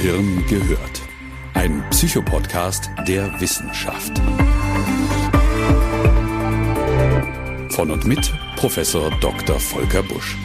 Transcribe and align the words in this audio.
Gehirn 0.00 0.46
gehört. 0.46 1.02
Ein 1.54 1.84
Psychopodcast 1.90 2.88
der 3.08 3.40
Wissenschaft. 3.40 4.16
Von 7.70 7.90
und 7.90 8.04
mit 8.06 8.32
Professor 8.54 9.10
Dr. 9.20 9.58
Volker 9.58 10.04
Busch. 10.04 10.36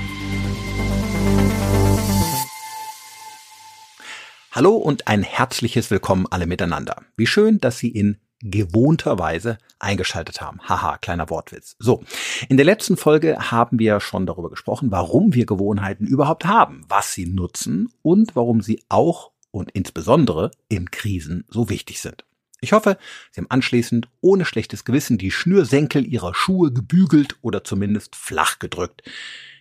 Hallo 4.52 4.72
und 4.72 5.08
ein 5.08 5.22
herzliches 5.22 5.92
Willkommen 5.92 6.26
alle 6.32 6.48
miteinander. 6.48 7.04
Wie 7.16 7.28
schön, 7.28 7.60
dass 7.60 7.78
Sie 7.78 7.90
in 7.90 8.18
gewohnter 8.42 9.20
Weise 9.20 9.60
eingeschaltet 9.78 10.42
haben. 10.42 10.62
Haha, 10.68 10.98
kleiner 10.98 11.30
Wortwitz. 11.30 11.76
So, 11.78 12.04
in 12.50 12.58
der 12.58 12.66
letzten 12.66 12.98
Folge 12.98 13.52
haben 13.52 13.78
wir 13.78 14.00
schon 14.00 14.26
darüber 14.26 14.50
gesprochen, 14.50 14.92
warum 14.92 15.36
wir 15.36 15.46
Gewohnheiten 15.46 16.08
überhaupt 16.08 16.46
haben, 16.46 16.86
was 16.90 17.14
sie 17.14 17.28
nutzen 17.28 17.94
und 18.02 18.36
warum 18.36 18.62
sie 18.62 18.84
auch 18.90 19.33
und 19.54 19.72
insbesondere 19.72 20.52
in 20.68 20.92
Krisen 20.92 21.46
so 21.48 21.70
wichtig 21.70 22.02
sind. 22.02 22.26
Ich 22.60 22.74
hoffe, 22.74 22.98
Sie 23.32 23.40
haben 23.40 23.52
anschließend 23.52 24.08
ohne 24.22 24.46
schlechtes 24.46 24.84
Gewissen 24.84 25.18
die 25.18 25.32
Schnürsenkel 25.32 26.06
Ihrer 26.06 26.34
Schuhe 26.34 26.72
gebügelt 26.72 27.38
oder 27.42 27.64
zumindest 27.64 28.16
flach 28.16 28.60
gedrückt. 28.60 29.04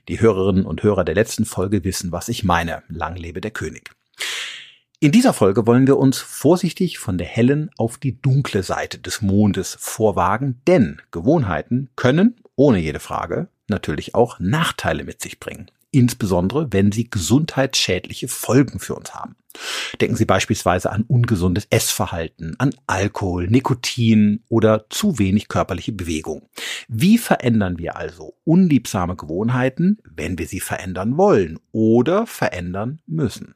Die 0.08 0.20
Hörerinnen 0.20 0.64
und 0.64 0.82
Hörer 0.82 1.04
der 1.04 1.14
letzten 1.14 1.44
Folge 1.44 1.84
wissen, 1.84 2.10
was 2.10 2.28
ich 2.28 2.42
meine. 2.42 2.82
Lang 2.88 3.16
lebe 3.16 3.40
der 3.40 3.50
König. 3.50 3.90
In 5.00 5.10
dieser 5.10 5.32
Folge 5.32 5.66
wollen 5.66 5.88
wir 5.88 5.98
uns 5.98 6.18
vorsichtig 6.18 6.98
von 6.98 7.18
der 7.18 7.26
hellen 7.26 7.70
auf 7.76 7.98
die 7.98 8.22
dunkle 8.22 8.62
Seite 8.62 8.98
des 8.98 9.20
Mondes 9.20 9.76
vorwagen, 9.80 10.60
denn 10.68 11.02
Gewohnheiten 11.10 11.90
können, 11.96 12.40
ohne 12.54 12.78
jede 12.78 13.00
Frage, 13.00 13.48
natürlich 13.66 14.14
auch 14.14 14.38
Nachteile 14.38 15.02
mit 15.02 15.20
sich 15.20 15.40
bringen. 15.40 15.72
Insbesondere, 15.92 16.72
wenn 16.72 16.90
sie 16.90 17.10
gesundheitsschädliche 17.10 18.26
Folgen 18.26 18.78
für 18.78 18.94
uns 18.94 19.14
haben. 19.14 19.36
Denken 20.00 20.16
Sie 20.16 20.24
beispielsweise 20.24 20.90
an 20.90 21.04
ungesundes 21.06 21.66
Essverhalten, 21.68 22.58
an 22.58 22.74
Alkohol, 22.86 23.48
Nikotin 23.48 24.42
oder 24.48 24.86
zu 24.88 25.18
wenig 25.18 25.48
körperliche 25.48 25.92
Bewegung. 25.92 26.48
Wie 26.88 27.18
verändern 27.18 27.78
wir 27.78 27.96
also 27.96 28.34
unliebsame 28.44 29.16
Gewohnheiten, 29.16 29.98
wenn 30.04 30.38
wir 30.38 30.46
sie 30.46 30.60
verändern 30.60 31.18
wollen 31.18 31.58
oder 31.72 32.26
verändern 32.26 33.02
müssen? 33.06 33.54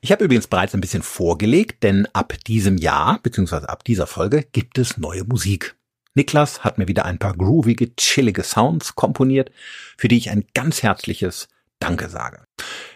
Ich 0.00 0.12
habe 0.12 0.24
übrigens 0.24 0.46
bereits 0.46 0.74
ein 0.74 0.80
bisschen 0.80 1.02
vorgelegt, 1.02 1.82
denn 1.82 2.06
ab 2.14 2.32
diesem 2.46 2.78
Jahr, 2.78 3.20
beziehungsweise 3.22 3.68
ab 3.68 3.84
dieser 3.84 4.06
Folge, 4.06 4.46
gibt 4.52 4.78
es 4.78 4.96
neue 4.96 5.24
Musik. 5.24 5.77
Niklas 6.18 6.64
hat 6.64 6.78
mir 6.78 6.88
wieder 6.88 7.04
ein 7.04 7.20
paar 7.20 7.32
groovige, 7.32 7.94
chillige 7.94 8.42
Sounds 8.42 8.96
komponiert, 8.96 9.52
für 9.96 10.08
die 10.08 10.16
ich 10.16 10.30
ein 10.30 10.44
ganz 10.52 10.82
herzliches 10.82 11.46
Danke 11.78 12.08
sage. 12.08 12.42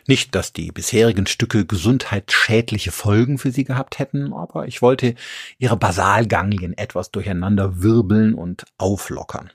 Nicht, 0.08 0.34
dass 0.34 0.52
die 0.52 0.72
bisherigen 0.72 1.28
Stücke 1.28 1.64
gesundheitsschädliche 1.64 2.90
Folgen 2.90 3.38
für 3.38 3.52
sie 3.52 3.62
gehabt 3.62 4.00
hätten, 4.00 4.32
aber 4.32 4.66
ich 4.66 4.82
wollte 4.82 5.14
ihre 5.58 5.76
Basalganglien 5.76 6.76
etwas 6.76 7.12
durcheinander 7.12 7.80
wirbeln 7.80 8.34
und 8.34 8.64
auflockern. 8.76 9.52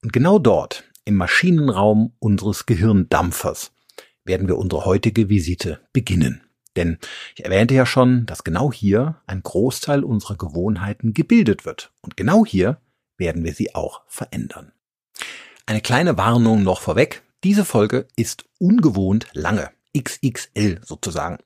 Und 0.00 0.12
genau 0.12 0.38
dort, 0.38 0.84
im 1.04 1.16
Maschinenraum 1.16 2.12
unseres 2.20 2.66
Gehirndampfers, 2.66 3.72
werden 4.24 4.46
wir 4.46 4.58
unsere 4.58 4.84
heutige 4.84 5.28
Visite 5.28 5.80
beginnen. 5.92 6.42
Denn 6.76 6.98
ich 7.34 7.44
erwähnte 7.44 7.74
ja 7.74 7.84
schon, 7.84 8.26
dass 8.26 8.44
genau 8.44 8.72
hier 8.72 9.20
ein 9.26 9.42
Großteil 9.42 10.04
unserer 10.04 10.36
Gewohnheiten 10.36 11.14
gebildet 11.14 11.64
wird. 11.64 11.92
Und 12.00 12.16
genau 12.16 12.46
hier 12.46 12.78
werden 13.16 13.44
wir 13.44 13.54
sie 13.54 13.74
auch 13.74 14.02
verändern. 14.06 14.72
Eine 15.66 15.80
kleine 15.80 16.16
Warnung 16.18 16.62
noch 16.62 16.80
vorweg. 16.80 17.22
Diese 17.44 17.64
Folge 17.64 18.06
ist 18.16 18.44
ungewohnt 18.58 19.26
lange. 19.32 19.70
XXL 19.96 20.80
sozusagen. 20.84 21.38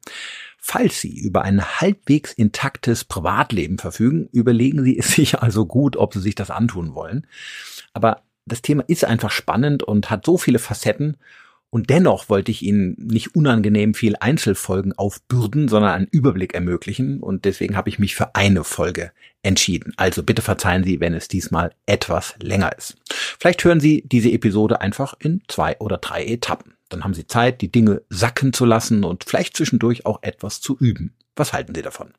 Falls 0.59 1.01
Sie 1.01 1.17
über 1.19 1.43
ein 1.43 1.81
halbwegs 1.81 2.33
intaktes 2.33 3.05
Privatleben 3.05 3.79
verfügen, 3.79 4.29
überlegen 4.33 4.83
Sie 4.83 4.99
es 4.99 5.13
sich 5.15 5.41
also 5.41 5.67
gut, 5.67 5.97
ob 5.97 6.15
Sie 6.15 6.21
sich 6.21 6.35
das 6.35 6.51
antun 6.51 6.95
wollen. 6.95 7.27
Aber 7.93 8.23
das 8.47 8.63
Thema 8.63 8.85
ist 8.87 9.05
einfach 9.05 9.31
spannend 9.31 9.83
und 9.83 10.11
hat 10.11 10.25
so 10.25 10.39
viele 10.39 10.59
Facetten 10.59 11.17
und 11.71 11.91
dennoch 11.91 12.29
wollte 12.29 12.51
ich 12.51 12.63
Ihnen 12.63 12.97
nicht 12.99 13.35
unangenehm 13.35 13.95
viel 13.95 14.17
Einzelfolgen 14.17 14.93
aufbürden, 14.97 15.69
sondern 15.69 15.93
einen 15.93 16.07
Überblick 16.07 16.55
ermöglichen. 16.55 17.21
Und 17.21 17.45
deswegen 17.45 17.77
habe 17.77 17.89
ich 17.89 17.99
mich 17.99 18.15
für 18.15 18.35
eine 18.35 18.65
Folge 18.65 19.13
entschieden. 19.43 19.93
Also 19.97 20.23
bitte 20.23 20.43
verzeihen 20.43 20.85
Sie, 20.85 21.01
wenn 21.01 21.13
es 21.13 21.29
diesmal 21.29 21.73
etwas 21.85 22.35
länger 22.41 22.77
ist. 22.77 22.97
Vielleicht 23.39 23.65
hören 23.65 23.81
Sie 23.81 24.03
diese 24.07 24.31
Episode 24.31 24.81
einfach 24.81 25.15
in 25.19 25.43
zwei 25.49 25.77
oder 25.79 25.99
drei 25.99 26.25
Etappen. 26.25 26.75
Dann 26.89 27.03
haben 27.05 27.15
Sie 27.15 27.27
Zeit, 27.27 27.61
die 27.61 27.71
Dinge 27.71 28.03
sacken 28.09 28.53
zu 28.53 28.65
lassen 28.65 29.05
und 29.05 29.25
vielleicht 29.25 29.57
zwischendurch 29.57 30.07
auch 30.07 30.23
etwas 30.23 30.61
zu 30.61 30.77
üben. 30.79 31.15
Was 31.35 31.53
halten 31.53 31.75
Sie 31.75 31.83
davon? 31.83 32.15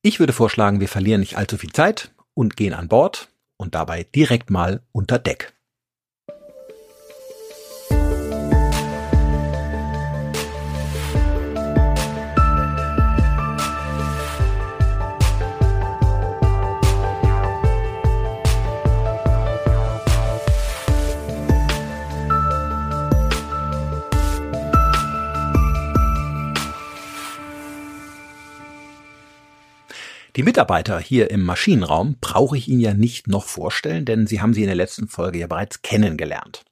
Ich 0.00 0.20
würde 0.20 0.32
vorschlagen, 0.32 0.80
wir 0.80 0.88
verlieren 0.88 1.20
nicht 1.20 1.36
allzu 1.36 1.58
viel 1.58 1.72
Zeit 1.72 2.12
und 2.34 2.56
gehen 2.56 2.72
an 2.72 2.88
Bord 2.88 3.28
und 3.56 3.74
dabei 3.74 4.04
direkt 4.14 4.50
mal 4.50 4.80
unter 4.92 5.18
Deck. 5.18 5.52
Die 30.38 30.44
Mitarbeiter 30.44 31.00
hier 31.00 31.32
im 31.32 31.42
Maschinenraum 31.42 32.14
brauche 32.20 32.56
ich 32.56 32.68
Ihnen 32.68 32.78
ja 32.78 32.94
nicht 32.94 33.26
noch 33.26 33.44
vorstellen, 33.44 34.04
denn 34.04 34.28
Sie 34.28 34.40
haben 34.40 34.54
sie 34.54 34.60
in 34.60 34.68
der 34.68 34.76
letzten 34.76 35.08
Folge 35.08 35.40
ja 35.40 35.48
bereits 35.48 35.82
kennengelernt. 35.82 36.64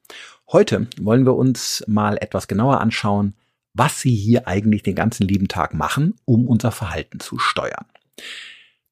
Heute 0.53 0.87
wollen 1.01 1.27
wir 1.27 1.35
uns 1.35 1.83
mal 1.89 2.17
etwas 2.17 2.47
genauer 2.47 2.81
anschauen, 2.81 3.35
was 3.75 4.01
Sie 4.01 4.15
hier 4.15 4.47
eigentlich 4.47 4.85
den 4.85 4.95
ganzen 4.95 5.27
lieben 5.27 5.49
Tag 5.49 5.75
machen, 5.75 6.15
um 6.25 6.47
unser 6.47 6.71
Verhalten 6.71 7.19
zu 7.19 7.41
steuern. 7.41 7.87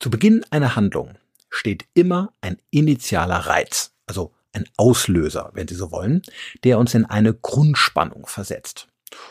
Zu 0.00 0.10
Beginn 0.10 0.44
einer 0.50 0.74
Handlung 0.74 1.18
steht 1.50 1.84
immer 1.94 2.32
ein 2.40 2.56
initialer 2.72 3.46
Reiz, 3.46 3.92
also 4.06 4.32
ein 4.52 4.64
Auslöser, 4.76 5.52
wenn 5.54 5.68
Sie 5.68 5.76
so 5.76 5.92
wollen, 5.92 6.22
der 6.64 6.80
uns 6.80 6.94
in 6.94 7.04
eine 7.04 7.32
Grundspannung 7.32 8.26
versetzt. 8.26 8.88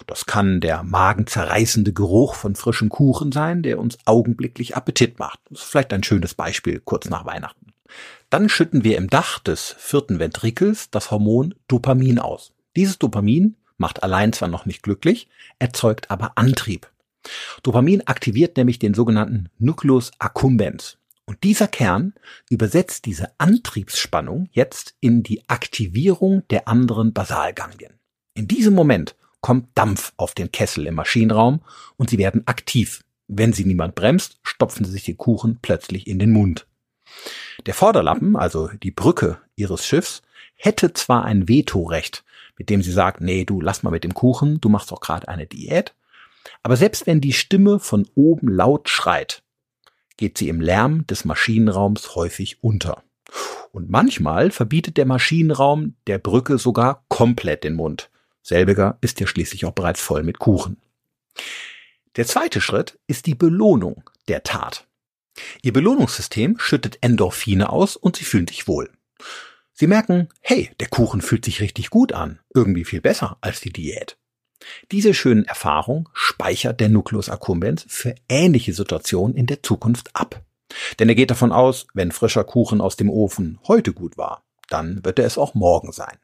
Das 0.07 0.25
kann 0.25 0.61
der 0.61 0.83
magenzerreißende 0.83 1.93
Geruch 1.93 2.35
von 2.35 2.55
frischem 2.55 2.89
Kuchen 2.89 3.31
sein, 3.31 3.63
der 3.63 3.79
uns 3.79 3.97
augenblicklich 4.05 4.75
Appetit 4.75 5.19
macht. 5.19 5.39
Das 5.49 5.59
ist 5.61 5.69
vielleicht 5.69 5.93
ein 5.93 6.03
schönes 6.03 6.33
Beispiel 6.33 6.81
kurz 6.83 7.09
nach 7.09 7.25
Weihnachten. 7.25 7.73
Dann 8.29 8.49
schütten 8.49 8.83
wir 8.83 8.97
im 8.97 9.09
Dach 9.09 9.39
des 9.39 9.75
vierten 9.77 10.19
Ventrikels 10.19 10.89
das 10.89 11.11
Hormon 11.11 11.53
Dopamin 11.67 12.19
aus. 12.19 12.53
Dieses 12.75 12.97
Dopamin 12.97 13.55
macht 13.77 14.03
allein 14.03 14.33
zwar 14.33 14.47
noch 14.47 14.65
nicht 14.65 14.83
glücklich, 14.83 15.27
erzeugt 15.59 16.09
aber 16.09 16.33
Antrieb. 16.35 16.89
Dopamin 17.61 18.01
aktiviert 18.07 18.57
nämlich 18.57 18.79
den 18.79 18.93
sogenannten 18.93 19.49
Nucleus 19.59 20.11
accumbens. 20.19 20.97
Und 21.25 21.43
dieser 21.43 21.67
Kern 21.67 22.13
übersetzt 22.49 23.05
diese 23.05 23.31
Antriebsspannung 23.37 24.49
jetzt 24.51 24.95
in 24.99 25.23
die 25.23 25.47
Aktivierung 25.47 26.43
der 26.49 26.67
anderen 26.67 27.13
Basalganglien. 27.13 27.93
In 28.33 28.47
diesem 28.47 28.73
Moment 28.73 29.15
kommt 29.43 29.67
Dampf 29.75 30.13
auf 30.15 30.33
den 30.33 30.51
Kessel 30.51 30.87
im 30.87 30.95
Maschinenraum 30.95 31.61
und 31.97 32.09
sie 32.09 32.17
werden 32.17 32.47
aktiv. 32.47 33.03
Wenn 33.27 33.51
sie 33.51 33.65
niemand 33.65 33.93
bremst, 33.93 34.39
stopfen 34.41 34.85
sie 34.85 34.91
sich 34.91 35.03
den 35.03 35.17
Kuchen 35.17 35.59
plötzlich 35.61 36.07
in 36.07 36.17
den 36.17 36.31
Mund. 36.31 36.65
Der 37.65 37.73
Vorderlappen, 37.73 38.37
also 38.37 38.69
die 38.69 38.91
Brücke 38.91 39.37
ihres 39.55 39.85
Schiffs, 39.85 40.21
hätte 40.55 40.93
zwar 40.93 41.25
ein 41.25 41.49
Vetorecht, 41.49 42.23
mit 42.57 42.69
dem 42.69 42.81
sie 42.81 42.93
sagt, 42.93 43.19
nee, 43.19 43.43
du 43.43 43.59
lass 43.59 43.83
mal 43.83 43.91
mit 43.91 44.05
dem 44.05 44.13
Kuchen, 44.13 44.61
du 44.61 44.69
machst 44.69 44.91
doch 44.91 45.01
gerade 45.01 45.27
eine 45.27 45.45
Diät. 45.45 45.93
Aber 46.63 46.77
selbst 46.77 47.05
wenn 47.05 47.19
die 47.19 47.33
Stimme 47.33 47.79
von 47.79 48.07
oben 48.15 48.47
laut 48.47 48.87
schreit, 48.87 49.43
geht 50.15 50.37
sie 50.37 50.47
im 50.47 50.61
Lärm 50.61 51.05
des 51.07 51.25
Maschinenraums 51.25 52.15
häufig 52.15 52.63
unter. 52.63 53.03
Und 53.73 53.89
manchmal 53.89 54.51
verbietet 54.51 54.95
der 54.95 55.05
Maschinenraum 55.05 55.95
der 56.07 56.17
Brücke 56.17 56.57
sogar 56.57 57.03
komplett 57.09 57.65
den 57.65 57.73
Mund. 57.73 58.09
Selbiger 58.43 58.97
ist 59.01 59.19
ja 59.19 59.25
schließlich 59.27 59.65
auch 59.65 59.71
bereits 59.71 60.01
voll 60.01 60.21
mit 60.23 60.37
Kuchen. 60.37 60.77
Der 62.17 62.27
zweite 62.27 62.61
Schritt 62.61 62.99
ist 63.07 63.25
die 63.25 63.35
Belohnung 63.35 64.07
der 64.27 64.43
Tat. 64.43 64.85
Ihr 65.63 65.73
Belohnungssystem 65.73 66.59
schüttet 66.59 66.99
Endorphine 67.01 67.69
aus 67.69 67.95
und 67.95 68.17
sie 68.17 68.25
fühlen 68.25 68.47
sich 68.47 68.67
wohl. 68.67 68.91
Sie 69.73 69.87
merken, 69.87 70.29
hey, 70.41 70.69
der 70.79 70.89
Kuchen 70.89 71.21
fühlt 71.21 71.45
sich 71.45 71.61
richtig 71.61 71.89
gut 71.89 72.11
an, 72.11 72.39
irgendwie 72.53 72.85
viel 72.85 73.01
besser 73.01 73.37
als 73.41 73.61
die 73.61 73.73
Diät. 73.73 74.17
Diese 74.91 75.13
schönen 75.13 75.45
Erfahrungen 75.45 76.07
speichert 76.13 76.79
der 76.79 76.89
Nucleus 76.89 77.29
accumbens 77.29 77.85
für 77.87 78.13
ähnliche 78.29 78.73
Situationen 78.73 79.35
in 79.35 79.47
der 79.47 79.63
Zukunft 79.63 80.15
ab. 80.15 80.43
Denn 80.99 81.09
er 81.09 81.15
geht 81.15 81.31
davon 81.31 81.51
aus, 81.51 81.87
wenn 81.93 82.11
frischer 82.11 82.43
Kuchen 82.43 82.81
aus 82.81 82.95
dem 82.95 83.09
Ofen 83.09 83.59
heute 83.67 83.93
gut 83.93 84.17
war, 84.17 84.43
dann 84.69 85.03
wird 85.03 85.19
er 85.19 85.25
es 85.25 85.37
auch 85.37 85.53
morgen 85.53 85.91
sein. 85.91 86.17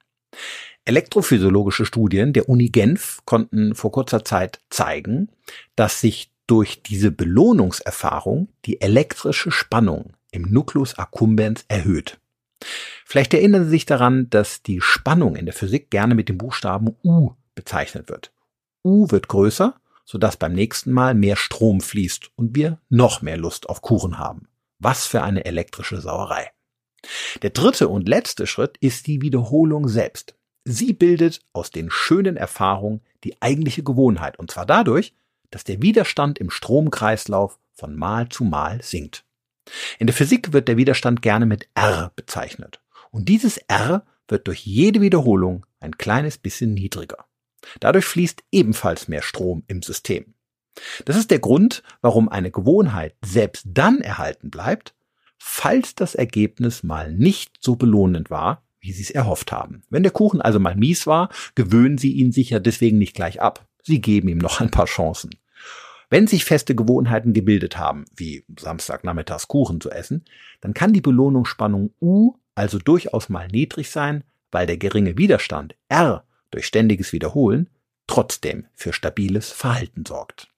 Elektrophysiologische 0.86 1.86
Studien 1.86 2.34
der 2.34 2.50
Uni 2.50 2.70
Genf 2.70 3.20
konnten 3.26 3.76
vor 3.76 3.92
kurzer 3.92 4.26
Zeit 4.26 4.60
zeigen, 4.70 5.30
dass 5.76 6.02
sich 6.02 6.32
durch 6.48 6.82
diese 6.82 7.12
Belohnungserfahrung 7.12 8.50
die 8.66 8.82
elektrische 8.82 9.52
Spannung 9.52 10.14
im 10.32 10.52
Nucleus 10.52 10.98
accumbens 10.98 11.64
erhöht. 11.68 12.20
Vielleicht 13.06 13.34
erinnern 13.34 13.66
Sie 13.66 13.70
sich 13.70 13.86
daran, 13.86 14.30
dass 14.30 14.64
die 14.64 14.82
Spannung 14.82 15.36
in 15.36 15.46
der 15.46 15.54
Physik 15.54 15.92
gerne 15.92 16.16
mit 16.16 16.28
dem 16.28 16.38
Buchstaben 16.38 16.96
U 17.04 17.34
bezeichnet 17.56 18.10
wird. 18.10 18.32
U 18.84 19.12
wird 19.12 19.28
größer, 19.28 19.76
sodass 20.06 20.38
beim 20.38 20.54
nächsten 20.54 20.92
Mal 20.92 21.14
mehr 21.14 21.36
Strom 21.36 21.82
fließt 21.82 22.32
und 22.36 22.56
wir 22.56 22.80
noch 22.90 23.22
mehr 23.22 23.38
Lust 23.38 23.70
auf 23.70 23.82
Kuchen 23.82 24.18
haben. 24.18 24.48
Was 24.80 25.06
für 25.06 25.22
eine 25.22 25.46
elektrische 25.46 26.02
Sauerei. 26.02 26.50
Der 27.42 27.50
dritte 27.52 27.88
und 27.88 28.08
letzte 28.08 28.48
Schritt 28.48 28.78
ist 28.80 29.08
die 29.08 29.22
Wiederholung 29.22 29.88
selbst. 29.88 30.36
Sie 30.66 30.94
bildet 30.94 31.42
aus 31.54 31.72
den 31.72 31.90
schönen 31.90 32.38
Erfahrungen 32.38 33.02
die 33.24 33.42
eigentliche 33.42 33.84
Gewohnheit, 33.84 34.38
und 34.38 34.52
zwar 34.52 34.66
dadurch, 34.66 35.14
dass 35.52 35.64
der 35.64 35.82
Widerstand 35.82 36.38
im 36.40 36.50
Stromkreislauf 36.50 37.60
von 37.74 37.96
Mal 37.96 38.30
zu 38.30 38.44
Mal 38.44 38.82
sinkt. 38.84 39.26
In 39.98 40.08
der 40.08 40.16
Physik 40.16 40.54
wird 40.54 40.68
der 40.68 40.78
Widerstand 40.78 41.22
gerne 41.22 41.46
mit 41.46 41.70
R 41.76 42.12
bezeichnet. 42.16 42.82
Und 43.12 43.30
dieses 43.30 43.58
R 43.68 44.06
wird 44.28 44.48
durch 44.48 44.66
jede 44.66 45.02
Wiederholung 45.02 45.66
ein 45.80 45.98
kleines 45.98 46.38
bisschen 46.38 46.74
niedriger. 46.74 47.26
Dadurch 47.80 48.06
fließt 48.06 48.44
ebenfalls 48.52 49.08
mehr 49.08 49.22
Strom 49.22 49.64
im 49.68 49.82
System. 49.82 50.34
Das 51.06 51.16
ist 51.16 51.32
der 51.32 51.40
Grund, 51.40 51.84
warum 52.02 52.30
eine 52.30 52.52
Gewohnheit 52.52 53.16
selbst 53.24 53.66
dann 53.68 54.02
erhalten 54.02 54.50
bleibt, 54.50 54.94
falls 55.40 55.96
das 55.96 56.14
Ergebnis 56.14 56.84
mal 56.84 57.12
nicht 57.12 57.58
so 57.60 57.76
belohnend 57.76 58.30
war, 58.30 58.64
wie 58.80 58.92
Sie 58.92 59.02
es 59.02 59.12
erhofft 59.12 59.52
haben. 59.52 59.82
Wenn 59.90 60.04
der 60.04 60.12
Kuchen 60.12 60.42
also 60.42 60.60
mal 60.60 60.76
mies 60.76 61.08
war, 61.08 61.30
gewöhnen 61.56 61.98
Sie 61.98 62.14
ihn 62.14 62.32
sicher 62.32 62.60
deswegen 62.60 62.98
nicht 62.98 63.16
gleich 63.16 63.42
ab. 63.42 63.68
Sie 63.82 64.02
geben 64.02 64.28
ihm 64.28 64.38
noch 64.38 64.62
ein 64.62 64.72
paar 64.72 64.86
Chancen. 64.86 65.32
Wenn 66.10 66.28
sich 66.28 66.44
feste 66.44 66.76
Gewohnheiten 66.76 67.34
gebildet 67.34 67.78
haben, 67.78 68.06
wie 68.16 68.44
Samstagnachmittags 68.60 69.48
Kuchen 69.48 69.80
zu 69.80 69.92
essen, 69.92 70.26
dann 70.62 70.74
kann 70.74 70.94
die 70.94 71.02
Belohnungsspannung 71.02 71.94
U 72.02 72.34
also 72.56 72.80
durchaus 72.80 73.30
mal 73.30 73.48
niedrig 73.48 73.92
sein, 73.92 74.24
weil 74.52 74.66
der 74.66 74.78
geringe 74.78 75.18
Widerstand 75.18 75.76
R 75.88 76.26
durch 76.52 76.66
ständiges 76.66 77.14
Wiederholen 77.14 77.70
trotzdem 78.08 78.66
für 78.74 78.92
stabiles 78.92 79.52
Verhalten 79.52 80.04
sorgt. 80.06 80.49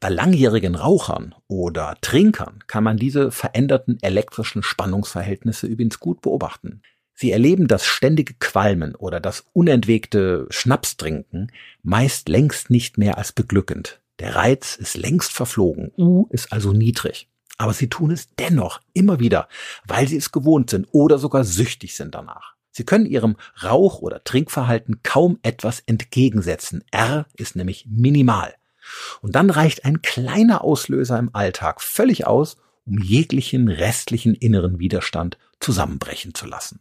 Bei 0.00 0.08
langjährigen 0.08 0.74
Rauchern 0.74 1.34
oder 1.46 1.96
Trinkern 2.00 2.64
kann 2.66 2.84
man 2.84 2.96
diese 2.96 3.30
veränderten 3.30 3.98
elektrischen 4.00 4.62
Spannungsverhältnisse 4.62 5.66
übrigens 5.66 6.00
gut 6.00 6.22
beobachten. 6.22 6.82
Sie 7.14 7.32
erleben 7.32 7.68
das 7.68 7.84
ständige 7.84 8.34
Qualmen 8.34 8.94
oder 8.94 9.20
das 9.20 9.44
unentwegte 9.52 10.46
Schnapstrinken 10.48 11.52
meist 11.82 12.30
längst 12.30 12.70
nicht 12.70 12.96
mehr 12.96 13.18
als 13.18 13.32
beglückend. 13.32 14.00
Der 14.20 14.36
Reiz 14.36 14.76
ist 14.76 14.96
längst 14.96 15.32
verflogen. 15.32 15.92
U 15.98 16.26
ist 16.30 16.50
also 16.52 16.72
niedrig. 16.72 17.28
Aber 17.58 17.74
sie 17.74 17.88
tun 17.88 18.10
es 18.10 18.28
dennoch 18.38 18.80
immer 18.94 19.20
wieder, 19.20 19.48
weil 19.86 20.08
sie 20.08 20.16
es 20.16 20.32
gewohnt 20.32 20.70
sind 20.70 20.88
oder 20.92 21.18
sogar 21.18 21.44
süchtig 21.44 21.94
sind 21.94 22.14
danach. 22.14 22.54
Sie 22.70 22.84
können 22.84 23.04
ihrem 23.04 23.36
Rauch- 23.62 24.00
oder 24.00 24.24
Trinkverhalten 24.24 25.02
kaum 25.02 25.38
etwas 25.42 25.80
entgegensetzen. 25.80 26.84
R 26.90 27.26
ist 27.36 27.56
nämlich 27.56 27.86
minimal. 27.86 28.54
Und 29.22 29.34
dann 29.34 29.50
reicht 29.50 29.84
ein 29.84 30.02
kleiner 30.02 30.62
Auslöser 30.64 31.18
im 31.18 31.30
Alltag 31.34 31.80
völlig 31.80 32.26
aus, 32.26 32.56
um 32.86 32.98
jeglichen 32.98 33.68
restlichen 33.68 34.34
inneren 34.34 34.78
Widerstand 34.78 35.38
zusammenbrechen 35.60 36.34
zu 36.34 36.46
lassen. 36.46 36.80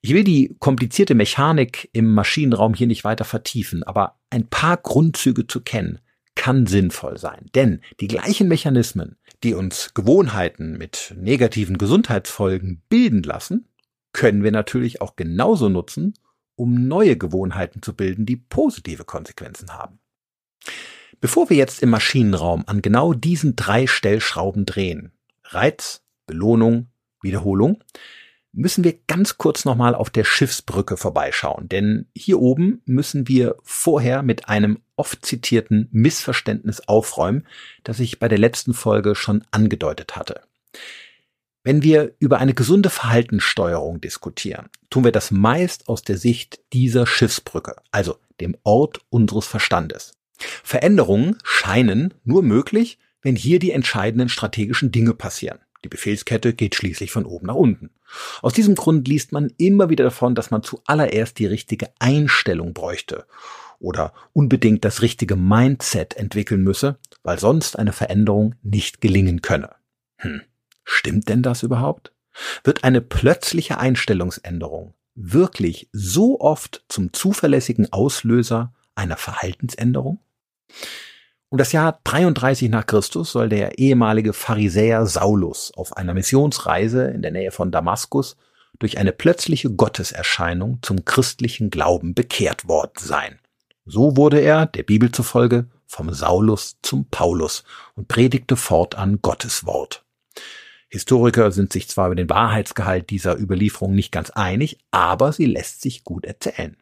Ich 0.00 0.12
will 0.12 0.24
die 0.24 0.54
komplizierte 0.58 1.14
Mechanik 1.14 1.88
im 1.92 2.12
Maschinenraum 2.12 2.74
hier 2.74 2.86
nicht 2.86 3.04
weiter 3.04 3.24
vertiefen, 3.24 3.82
aber 3.82 4.18
ein 4.28 4.46
paar 4.48 4.76
Grundzüge 4.76 5.46
zu 5.46 5.62
kennen, 5.62 5.98
kann 6.34 6.66
sinnvoll 6.66 7.16
sein. 7.16 7.46
Denn 7.54 7.80
die 8.00 8.08
gleichen 8.08 8.48
Mechanismen, 8.48 9.16
die 9.42 9.54
uns 9.54 9.94
Gewohnheiten 9.94 10.76
mit 10.76 11.14
negativen 11.16 11.78
Gesundheitsfolgen 11.78 12.82
bilden 12.88 13.22
lassen, 13.22 13.68
können 14.12 14.42
wir 14.42 14.52
natürlich 14.52 15.00
auch 15.00 15.16
genauso 15.16 15.68
nutzen, 15.68 16.14
um 16.54 16.86
neue 16.86 17.16
Gewohnheiten 17.16 17.82
zu 17.82 17.94
bilden, 17.94 18.26
die 18.26 18.36
positive 18.36 19.04
Konsequenzen 19.04 19.72
haben. 19.72 20.00
Bevor 21.20 21.48
wir 21.50 21.56
jetzt 21.56 21.82
im 21.82 21.90
Maschinenraum 21.90 22.64
an 22.66 22.82
genau 22.82 23.14
diesen 23.14 23.56
drei 23.56 23.86
Stellschrauben 23.86 24.66
drehen, 24.66 25.12
Reiz, 25.44 26.02
Belohnung, 26.26 26.88
Wiederholung, 27.22 27.82
müssen 28.52 28.84
wir 28.84 28.98
ganz 29.06 29.36
kurz 29.36 29.64
nochmal 29.64 29.94
auf 29.94 30.10
der 30.10 30.24
Schiffsbrücke 30.24 30.96
vorbeischauen, 30.96 31.68
denn 31.68 32.06
hier 32.14 32.40
oben 32.40 32.82
müssen 32.86 33.26
wir 33.26 33.56
vorher 33.62 34.22
mit 34.22 34.48
einem 34.48 34.80
oft 34.96 35.26
zitierten 35.26 35.88
Missverständnis 35.90 36.80
aufräumen, 36.80 37.46
das 37.82 38.00
ich 38.00 38.18
bei 38.18 38.28
der 38.28 38.38
letzten 38.38 38.74
Folge 38.74 39.14
schon 39.14 39.44
angedeutet 39.50 40.16
hatte. 40.16 40.42
Wenn 41.64 41.82
wir 41.82 42.14
über 42.18 42.38
eine 42.38 42.54
gesunde 42.54 42.90
Verhaltenssteuerung 42.90 44.00
diskutieren, 44.00 44.68
tun 44.90 45.04
wir 45.04 45.12
das 45.12 45.30
meist 45.30 45.88
aus 45.88 46.02
der 46.02 46.18
Sicht 46.18 46.60
dieser 46.72 47.06
Schiffsbrücke, 47.06 47.76
also 47.90 48.18
dem 48.40 48.56
Ort 48.62 49.00
unseres 49.08 49.46
Verstandes. 49.46 50.12
Veränderungen 50.62 51.36
scheinen 51.44 52.14
nur 52.24 52.42
möglich, 52.42 52.98
wenn 53.22 53.36
hier 53.36 53.58
die 53.58 53.72
entscheidenden 53.72 54.28
strategischen 54.28 54.90
Dinge 54.90 55.14
passieren. 55.14 55.58
Die 55.84 55.88
Befehlskette 55.88 56.54
geht 56.54 56.74
schließlich 56.74 57.10
von 57.10 57.26
oben 57.26 57.46
nach 57.46 57.54
unten. 57.54 57.90
Aus 58.42 58.54
diesem 58.54 58.74
Grund 58.74 59.06
liest 59.06 59.32
man 59.32 59.52
immer 59.58 59.90
wieder 59.90 60.04
davon, 60.04 60.34
dass 60.34 60.50
man 60.50 60.62
zuallererst 60.62 61.38
die 61.38 61.46
richtige 61.46 61.88
Einstellung 61.98 62.72
bräuchte 62.72 63.26
oder 63.80 64.14
unbedingt 64.32 64.84
das 64.84 65.02
richtige 65.02 65.36
Mindset 65.36 66.16
entwickeln 66.16 66.62
müsse, 66.62 66.98
weil 67.22 67.38
sonst 67.38 67.78
eine 67.78 67.92
Veränderung 67.92 68.54
nicht 68.62 69.00
gelingen 69.00 69.42
könne. 69.42 69.70
Hm. 70.18 70.42
Stimmt 70.84 71.28
denn 71.28 71.42
das 71.42 71.62
überhaupt? 71.62 72.12
Wird 72.62 72.84
eine 72.84 73.00
plötzliche 73.00 73.78
Einstellungsänderung 73.78 74.94
wirklich 75.14 75.88
so 75.92 76.40
oft 76.40 76.84
zum 76.88 77.12
zuverlässigen 77.12 77.92
Auslöser 77.92 78.72
einer 78.94 79.16
Verhaltensänderung? 79.16 80.18
Um 81.50 81.58
das 81.58 81.72
Jahr 81.72 82.00
33 82.04 82.68
nach 82.68 82.86
Christus 82.86 83.30
soll 83.30 83.48
der 83.48 83.78
ehemalige 83.78 84.32
Pharisäer 84.32 85.06
Saulus 85.06 85.72
auf 85.76 85.96
einer 85.96 86.14
Missionsreise 86.14 87.04
in 87.04 87.22
der 87.22 87.30
Nähe 87.30 87.52
von 87.52 87.70
Damaskus 87.70 88.36
durch 88.78 88.98
eine 88.98 89.12
plötzliche 89.12 89.70
Gotteserscheinung 89.70 90.80
zum 90.82 91.04
christlichen 91.04 91.70
Glauben 91.70 92.14
bekehrt 92.14 92.66
worden 92.66 92.98
sein. 92.98 93.38
So 93.86 94.16
wurde 94.16 94.40
er, 94.40 94.66
der 94.66 94.82
Bibel 94.82 95.12
zufolge, 95.12 95.66
vom 95.86 96.12
Saulus 96.12 96.76
zum 96.82 97.06
Paulus 97.08 97.62
und 97.94 98.08
predigte 98.08 98.56
fortan 98.56 99.20
Gottes 99.22 99.64
Wort. 99.64 100.04
Historiker 100.88 101.52
sind 101.52 101.72
sich 101.72 101.88
zwar 101.88 102.06
über 102.06 102.14
den 102.16 102.30
Wahrheitsgehalt 102.30 103.10
dieser 103.10 103.38
Überlieferung 103.38 103.94
nicht 103.94 104.12
ganz 104.12 104.30
einig, 104.30 104.78
aber 104.90 105.32
sie 105.32 105.46
lässt 105.46 105.82
sich 105.82 106.04
gut 106.04 106.24
erzählen. 106.24 106.76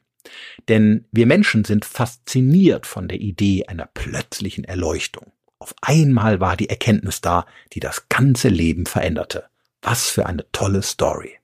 Denn 0.69 1.07
wir 1.11 1.27
Menschen 1.27 1.65
sind 1.65 1.85
fasziniert 1.85 2.87
von 2.87 3.09
der 3.09 3.21
Idee 3.21 3.67
einer 3.67 3.87
plötzlichen 3.87 4.65
Erleuchtung. 4.65 5.33
Auf 5.59 5.75
einmal 5.81 6.41
war 6.41 6.57
die 6.57 6.69
Erkenntnis 6.69 7.21
da, 7.21 7.47
die 7.73 7.81
das 7.81 8.09
ganze 8.09 8.49
Leben 8.49 8.87
veränderte. 8.87 9.45
Was 9.81 10.11
für 10.11 10.27
eine 10.27 10.51
tolle 10.53 10.83
Story. 10.83 11.39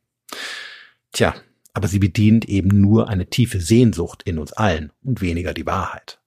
Tja, 1.13 1.35
aber 1.73 1.89
sie 1.89 1.99
bedient 1.99 2.45
eben 2.49 2.81
nur 2.81 3.09
eine 3.09 3.31
tiefe 3.31 3.61
Sehnsucht 3.61 4.23
in 4.25 4.39
uns 4.39 4.53
allen 4.53 4.93
und 5.05 5.21
weniger 5.21 5.55
die 5.55 5.67
Wahrheit. 5.67 6.21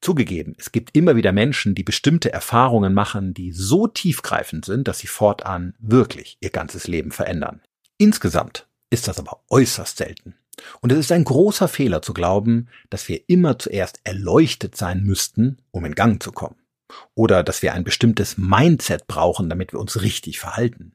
Zugegeben, 0.00 0.56
es 0.58 0.72
gibt 0.72 0.96
immer 0.96 1.14
wieder 1.14 1.30
Menschen, 1.30 1.76
die 1.76 1.84
bestimmte 1.84 2.32
Erfahrungen 2.32 2.92
machen, 2.92 3.34
die 3.34 3.52
so 3.52 3.86
tiefgreifend 3.86 4.64
sind, 4.64 4.88
dass 4.88 4.98
sie 4.98 5.06
fortan 5.06 5.74
wirklich 5.78 6.38
ihr 6.40 6.50
ganzes 6.50 6.88
Leben 6.88 7.12
verändern. 7.12 7.62
Insgesamt 7.98 8.66
ist 8.90 9.06
das 9.06 9.20
aber 9.20 9.44
äußerst 9.48 9.96
selten. 9.96 10.34
Und 10.80 10.92
es 10.92 10.98
ist 10.98 11.12
ein 11.12 11.24
großer 11.24 11.68
Fehler 11.68 12.02
zu 12.02 12.12
glauben, 12.12 12.68
dass 12.90 13.08
wir 13.08 13.28
immer 13.28 13.58
zuerst 13.58 14.00
erleuchtet 14.04 14.76
sein 14.76 15.02
müssten, 15.02 15.58
um 15.70 15.84
in 15.84 15.94
Gang 15.94 16.22
zu 16.22 16.32
kommen. 16.32 16.56
Oder 17.14 17.42
dass 17.42 17.62
wir 17.62 17.72
ein 17.72 17.84
bestimmtes 17.84 18.36
Mindset 18.36 19.06
brauchen, 19.06 19.48
damit 19.48 19.72
wir 19.72 19.80
uns 19.80 20.02
richtig 20.02 20.38
verhalten. 20.38 20.94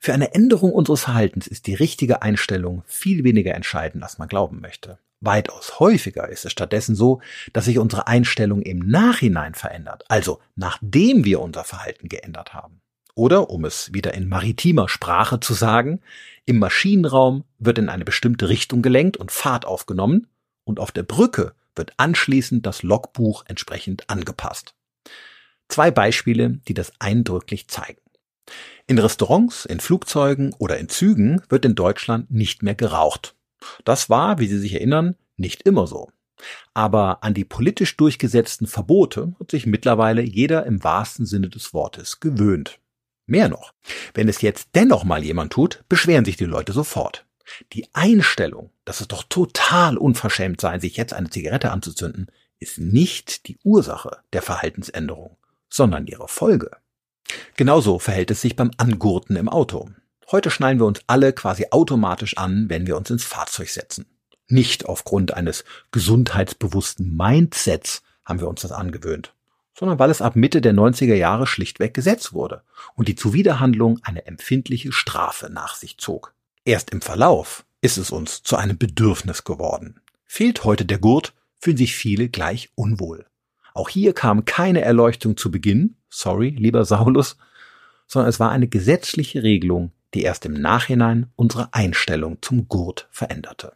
Für 0.00 0.12
eine 0.12 0.34
Änderung 0.34 0.72
unseres 0.72 1.02
Verhaltens 1.02 1.46
ist 1.46 1.66
die 1.66 1.74
richtige 1.74 2.22
Einstellung 2.22 2.82
viel 2.86 3.24
weniger 3.24 3.54
entscheidend, 3.54 4.02
als 4.02 4.18
man 4.18 4.28
glauben 4.28 4.60
möchte. 4.60 4.98
Weitaus 5.20 5.80
häufiger 5.80 6.28
ist 6.28 6.44
es 6.44 6.52
stattdessen 6.52 6.94
so, 6.94 7.20
dass 7.52 7.64
sich 7.64 7.78
unsere 7.78 8.06
Einstellung 8.06 8.62
im 8.62 8.78
Nachhinein 8.78 9.54
verändert, 9.54 10.04
also 10.08 10.40
nachdem 10.54 11.24
wir 11.24 11.40
unser 11.40 11.64
Verhalten 11.64 12.08
geändert 12.08 12.54
haben. 12.54 12.80
Oder, 13.18 13.50
um 13.50 13.64
es 13.64 13.92
wieder 13.92 14.14
in 14.14 14.28
maritimer 14.28 14.88
Sprache 14.88 15.40
zu 15.40 15.52
sagen, 15.52 16.00
im 16.46 16.60
Maschinenraum 16.60 17.42
wird 17.58 17.78
in 17.78 17.88
eine 17.88 18.04
bestimmte 18.04 18.48
Richtung 18.48 18.80
gelenkt 18.80 19.16
und 19.16 19.32
Fahrt 19.32 19.64
aufgenommen 19.64 20.28
und 20.62 20.78
auf 20.78 20.92
der 20.92 21.02
Brücke 21.02 21.52
wird 21.74 21.94
anschließend 21.96 22.64
das 22.64 22.84
Logbuch 22.84 23.42
entsprechend 23.48 24.08
angepasst. 24.08 24.76
Zwei 25.66 25.90
Beispiele, 25.90 26.60
die 26.68 26.74
das 26.74 26.92
eindrücklich 27.00 27.66
zeigen. 27.66 28.00
In 28.86 29.00
Restaurants, 29.00 29.64
in 29.64 29.80
Flugzeugen 29.80 30.54
oder 30.56 30.78
in 30.78 30.88
Zügen 30.88 31.42
wird 31.48 31.64
in 31.64 31.74
Deutschland 31.74 32.30
nicht 32.30 32.62
mehr 32.62 32.76
geraucht. 32.76 33.34
Das 33.84 34.08
war, 34.08 34.38
wie 34.38 34.46
Sie 34.46 34.60
sich 34.60 34.74
erinnern, 34.74 35.16
nicht 35.36 35.62
immer 35.62 35.88
so. 35.88 36.08
Aber 36.72 37.24
an 37.24 37.34
die 37.34 37.44
politisch 37.44 37.96
durchgesetzten 37.96 38.68
Verbote 38.68 39.34
hat 39.40 39.50
sich 39.50 39.66
mittlerweile 39.66 40.22
jeder 40.22 40.66
im 40.66 40.84
wahrsten 40.84 41.26
Sinne 41.26 41.48
des 41.48 41.74
Wortes 41.74 42.20
gewöhnt. 42.20 42.78
Mehr 43.28 43.50
noch, 43.50 43.74
wenn 44.14 44.26
es 44.26 44.40
jetzt 44.40 44.70
dennoch 44.74 45.04
mal 45.04 45.22
jemand 45.22 45.52
tut, 45.52 45.84
beschweren 45.90 46.24
sich 46.24 46.38
die 46.38 46.46
Leute 46.46 46.72
sofort. 46.72 47.26
Die 47.74 47.86
Einstellung, 47.92 48.70
dass 48.86 49.02
es 49.02 49.08
doch 49.08 49.22
total 49.22 49.98
unverschämt 49.98 50.62
sei, 50.62 50.78
sich 50.78 50.96
jetzt 50.96 51.12
eine 51.12 51.28
Zigarette 51.28 51.70
anzuzünden, 51.70 52.30
ist 52.58 52.78
nicht 52.78 53.46
die 53.46 53.58
Ursache 53.62 54.18
der 54.32 54.40
Verhaltensänderung, 54.40 55.36
sondern 55.68 56.06
ihre 56.06 56.26
Folge. 56.26 56.70
Genauso 57.54 57.98
verhält 57.98 58.30
es 58.30 58.40
sich 58.40 58.56
beim 58.56 58.70
Angurten 58.78 59.36
im 59.36 59.50
Auto. 59.50 59.90
Heute 60.30 60.50
schnallen 60.50 60.78
wir 60.78 60.86
uns 60.86 61.00
alle 61.06 61.34
quasi 61.34 61.66
automatisch 61.70 62.38
an, 62.38 62.70
wenn 62.70 62.86
wir 62.86 62.96
uns 62.96 63.10
ins 63.10 63.24
Fahrzeug 63.24 63.68
setzen. 63.68 64.06
Nicht 64.46 64.86
aufgrund 64.86 65.34
eines 65.34 65.64
gesundheitsbewussten 65.90 67.14
Mindsets 67.14 68.02
haben 68.24 68.40
wir 68.40 68.48
uns 68.48 68.62
das 68.62 68.72
angewöhnt, 68.72 69.34
sondern 69.78 70.00
weil 70.00 70.10
es 70.10 70.20
ab 70.20 70.34
Mitte 70.34 70.60
der 70.60 70.74
90er 70.74 71.14
Jahre 71.14 71.46
schlichtweg 71.46 71.94
Gesetz 71.94 72.32
wurde 72.32 72.62
und 72.96 73.06
die 73.06 73.14
Zuwiderhandlung 73.14 74.00
eine 74.02 74.26
empfindliche 74.26 74.90
Strafe 74.90 75.50
nach 75.50 75.76
sich 75.76 75.98
zog. 75.98 76.34
Erst 76.64 76.90
im 76.90 77.00
Verlauf 77.00 77.64
ist 77.80 77.96
es 77.96 78.10
uns 78.10 78.42
zu 78.42 78.56
einem 78.56 78.76
Bedürfnis 78.76 79.44
geworden. 79.44 80.00
Fehlt 80.26 80.64
heute 80.64 80.84
der 80.84 80.98
Gurt, 80.98 81.32
fühlen 81.60 81.76
sich 81.76 81.94
viele 81.94 82.28
gleich 82.28 82.70
unwohl. 82.74 83.26
Auch 83.72 83.88
hier 83.88 84.14
kam 84.14 84.44
keine 84.44 84.80
Erleuchtung 84.80 85.36
zu 85.36 85.52
Beginn, 85.52 85.96
sorry, 86.08 86.48
lieber 86.48 86.84
Saulus, 86.84 87.36
sondern 88.08 88.30
es 88.30 88.40
war 88.40 88.50
eine 88.50 88.66
gesetzliche 88.66 89.44
Regelung, 89.44 89.92
die 90.12 90.22
erst 90.22 90.44
im 90.44 90.54
Nachhinein 90.54 91.30
unsere 91.36 91.72
Einstellung 91.72 92.38
zum 92.42 92.66
Gurt 92.66 93.06
veränderte. 93.12 93.74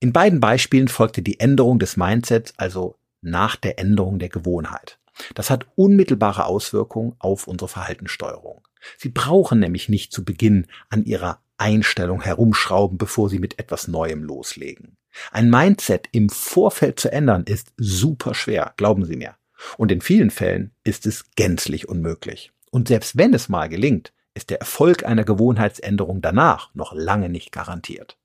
In 0.00 0.14
beiden 0.14 0.40
Beispielen 0.40 0.88
folgte 0.88 1.20
die 1.20 1.38
Änderung 1.38 1.78
des 1.78 1.98
Mindsets 1.98 2.54
also 2.56 2.96
nach 3.24 3.56
der 3.56 3.78
Änderung 3.78 4.18
der 4.18 4.28
Gewohnheit. 4.28 4.98
Das 5.34 5.50
hat 5.50 5.66
unmittelbare 5.76 6.46
Auswirkungen 6.46 7.14
auf 7.18 7.46
unsere 7.46 7.68
Verhaltenssteuerung. 7.68 8.62
Sie 8.98 9.08
brauchen 9.08 9.60
nämlich 9.60 9.88
nicht 9.88 10.12
zu 10.12 10.24
Beginn 10.24 10.66
an 10.90 11.04
ihrer 11.04 11.40
Einstellung 11.56 12.20
herumschrauben, 12.20 12.98
bevor 12.98 13.28
sie 13.28 13.38
mit 13.38 13.58
etwas 13.58 13.88
Neuem 13.88 14.24
loslegen. 14.24 14.96
Ein 15.30 15.48
Mindset 15.48 16.08
im 16.12 16.28
Vorfeld 16.28 16.98
zu 16.98 17.12
ändern 17.12 17.44
ist 17.44 17.72
super 17.76 18.34
schwer, 18.34 18.74
glauben 18.76 19.04
Sie 19.04 19.16
mir. 19.16 19.36
Und 19.78 19.92
in 19.92 20.00
vielen 20.00 20.30
Fällen 20.30 20.72
ist 20.82 21.06
es 21.06 21.30
gänzlich 21.36 21.88
unmöglich. 21.88 22.52
Und 22.70 22.88
selbst 22.88 23.16
wenn 23.16 23.32
es 23.32 23.48
mal 23.48 23.68
gelingt, 23.68 24.12
ist 24.34 24.50
der 24.50 24.58
Erfolg 24.58 25.04
einer 25.04 25.24
Gewohnheitsänderung 25.24 26.20
danach 26.20 26.74
noch 26.74 26.92
lange 26.92 27.28
nicht 27.28 27.52
garantiert. 27.52 28.18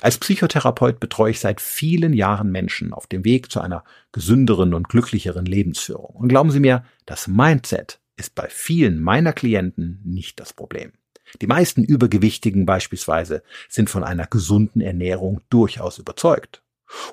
Als 0.00 0.18
Psychotherapeut 0.18 1.00
betreue 1.00 1.30
ich 1.30 1.40
seit 1.40 1.60
vielen 1.60 2.12
Jahren 2.12 2.50
Menschen 2.50 2.92
auf 2.92 3.06
dem 3.06 3.24
Weg 3.24 3.50
zu 3.50 3.60
einer 3.60 3.84
gesünderen 4.12 4.74
und 4.74 4.88
glücklicheren 4.88 5.46
Lebensführung. 5.46 6.14
Und 6.16 6.28
glauben 6.28 6.50
Sie 6.50 6.60
mir, 6.60 6.84
das 7.06 7.26
Mindset 7.26 8.00
ist 8.16 8.34
bei 8.34 8.48
vielen 8.48 9.00
meiner 9.00 9.32
Klienten 9.32 10.00
nicht 10.04 10.40
das 10.40 10.52
Problem. 10.52 10.92
Die 11.40 11.46
meisten 11.46 11.82
Übergewichtigen 11.82 12.66
beispielsweise 12.66 13.42
sind 13.68 13.90
von 13.90 14.04
einer 14.04 14.26
gesunden 14.26 14.80
Ernährung 14.80 15.40
durchaus 15.50 15.98
überzeugt. 15.98 16.62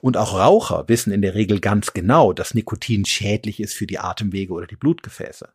Und 0.02 0.18
auch 0.18 0.38
Raucher 0.38 0.88
wissen 0.88 1.12
in 1.12 1.24
der 1.24 1.34
Regel 1.34 1.60
ganz 1.60 1.94
genau, 1.94 2.32
dass 2.32 2.54
Nikotin 2.54 3.06
schädlich 3.06 3.60
ist 3.60 3.74
für 3.74 3.88
die 3.88 3.98
Atemwege 3.98 4.54
oder 4.54 4.68
die 4.68 4.76
Blutgefäße. 4.76 5.50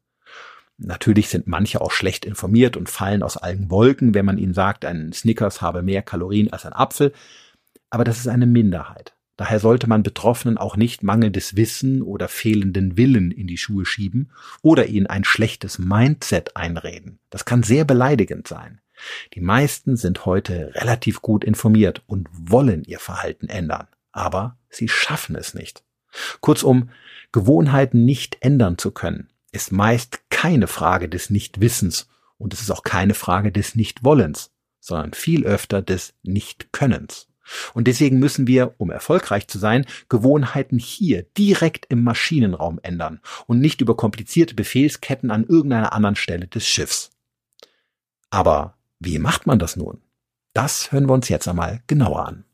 Natürlich 0.78 1.28
sind 1.28 1.48
manche 1.48 1.80
auch 1.80 1.90
schlecht 1.90 2.24
informiert 2.24 2.76
und 2.76 2.88
fallen 2.88 3.22
aus 3.22 3.36
allen 3.36 3.70
Wolken, 3.70 4.14
wenn 4.14 4.24
man 4.24 4.38
ihnen 4.38 4.54
sagt, 4.54 4.84
ein 4.84 5.12
Snickers 5.12 5.60
habe 5.60 5.82
mehr 5.82 6.02
Kalorien 6.02 6.52
als 6.52 6.64
ein 6.64 6.72
Apfel. 6.72 7.12
Aber 7.90 8.04
das 8.04 8.18
ist 8.18 8.28
eine 8.28 8.46
Minderheit. 8.46 9.14
Daher 9.36 9.60
sollte 9.60 9.88
man 9.88 10.02
Betroffenen 10.02 10.58
auch 10.58 10.76
nicht 10.76 11.02
mangelndes 11.02 11.56
Wissen 11.56 12.02
oder 12.02 12.26
fehlenden 12.28 12.96
Willen 12.96 13.30
in 13.30 13.46
die 13.46 13.56
Schuhe 13.56 13.86
schieben 13.86 14.32
oder 14.62 14.86
ihnen 14.86 15.06
ein 15.06 15.24
schlechtes 15.24 15.78
Mindset 15.78 16.56
einreden. 16.56 17.20
Das 17.30 17.44
kann 17.44 17.62
sehr 17.62 17.84
beleidigend 17.84 18.48
sein. 18.48 18.80
Die 19.34 19.40
meisten 19.40 19.96
sind 19.96 20.26
heute 20.26 20.72
relativ 20.74 21.22
gut 21.22 21.44
informiert 21.44 22.02
und 22.06 22.28
wollen 22.32 22.82
ihr 22.84 22.98
Verhalten 22.98 23.48
ändern, 23.48 23.86
aber 24.10 24.58
sie 24.70 24.88
schaffen 24.88 25.36
es 25.36 25.54
nicht. 25.54 25.84
Kurzum, 26.40 26.90
Gewohnheiten 27.30 28.04
nicht 28.04 28.38
ändern 28.40 28.76
zu 28.76 28.90
können, 28.90 29.28
ist 29.52 29.70
meist 29.70 30.27
keine 30.38 30.68
Frage 30.68 31.08
des 31.08 31.30
Nichtwissens 31.30 32.06
und 32.36 32.54
es 32.54 32.60
ist 32.60 32.70
auch 32.70 32.84
keine 32.84 33.14
Frage 33.14 33.50
des 33.50 33.74
Nichtwollens, 33.74 34.52
sondern 34.78 35.12
viel 35.12 35.44
öfter 35.44 35.82
des 35.82 36.14
Nichtkönnens. 36.22 37.26
Und 37.74 37.88
deswegen 37.88 38.20
müssen 38.20 38.46
wir, 38.46 38.76
um 38.78 38.92
erfolgreich 38.92 39.48
zu 39.48 39.58
sein, 39.58 39.84
Gewohnheiten 40.08 40.78
hier 40.78 41.24
direkt 41.36 41.86
im 41.88 42.04
Maschinenraum 42.04 42.78
ändern 42.84 43.20
und 43.48 43.58
nicht 43.58 43.80
über 43.80 43.96
komplizierte 43.96 44.54
Befehlsketten 44.54 45.32
an 45.32 45.42
irgendeiner 45.42 45.92
anderen 45.92 46.14
Stelle 46.14 46.46
des 46.46 46.64
Schiffs. 46.68 47.10
Aber 48.30 48.78
wie 49.00 49.18
macht 49.18 49.44
man 49.48 49.58
das 49.58 49.74
nun? 49.74 50.02
Das 50.52 50.92
hören 50.92 51.08
wir 51.08 51.14
uns 51.14 51.28
jetzt 51.28 51.48
einmal 51.48 51.82
genauer 51.88 52.28
an. 52.28 52.44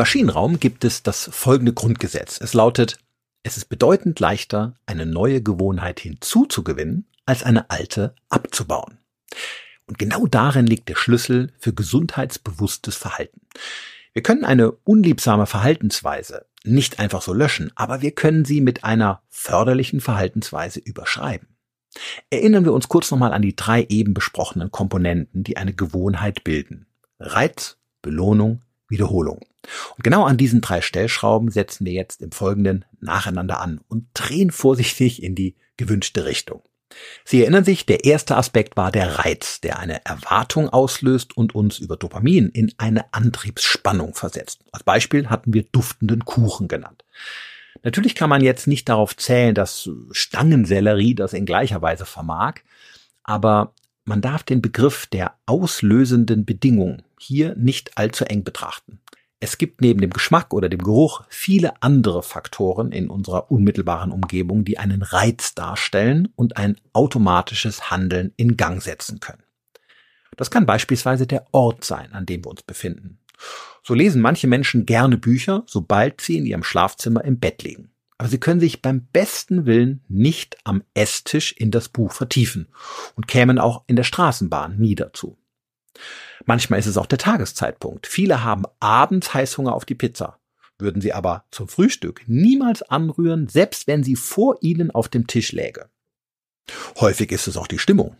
Maschinenraum 0.00 0.58
gibt 0.58 0.86
es 0.86 1.02
das 1.02 1.28
folgende 1.30 1.74
Grundgesetz. 1.74 2.40
Es 2.40 2.54
lautet, 2.54 2.96
es 3.42 3.58
ist 3.58 3.66
bedeutend 3.66 4.18
leichter, 4.18 4.72
eine 4.86 5.04
neue 5.04 5.42
Gewohnheit 5.42 6.00
hinzuzugewinnen, 6.00 7.04
als 7.26 7.42
eine 7.42 7.68
alte 7.68 8.14
abzubauen. 8.30 8.96
Und 9.84 9.98
genau 9.98 10.26
darin 10.26 10.66
liegt 10.66 10.88
der 10.88 10.96
Schlüssel 10.96 11.52
für 11.58 11.74
gesundheitsbewusstes 11.74 12.96
Verhalten. 12.96 13.42
Wir 14.14 14.22
können 14.22 14.46
eine 14.46 14.72
unliebsame 14.72 15.44
Verhaltensweise 15.44 16.46
nicht 16.64 16.98
einfach 16.98 17.20
so 17.20 17.34
löschen, 17.34 17.70
aber 17.74 18.00
wir 18.00 18.12
können 18.12 18.46
sie 18.46 18.62
mit 18.62 18.84
einer 18.84 19.20
förderlichen 19.28 20.00
Verhaltensweise 20.00 20.80
überschreiben. 20.80 21.48
Erinnern 22.30 22.64
wir 22.64 22.72
uns 22.72 22.88
kurz 22.88 23.10
nochmal 23.10 23.34
an 23.34 23.42
die 23.42 23.54
drei 23.54 23.84
eben 23.90 24.14
besprochenen 24.14 24.70
Komponenten, 24.70 25.44
die 25.44 25.58
eine 25.58 25.74
Gewohnheit 25.74 26.42
bilden. 26.42 26.86
Reiz, 27.18 27.76
Belohnung, 28.00 28.62
Wiederholung. 28.90 29.40
Und 29.96 30.04
genau 30.04 30.24
an 30.24 30.36
diesen 30.36 30.60
drei 30.60 30.80
Stellschrauben 30.80 31.50
setzen 31.50 31.86
wir 31.86 31.92
jetzt 31.92 32.22
im 32.22 32.32
Folgenden 32.32 32.84
nacheinander 33.00 33.60
an 33.60 33.80
und 33.88 34.06
drehen 34.14 34.50
vorsichtig 34.50 35.22
in 35.22 35.34
die 35.34 35.56
gewünschte 35.76 36.24
Richtung. 36.24 36.62
Sie 37.24 37.42
erinnern 37.42 37.64
sich, 37.64 37.86
der 37.86 38.04
erste 38.04 38.36
Aspekt 38.36 38.76
war 38.76 38.90
der 38.90 39.20
Reiz, 39.20 39.60
der 39.60 39.78
eine 39.78 40.04
Erwartung 40.04 40.68
auslöst 40.68 41.36
und 41.36 41.54
uns 41.54 41.78
über 41.78 41.96
Dopamin 41.96 42.48
in 42.48 42.72
eine 42.78 43.12
Antriebsspannung 43.14 44.14
versetzt. 44.14 44.64
Als 44.72 44.82
Beispiel 44.82 45.28
hatten 45.28 45.54
wir 45.54 45.62
duftenden 45.70 46.24
Kuchen 46.24 46.66
genannt. 46.66 47.04
Natürlich 47.82 48.14
kann 48.14 48.28
man 48.28 48.42
jetzt 48.42 48.66
nicht 48.66 48.88
darauf 48.88 49.16
zählen, 49.16 49.54
dass 49.54 49.88
Stangensellerie 50.10 51.14
das 51.14 51.32
in 51.32 51.46
gleicher 51.46 51.80
Weise 51.80 52.04
vermag, 52.04 52.56
aber 53.22 53.72
man 54.04 54.20
darf 54.20 54.42
den 54.42 54.60
Begriff 54.60 55.06
der 55.06 55.34
auslösenden 55.46 56.44
Bedingung 56.44 57.02
hier 57.22 57.54
nicht 57.56 57.96
allzu 57.98 58.24
eng 58.24 58.44
betrachten. 58.44 59.00
Es 59.42 59.56
gibt 59.56 59.80
neben 59.80 60.02
dem 60.02 60.10
Geschmack 60.10 60.52
oder 60.52 60.68
dem 60.68 60.82
Geruch 60.82 61.22
viele 61.30 61.82
andere 61.82 62.22
Faktoren 62.22 62.92
in 62.92 63.08
unserer 63.08 63.50
unmittelbaren 63.50 64.12
Umgebung, 64.12 64.64
die 64.64 64.78
einen 64.78 65.00
Reiz 65.00 65.54
darstellen 65.54 66.28
und 66.36 66.58
ein 66.58 66.76
automatisches 66.92 67.90
Handeln 67.90 68.34
in 68.36 68.58
Gang 68.58 68.82
setzen 68.82 69.18
können. 69.18 69.42
Das 70.36 70.50
kann 70.50 70.66
beispielsweise 70.66 71.26
der 71.26 71.46
Ort 71.52 71.84
sein, 71.84 72.12
an 72.12 72.26
dem 72.26 72.44
wir 72.44 72.50
uns 72.50 72.62
befinden. 72.62 73.18
So 73.82 73.94
lesen 73.94 74.20
manche 74.20 74.46
Menschen 74.46 74.84
gerne 74.84 75.16
Bücher, 75.16 75.62
sobald 75.66 76.20
sie 76.20 76.36
in 76.36 76.44
ihrem 76.44 76.62
Schlafzimmer 76.62 77.24
im 77.24 77.40
Bett 77.40 77.62
liegen. 77.62 77.92
Aber 78.18 78.28
sie 78.28 78.38
können 78.38 78.60
sich 78.60 78.82
beim 78.82 79.06
besten 79.06 79.64
Willen 79.64 80.04
nicht 80.08 80.58
am 80.64 80.82
Esstisch 80.92 81.52
in 81.52 81.70
das 81.70 81.88
Buch 81.88 82.12
vertiefen 82.12 82.68
und 83.16 83.26
kämen 83.26 83.58
auch 83.58 83.84
in 83.86 83.96
der 83.96 84.04
Straßenbahn 84.04 84.76
nie 84.76 84.94
dazu. 84.94 85.38
Manchmal 86.46 86.78
ist 86.78 86.86
es 86.86 86.96
auch 86.96 87.06
der 87.06 87.18
Tageszeitpunkt. 87.18 88.06
Viele 88.06 88.42
haben 88.44 88.64
abends 88.80 89.34
Heißhunger 89.34 89.74
auf 89.74 89.84
die 89.84 89.94
Pizza, 89.94 90.38
würden 90.78 91.02
sie 91.02 91.12
aber 91.12 91.44
zum 91.50 91.68
Frühstück 91.68 92.22
niemals 92.26 92.82
anrühren, 92.82 93.48
selbst 93.48 93.86
wenn 93.86 94.02
sie 94.02 94.16
vor 94.16 94.56
ihnen 94.60 94.90
auf 94.90 95.08
dem 95.08 95.26
Tisch 95.26 95.52
läge. 95.52 95.88
Häufig 96.98 97.32
ist 97.32 97.48
es 97.48 97.56
auch 97.56 97.66
die 97.66 97.78
Stimmung. 97.78 98.16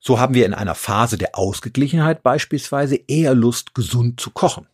So 0.00 0.18
haben 0.18 0.34
wir 0.34 0.46
in 0.46 0.54
einer 0.54 0.74
Phase 0.74 1.18
der 1.18 1.36
Ausgeglichenheit 1.36 2.22
beispielsweise 2.22 2.96
eher 3.08 3.34
Lust, 3.34 3.74
gesund 3.74 4.20
zu 4.20 4.30
kochen. 4.30 4.66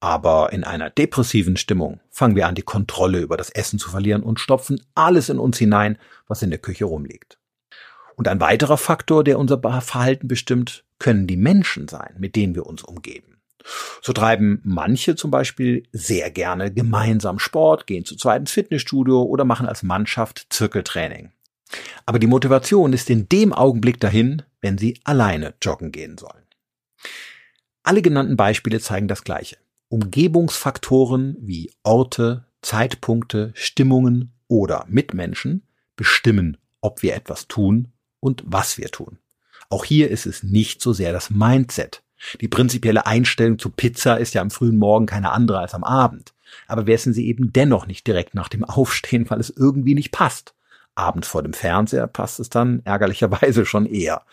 Aber 0.00 0.52
in 0.52 0.64
einer 0.64 0.88
depressiven 0.88 1.58
Stimmung 1.58 2.00
fangen 2.10 2.34
wir 2.34 2.46
an, 2.46 2.54
die 2.54 2.62
Kontrolle 2.62 3.18
über 3.20 3.36
das 3.36 3.50
Essen 3.50 3.78
zu 3.78 3.90
verlieren 3.90 4.22
und 4.22 4.40
stopfen 4.40 4.80
alles 4.94 5.28
in 5.28 5.38
uns 5.38 5.58
hinein, 5.58 5.98
was 6.26 6.42
in 6.42 6.48
der 6.48 6.58
Küche 6.58 6.86
rumliegt. 6.86 7.39
Und 8.20 8.28
ein 8.28 8.40
weiterer 8.42 8.76
Faktor, 8.76 9.24
der 9.24 9.38
unser 9.38 9.58
Verhalten 9.80 10.28
bestimmt, 10.28 10.84
können 10.98 11.26
die 11.26 11.38
Menschen 11.38 11.88
sein, 11.88 12.16
mit 12.18 12.36
denen 12.36 12.54
wir 12.54 12.66
uns 12.66 12.82
umgeben. 12.82 13.40
So 14.02 14.12
treiben 14.12 14.60
manche 14.62 15.16
zum 15.16 15.30
Beispiel 15.30 15.84
sehr 15.90 16.30
gerne 16.30 16.70
gemeinsam 16.70 17.38
Sport, 17.38 17.86
gehen 17.86 18.04
zu 18.04 18.16
zweit 18.16 18.40
ins 18.40 18.52
Fitnessstudio 18.52 19.22
oder 19.22 19.46
machen 19.46 19.66
als 19.66 19.82
Mannschaft 19.82 20.48
Zirkeltraining. 20.50 21.32
Aber 22.04 22.18
die 22.18 22.26
Motivation 22.26 22.92
ist 22.92 23.08
in 23.08 23.26
dem 23.30 23.54
Augenblick 23.54 23.98
dahin, 24.00 24.42
wenn 24.60 24.76
sie 24.76 25.00
alleine 25.04 25.54
joggen 25.62 25.90
gehen 25.90 26.18
sollen. 26.18 26.44
Alle 27.84 28.02
genannten 28.02 28.36
Beispiele 28.36 28.80
zeigen 28.80 29.08
das 29.08 29.24
Gleiche. 29.24 29.56
Umgebungsfaktoren 29.88 31.38
wie 31.40 31.72
Orte, 31.84 32.44
Zeitpunkte, 32.60 33.52
Stimmungen 33.54 34.34
oder 34.46 34.84
Mitmenschen 34.90 35.66
bestimmen, 35.96 36.58
ob 36.82 37.02
wir 37.02 37.14
etwas 37.14 37.48
tun 37.48 37.94
und 38.20 38.42
was 38.46 38.78
wir 38.78 38.90
tun. 38.90 39.18
Auch 39.68 39.84
hier 39.84 40.10
ist 40.10 40.26
es 40.26 40.42
nicht 40.42 40.82
so 40.82 40.92
sehr 40.92 41.12
das 41.12 41.30
Mindset. 41.30 42.02
Die 42.40 42.48
prinzipielle 42.48 43.06
Einstellung 43.06 43.58
zu 43.58 43.70
Pizza 43.70 44.16
ist 44.18 44.34
ja 44.34 44.42
am 44.42 44.50
frühen 44.50 44.76
Morgen 44.76 45.06
keine 45.06 45.32
andere 45.32 45.58
als 45.58 45.74
am 45.74 45.84
Abend. 45.84 46.34
Aber 46.66 46.86
wir 46.86 46.94
essen 46.94 47.14
sie 47.14 47.26
eben 47.26 47.52
dennoch 47.52 47.86
nicht 47.86 48.06
direkt 48.06 48.34
nach 48.34 48.48
dem 48.48 48.64
Aufstehen, 48.66 49.28
weil 49.30 49.40
es 49.40 49.50
irgendwie 49.50 49.94
nicht 49.94 50.12
passt. 50.12 50.54
Abends 50.94 51.28
vor 51.28 51.42
dem 51.42 51.52
Fernseher 51.52 52.06
passt 52.06 52.40
es 52.40 52.50
dann 52.50 52.82
ärgerlicherweise 52.84 53.64
schon 53.64 53.86
eher. 53.86 54.24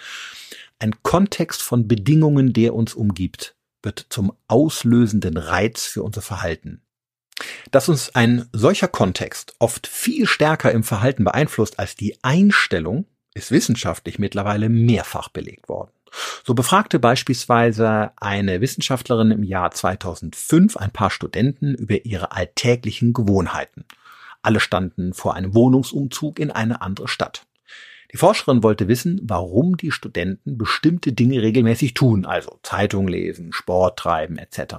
Ein 0.79 1.01
Kontext 1.01 1.61
von 1.61 1.87
Bedingungen, 1.87 2.53
der 2.53 2.73
uns 2.73 2.93
umgibt, 2.93 3.55
wird 3.83 4.07
zum 4.09 4.33
auslösenden 4.47 5.37
Reiz 5.37 5.85
für 5.85 6.03
unser 6.03 6.21
Verhalten. 6.21 6.81
Dass 7.71 7.87
uns 7.87 8.15
ein 8.15 8.49
solcher 8.51 8.87
Kontext 8.87 9.55
oft 9.59 9.87
viel 9.87 10.27
stärker 10.27 10.71
im 10.71 10.83
Verhalten 10.83 11.23
beeinflusst 11.23 11.79
als 11.79 11.95
die 11.95 12.17
Einstellung, 12.23 13.05
ist 13.37 13.51
wissenschaftlich 13.51 14.19
mittlerweile 14.19 14.69
mehrfach 14.69 15.29
belegt 15.29 15.69
worden. 15.69 15.91
So 16.43 16.53
befragte 16.53 16.99
beispielsweise 16.99 18.11
eine 18.17 18.61
Wissenschaftlerin 18.61 19.31
im 19.31 19.43
Jahr 19.43 19.71
2005 19.71 20.77
ein 20.77 20.91
paar 20.91 21.11
Studenten 21.11 21.75
über 21.75 22.05
ihre 22.05 22.31
alltäglichen 22.31 23.13
Gewohnheiten. 23.13 23.85
Alle 24.41 24.59
standen 24.59 25.13
vor 25.13 25.35
einem 25.35 25.53
Wohnungsumzug 25.53 26.39
in 26.39 26.51
eine 26.51 26.81
andere 26.81 27.07
Stadt. 27.07 27.45
Die 28.13 28.17
Forscherin 28.17 28.63
wollte 28.63 28.87
wissen, 28.87 29.19
warum 29.23 29.75
die 29.75 29.91
Studenten 29.91 30.57
bestimmte 30.57 31.11
Dinge 31.11 31.41
regelmäßig 31.41 31.93
tun, 31.93 32.25
also 32.25 32.57
Zeitung 32.63 33.07
lesen, 33.07 33.51
Sport 33.51 33.99
treiben 33.99 34.37
etc. 34.37 34.75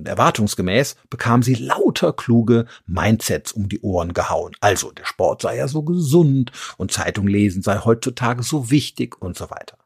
Und 0.00 0.08
erwartungsgemäß 0.08 0.96
bekam 1.10 1.42
sie 1.42 1.52
lauter 1.56 2.14
kluge 2.14 2.64
Mindsets 2.86 3.52
um 3.52 3.68
die 3.68 3.82
Ohren 3.82 4.14
gehauen. 4.14 4.56
Also 4.60 4.92
der 4.92 5.04
Sport 5.04 5.42
sei 5.42 5.58
ja 5.58 5.68
so 5.68 5.82
gesund 5.82 6.52
und 6.78 6.90
Zeitung 6.90 7.26
lesen 7.26 7.60
sei 7.60 7.76
heutzutage 7.84 8.42
so 8.42 8.70
wichtig 8.70 9.20
und 9.20 9.36
so 9.36 9.50
weiter. 9.50 9.76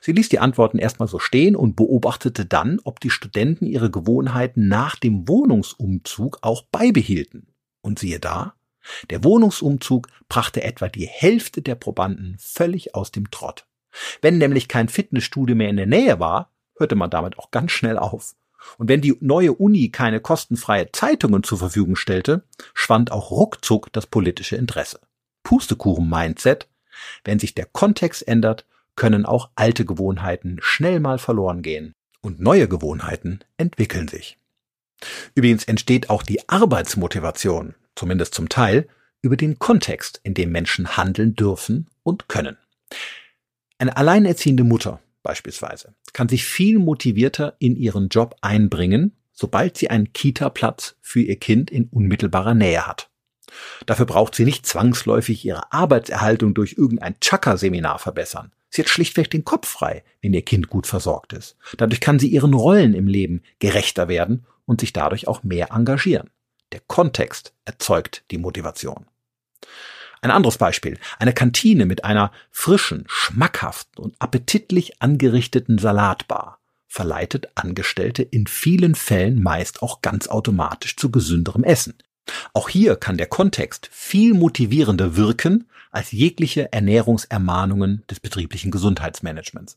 Sie 0.00 0.12
ließ 0.12 0.28
die 0.28 0.38
Antworten 0.38 0.78
erstmal 0.78 1.08
so 1.08 1.18
stehen 1.18 1.56
und 1.56 1.74
beobachtete 1.74 2.46
dann, 2.46 2.78
ob 2.84 3.00
die 3.00 3.10
Studenten 3.10 3.66
ihre 3.66 3.90
Gewohnheiten 3.90 4.68
nach 4.68 4.94
dem 4.94 5.26
Wohnungsumzug 5.26 6.38
auch 6.42 6.62
beibehielten. 6.70 7.48
Und 7.82 7.98
siehe 7.98 8.20
da, 8.20 8.54
der 9.10 9.24
Wohnungsumzug 9.24 10.06
brachte 10.28 10.62
etwa 10.62 10.88
die 10.88 11.08
Hälfte 11.08 11.60
der 11.60 11.74
Probanden 11.74 12.36
völlig 12.38 12.94
aus 12.94 13.10
dem 13.10 13.32
Trott. 13.32 13.66
Wenn 14.22 14.38
nämlich 14.38 14.68
kein 14.68 14.88
Fitnessstudio 14.88 15.56
mehr 15.56 15.70
in 15.70 15.76
der 15.76 15.86
Nähe 15.86 16.20
war, 16.20 16.52
hörte 16.76 16.94
man 16.94 17.10
damit 17.10 17.36
auch 17.40 17.50
ganz 17.50 17.72
schnell 17.72 17.98
auf. 17.98 18.36
Und 18.78 18.88
wenn 18.88 19.00
die 19.00 19.16
neue 19.20 19.52
Uni 19.52 19.90
keine 19.90 20.20
kostenfreie 20.20 20.90
Zeitungen 20.92 21.42
zur 21.42 21.58
Verfügung 21.58 21.96
stellte, 21.96 22.44
schwand 22.74 23.12
auch 23.12 23.30
ruckzuck 23.30 23.92
das 23.92 24.06
politische 24.06 24.56
Interesse. 24.56 25.00
Pustekuchen-Mindset. 25.44 26.68
Wenn 27.24 27.38
sich 27.38 27.54
der 27.54 27.66
Kontext 27.66 28.26
ändert, 28.26 28.64
können 28.96 29.26
auch 29.26 29.50
alte 29.54 29.84
Gewohnheiten 29.84 30.58
schnell 30.60 31.00
mal 31.00 31.18
verloren 31.18 31.62
gehen. 31.62 31.92
Und 32.22 32.40
neue 32.40 32.68
Gewohnheiten 32.68 33.40
entwickeln 33.56 34.08
sich. 34.08 34.38
Übrigens 35.34 35.64
entsteht 35.64 36.10
auch 36.10 36.22
die 36.22 36.48
Arbeitsmotivation 36.48 37.74
zumindest 37.96 38.34
zum 38.34 38.48
Teil, 38.48 38.86
über 39.22 39.36
den 39.36 39.58
Kontext, 39.58 40.20
in 40.22 40.34
dem 40.34 40.52
Menschen 40.52 40.96
handeln 40.96 41.34
dürfen 41.34 41.88
und 42.04 42.28
können. 42.28 42.56
Eine 43.78 43.96
alleinerziehende 43.96 44.62
Mutter 44.62 45.00
beispielsweise 45.26 45.94
kann 46.12 46.28
sich 46.28 46.44
viel 46.44 46.78
motivierter 46.78 47.56
in 47.58 47.74
ihren 47.74 48.08
Job 48.08 48.36
einbringen, 48.42 49.16
sobald 49.32 49.76
sie 49.76 49.90
einen 49.90 50.12
Kita-Platz 50.12 50.94
für 51.00 51.20
ihr 51.20 51.36
Kind 51.36 51.68
in 51.68 51.88
unmittelbarer 51.88 52.54
Nähe 52.54 52.86
hat. 52.86 53.10
Dafür 53.86 54.06
braucht 54.06 54.36
sie 54.36 54.44
nicht 54.44 54.66
zwangsläufig 54.66 55.44
ihre 55.44 55.72
Arbeitserhaltung 55.72 56.54
durch 56.54 56.74
irgendein 56.78 57.18
Chakra-Seminar 57.20 57.98
verbessern. 57.98 58.52
Sie 58.70 58.82
hat 58.82 58.88
schlichtweg 58.88 59.28
den 59.28 59.44
Kopf 59.44 59.68
frei, 59.68 60.04
wenn 60.22 60.32
ihr 60.32 60.42
Kind 60.42 60.68
gut 60.68 60.86
versorgt 60.86 61.32
ist. 61.32 61.56
Dadurch 61.76 62.00
kann 62.00 62.20
sie 62.20 62.28
ihren 62.28 62.54
Rollen 62.54 62.94
im 62.94 63.08
Leben 63.08 63.42
gerechter 63.58 64.06
werden 64.06 64.46
und 64.64 64.80
sich 64.80 64.92
dadurch 64.92 65.26
auch 65.26 65.42
mehr 65.42 65.72
engagieren. 65.72 66.30
Der 66.70 66.80
Kontext 66.86 67.52
erzeugt 67.64 68.24
die 68.30 68.38
Motivation. 68.38 69.06
Ein 70.22 70.30
anderes 70.30 70.58
Beispiel. 70.58 70.98
Eine 71.18 71.32
Kantine 71.32 71.86
mit 71.86 72.04
einer 72.04 72.32
frischen, 72.50 73.04
schmackhaften 73.08 74.02
und 74.02 74.16
appetitlich 74.18 75.00
angerichteten 75.02 75.78
Salatbar 75.78 76.58
verleitet 76.96 77.48
Angestellte 77.54 78.22
in 78.22 78.46
vielen 78.46 78.94
Fällen 78.94 79.42
meist 79.42 79.82
auch 79.82 80.00
ganz 80.00 80.28
automatisch 80.28 80.96
zu 80.96 81.10
gesünderem 81.10 81.62
Essen. 81.62 81.94
Auch 82.54 82.70
hier 82.70 82.96
kann 82.96 83.18
der 83.18 83.26
Kontext 83.26 83.88
viel 83.92 84.32
motivierender 84.32 85.14
wirken 85.14 85.68
als 85.90 86.10
jegliche 86.12 86.72
Ernährungsermahnungen 86.72 88.02
des 88.10 88.20
betrieblichen 88.20 88.70
Gesundheitsmanagements. 88.70 89.76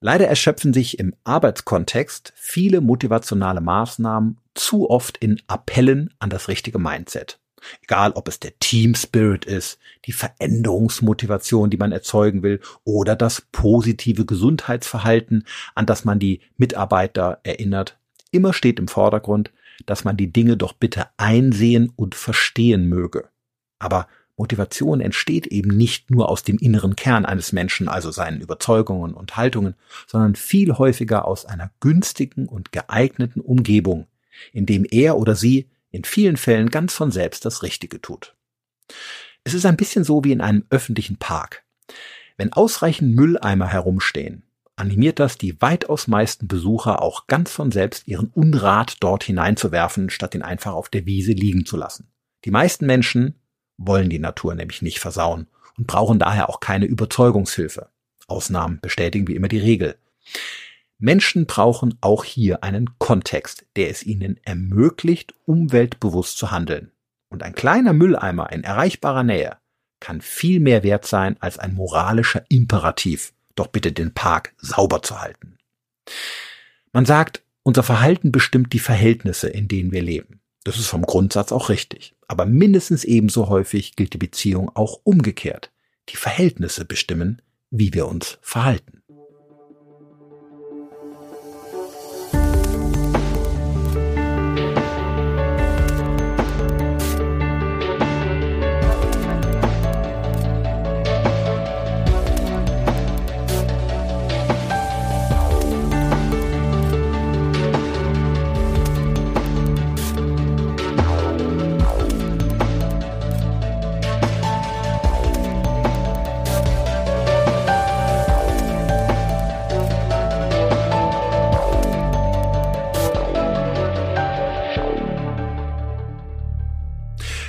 Leider 0.00 0.26
erschöpfen 0.26 0.74
sich 0.74 0.98
im 0.98 1.14
Arbeitskontext 1.24 2.32
viele 2.36 2.80
motivationale 2.80 3.60
Maßnahmen 3.60 4.38
zu 4.54 4.90
oft 4.90 5.16
in 5.16 5.40
Appellen 5.46 6.12
an 6.18 6.30
das 6.30 6.48
richtige 6.48 6.78
Mindset. 6.78 7.38
Egal, 7.82 8.12
ob 8.12 8.28
es 8.28 8.40
der 8.40 8.58
Team 8.58 8.94
Spirit 8.94 9.44
ist, 9.44 9.78
die 10.04 10.12
Veränderungsmotivation, 10.12 11.70
die 11.70 11.76
man 11.76 11.92
erzeugen 11.92 12.42
will, 12.42 12.60
oder 12.84 13.16
das 13.16 13.42
positive 13.52 14.24
Gesundheitsverhalten, 14.24 15.44
an 15.74 15.86
das 15.86 16.04
man 16.04 16.18
die 16.18 16.40
Mitarbeiter 16.56 17.40
erinnert. 17.42 17.98
Immer 18.30 18.52
steht 18.52 18.78
im 18.78 18.88
Vordergrund, 18.88 19.50
dass 19.84 20.04
man 20.04 20.16
die 20.16 20.32
Dinge 20.32 20.56
doch 20.56 20.72
bitte 20.72 21.06
einsehen 21.16 21.92
und 21.96 22.14
verstehen 22.14 22.88
möge. 22.88 23.28
Aber 23.78 24.06
Motivation 24.36 25.00
entsteht 25.00 25.46
eben 25.46 25.76
nicht 25.76 26.10
nur 26.10 26.28
aus 26.28 26.42
dem 26.42 26.58
inneren 26.58 26.94
Kern 26.94 27.24
eines 27.24 27.52
Menschen, 27.52 27.88
also 27.88 28.10
seinen 28.10 28.40
Überzeugungen 28.40 29.14
und 29.14 29.36
Haltungen, 29.36 29.74
sondern 30.06 30.34
viel 30.34 30.74
häufiger 30.74 31.26
aus 31.26 31.46
einer 31.46 31.70
günstigen 31.80 32.46
und 32.46 32.72
geeigneten 32.72 33.40
Umgebung, 33.40 34.06
in 34.52 34.66
dem 34.66 34.86
er 34.90 35.16
oder 35.16 35.34
sie 35.34 35.68
in 35.90 36.04
vielen 36.04 36.36
Fällen 36.36 36.70
ganz 36.70 36.94
von 36.94 37.10
selbst 37.10 37.44
das 37.44 37.62
Richtige 37.62 38.00
tut. 38.00 38.36
Es 39.44 39.54
ist 39.54 39.66
ein 39.66 39.76
bisschen 39.76 40.04
so 40.04 40.24
wie 40.24 40.32
in 40.32 40.40
einem 40.40 40.64
öffentlichen 40.70 41.18
Park. 41.18 41.64
Wenn 42.36 42.52
ausreichend 42.52 43.14
Mülleimer 43.14 43.68
herumstehen, 43.68 44.44
animiert 44.76 45.18
das 45.18 45.38
die 45.38 45.60
weitaus 45.62 46.06
meisten 46.06 46.48
Besucher 46.48 47.00
auch 47.00 47.26
ganz 47.26 47.50
von 47.50 47.72
selbst 47.72 48.06
ihren 48.06 48.28
Unrat 48.28 48.96
dort 49.00 49.24
hineinzuwerfen, 49.24 50.10
statt 50.10 50.34
ihn 50.34 50.42
einfach 50.42 50.72
auf 50.72 50.88
der 50.88 51.06
Wiese 51.06 51.32
liegen 51.32 51.64
zu 51.64 51.76
lassen. 51.76 52.10
Die 52.44 52.50
meisten 52.50 52.86
Menschen 52.86 53.40
wollen 53.78 54.10
die 54.10 54.18
Natur 54.18 54.54
nämlich 54.54 54.82
nicht 54.82 54.98
versauen 54.98 55.48
und 55.78 55.86
brauchen 55.86 56.18
daher 56.18 56.48
auch 56.48 56.60
keine 56.60 56.86
Überzeugungshilfe. 56.86 57.90
Ausnahmen 58.28 58.80
bestätigen 58.80 59.28
wie 59.28 59.34
immer 59.34 59.48
die 59.48 59.58
Regel. 59.58 59.96
Menschen 60.98 61.46
brauchen 61.46 61.98
auch 62.00 62.24
hier 62.24 62.62
einen 62.64 62.98
Kontext, 62.98 63.66
der 63.76 63.90
es 63.90 64.02
ihnen 64.02 64.38
ermöglicht, 64.44 65.34
umweltbewusst 65.44 66.38
zu 66.38 66.50
handeln. 66.50 66.90
Und 67.28 67.42
ein 67.42 67.54
kleiner 67.54 67.92
Mülleimer 67.92 68.50
in 68.52 68.64
erreichbarer 68.64 69.22
Nähe 69.22 69.58
kann 70.00 70.20
viel 70.20 70.60
mehr 70.60 70.82
wert 70.82 71.06
sein 71.06 71.36
als 71.40 71.58
ein 71.58 71.74
moralischer 71.74 72.44
Imperativ, 72.48 73.34
doch 73.54 73.66
bitte 73.66 73.92
den 73.92 74.14
Park 74.14 74.54
sauber 74.58 75.02
zu 75.02 75.20
halten. 75.20 75.58
Man 76.92 77.04
sagt, 77.04 77.42
unser 77.62 77.82
Verhalten 77.82 78.32
bestimmt 78.32 78.72
die 78.72 78.78
Verhältnisse, 78.78 79.48
in 79.48 79.68
denen 79.68 79.92
wir 79.92 80.02
leben. 80.02 80.40
Das 80.64 80.78
ist 80.78 80.86
vom 80.86 81.02
Grundsatz 81.02 81.52
auch 81.52 81.68
richtig. 81.68 82.14
Aber 82.26 82.46
mindestens 82.46 83.04
ebenso 83.04 83.48
häufig 83.48 83.96
gilt 83.96 84.14
die 84.14 84.18
Beziehung 84.18 84.70
auch 84.74 85.00
umgekehrt. 85.04 85.72
Die 86.08 86.16
Verhältnisse 86.16 86.84
bestimmen, 86.84 87.42
wie 87.70 87.92
wir 87.92 88.06
uns 88.06 88.38
verhalten. 88.40 89.02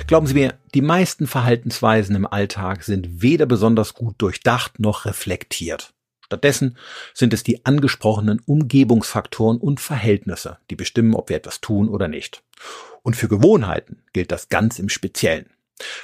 Glauben 0.08 0.26
Sie 0.26 0.32
mir, 0.32 0.54
die 0.72 0.80
meisten 0.80 1.26
Verhaltensweisen 1.26 2.16
im 2.16 2.26
Alltag 2.26 2.82
sind 2.82 3.20
weder 3.20 3.44
besonders 3.44 3.92
gut 3.92 4.14
durchdacht 4.16 4.80
noch 4.80 5.04
reflektiert. 5.04 5.92
Stattdessen 6.24 6.78
sind 7.12 7.34
es 7.34 7.42
die 7.42 7.66
angesprochenen 7.66 8.40
Umgebungsfaktoren 8.46 9.58
und 9.58 9.80
Verhältnisse, 9.80 10.56
die 10.70 10.76
bestimmen, 10.76 11.14
ob 11.14 11.28
wir 11.28 11.36
etwas 11.36 11.60
tun 11.60 11.90
oder 11.90 12.08
nicht. 12.08 12.42
Und 13.02 13.16
für 13.16 13.28
Gewohnheiten 13.28 14.02
gilt 14.14 14.32
das 14.32 14.48
ganz 14.48 14.78
im 14.78 14.88
Speziellen. 14.88 15.50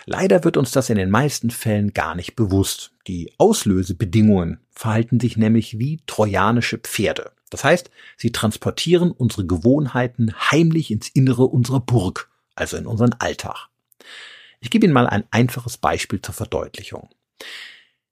Leider 0.05 0.45
wird 0.45 0.59
uns 0.59 0.71
das 0.71 0.91
in 0.91 0.97
den 0.97 1.09
meisten 1.09 1.51
Fällen 1.51 1.95
gar 1.95 2.15
nicht 2.15 2.37
bewusst. 2.37 2.93
Die 3.07 3.33
Auslösebedingungen 3.39 4.61
verhalten 4.71 5.19
sich 5.19 5.39
nämlich 5.39 5.79
wie 5.79 6.03
trojanische 6.07 6.77
Pferde. 6.77 7.33
Das 7.49 7.65
heißt, 7.65 7.91
sie 8.19 8.33
transportieren 8.33 9.13
unsere 9.13 9.47
Gewohnheiten 9.47 10.35
heimlich 10.51 10.91
ins 10.91 11.09
Innere 11.09 11.47
unserer 11.47 11.81
Burg, 11.81 12.29
also 12.55 12.77
in 12.77 12.87
unseren 12.87 13.15
Alltag. 13.15 13.71
Ich 14.61 14.71
gebe 14.71 14.87
Ihnen 14.87 14.95
mal 14.95 15.07
ein 15.07 15.25
einfaches 15.31 15.77
Beispiel 15.77 16.23
zur 16.23 16.35
Verdeutlichung. 16.35 17.11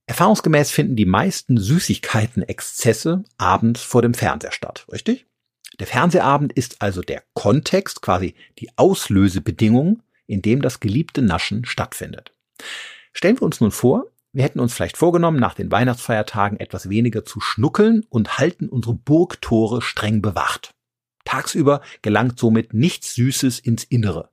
Erfahrungsgemäß 0.07 0.71
finden 0.71 0.97
die 0.97 1.07
meisten 1.07 1.57
Süßigkeiten-Exzesse 1.57 3.25
abends 3.39 3.83
vor 3.83 4.03
dem 4.03 4.15
Fernseher 4.15 4.53
statt, 4.53 4.87
richtig? 4.93 5.27
Der 5.79 5.87
Fernsehabend 5.87 6.53
ist 6.53 6.83
also 6.83 7.01
der 7.01 7.23
Kontext, 7.35 8.03
quasi 8.03 8.35
die 8.59 8.71
Auslösebedingung, 8.77 10.03
in 10.27 10.43
dem 10.43 10.61
das 10.61 10.81
geliebte 10.81 11.23
Naschen 11.23 11.65
stattfindet. 11.65 12.35
Stellen 13.13 13.39
wir 13.39 13.43
uns 13.43 13.61
nun 13.61 13.71
vor, 13.71 14.07
wir 14.33 14.45
hätten 14.45 14.61
uns 14.61 14.73
vielleicht 14.73 14.97
vorgenommen, 14.97 15.39
nach 15.39 15.55
den 15.55 15.71
Weihnachtsfeiertagen 15.71 16.59
etwas 16.59 16.89
weniger 16.89 17.25
zu 17.25 17.41
schnuckeln 17.41 18.05
und 18.09 18.39
halten 18.39 18.69
unsere 18.69 18.95
Burgtore 18.95 19.83
streng 19.83 20.23
bewacht. 20.23 20.75
Tagsüber 21.25 21.83
gelangt 22.01 22.39
somit 22.39 22.75
nichts 22.75 23.15
Süßes 23.15 23.59
ins 23.59 23.85
Innere. 23.85 24.32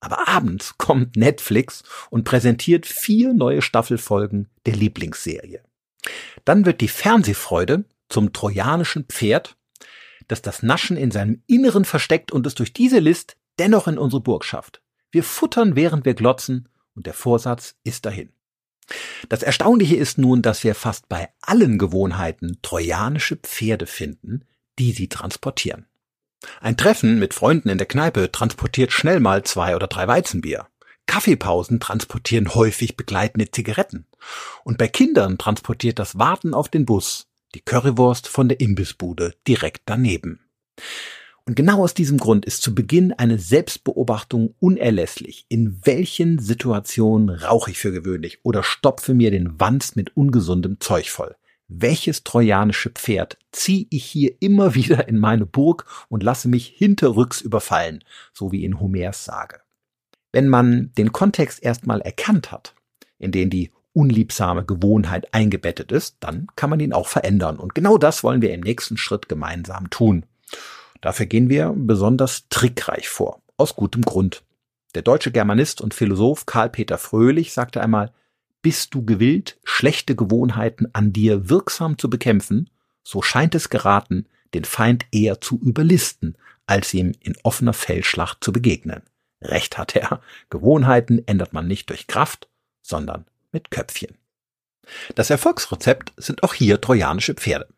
Aber 0.00 0.28
abends 0.28 0.78
kommt 0.78 1.16
Netflix 1.16 1.82
und 2.08 2.24
präsentiert 2.24 2.86
vier 2.86 3.34
neue 3.34 3.62
Staffelfolgen 3.62 4.48
der 4.66 4.74
Lieblingsserie. 4.74 5.62
Dann 6.44 6.64
wird 6.64 6.80
die 6.80 6.88
Fernsehfreude 6.88 7.84
zum 8.08 8.32
trojanischen 8.32 9.04
Pferd, 9.04 9.56
das 10.26 10.42
das 10.42 10.62
Naschen 10.62 10.96
in 10.96 11.10
seinem 11.10 11.42
Inneren 11.46 11.84
versteckt 11.84 12.32
und 12.32 12.46
es 12.46 12.54
durch 12.54 12.72
diese 12.72 12.98
List 12.98 13.36
dennoch 13.58 13.88
in 13.88 13.98
unsere 13.98 14.22
Burg 14.22 14.44
schafft. 14.44 14.82
Wir 15.10 15.22
futtern, 15.22 15.76
während 15.76 16.04
wir 16.04 16.14
glotzen, 16.14 16.68
und 16.94 17.06
der 17.06 17.14
Vorsatz 17.14 17.76
ist 17.84 18.06
dahin. 18.06 18.32
Das 19.28 19.42
Erstaunliche 19.42 19.96
ist 19.96 20.18
nun, 20.18 20.42
dass 20.42 20.64
wir 20.64 20.74
fast 20.74 21.08
bei 21.08 21.28
allen 21.40 21.78
Gewohnheiten 21.78 22.58
trojanische 22.62 23.36
Pferde 23.36 23.86
finden, 23.86 24.44
die 24.78 24.92
sie 24.92 25.08
transportieren. 25.08 25.86
Ein 26.60 26.76
Treffen 26.76 27.18
mit 27.18 27.34
Freunden 27.34 27.68
in 27.68 27.78
der 27.78 27.86
Kneipe 27.86 28.32
transportiert 28.32 28.92
schnell 28.92 29.20
mal 29.20 29.44
zwei 29.44 29.76
oder 29.76 29.86
drei 29.86 30.06
Weizenbier. 30.08 30.66
Kaffeepausen 31.06 31.80
transportieren 31.80 32.54
häufig 32.54 32.96
begleitende 32.96 33.50
Zigaretten. 33.50 34.06
Und 34.64 34.78
bei 34.78 34.88
Kindern 34.88 35.38
transportiert 35.38 35.98
das 35.98 36.18
Warten 36.18 36.54
auf 36.54 36.68
den 36.68 36.86
Bus 36.86 37.26
die 37.54 37.60
Currywurst 37.60 38.28
von 38.28 38.48
der 38.48 38.60
Imbissbude 38.60 39.34
direkt 39.46 39.82
daneben. 39.86 40.40
Und 41.44 41.56
genau 41.56 41.82
aus 41.82 41.94
diesem 41.94 42.18
Grund 42.18 42.44
ist 42.44 42.62
zu 42.62 42.74
Beginn 42.74 43.12
eine 43.12 43.38
Selbstbeobachtung 43.38 44.54
unerlässlich. 44.60 45.46
In 45.48 45.80
welchen 45.84 46.38
Situationen 46.38 47.28
rauche 47.28 47.72
ich 47.72 47.78
für 47.78 47.90
gewöhnlich 47.90 48.38
oder 48.44 48.62
stopfe 48.62 49.14
mir 49.14 49.30
den 49.30 49.58
Wanst 49.58 49.96
mit 49.96 50.16
ungesundem 50.16 50.78
Zeug 50.80 51.10
voll? 51.10 51.34
Welches 51.72 52.24
trojanische 52.24 52.90
Pferd 52.90 53.38
ziehe 53.52 53.86
ich 53.90 54.04
hier 54.04 54.34
immer 54.40 54.74
wieder 54.74 55.06
in 55.06 55.18
meine 55.18 55.46
Burg 55.46 55.86
und 56.08 56.24
lasse 56.24 56.48
mich 56.48 56.66
hinterrücks 56.66 57.40
überfallen, 57.40 58.02
so 58.32 58.50
wie 58.50 58.64
in 58.64 58.80
Homers 58.80 59.24
Sage? 59.24 59.60
Wenn 60.32 60.48
man 60.48 60.92
den 60.98 61.12
Kontext 61.12 61.62
erstmal 61.62 62.00
erkannt 62.00 62.50
hat, 62.50 62.74
in 63.18 63.30
den 63.30 63.50
die 63.50 63.70
unliebsame 63.92 64.64
Gewohnheit 64.64 65.32
eingebettet 65.32 65.92
ist, 65.92 66.16
dann 66.20 66.48
kann 66.56 66.70
man 66.70 66.80
ihn 66.80 66.92
auch 66.92 67.06
verändern. 67.06 67.56
Und 67.56 67.74
genau 67.74 67.98
das 67.98 68.24
wollen 68.24 68.42
wir 68.42 68.52
im 68.52 68.60
nächsten 68.60 68.96
Schritt 68.96 69.28
gemeinsam 69.28 69.90
tun. 69.90 70.26
Dafür 71.00 71.26
gehen 71.26 71.48
wir 71.48 71.72
besonders 71.76 72.48
trickreich 72.48 73.08
vor, 73.08 73.42
aus 73.56 73.76
gutem 73.76 74.02
Grund. 74.02 74.42
Der 74.96 75.02
deutsche 75.02 75.30
Germanist 75.30 75.80
und 75.80 75.94
Philosoph 75.94 76.46
Karl 76.46 76.68
Peter 76.68 76.98
Fröhlich 76.98 77.52
sagte 77.52 77.80
einmal, 77.80 78.12
bist 78.62 78.94
du 78.94 79.04
gewillt, 79.04 79.58
schlechte 79.64 80.14
Gewohnheiten 80.14 80.88
an 80.92 81.12
dir 81.12 81.48
wirksam 81.48 81.98
zu 81.98 82.10
bekämpfen, 82.10 82.70
so 83.02 83.22
scheint 83.22 83.54
es 83.54 83.70
geraten, 83.70 84.26
den 84.54 84.64
Feind 84.64 85.06
eher 85.12 85.40
zu 85.40 85.58
überlisten, 85.60 86.36
als 86.66 86.92
ihm 86.94 87.12
in 87.20 87.36
offener 87.42 87.72
Feldschlacht 87.72 88.42
zu 88.42 88.52
begegnen. 88.52 89.02
Recht 89.42 89.78
hat 89.78 89.96
er, 89.96 90.20
Gewohnheiten 90.50 91.26
ändert 91.26 91.52
man 91.52 91.66
nicht 91.66 91.88
durch 91.88 92.06
Kraft, 92.06 92.48
sondern 92.82 93.24
mit 93.52 93.70
Köpfchen. 93.70 94.16
Das 95.14 95.30
Erfolgsrezept 95.30 96.12
sind 96.16 96.42
auch 96.42 96.54
hier 96.54 96.80
trojanische 96.80 97.34
Pferde. 97.34 97.68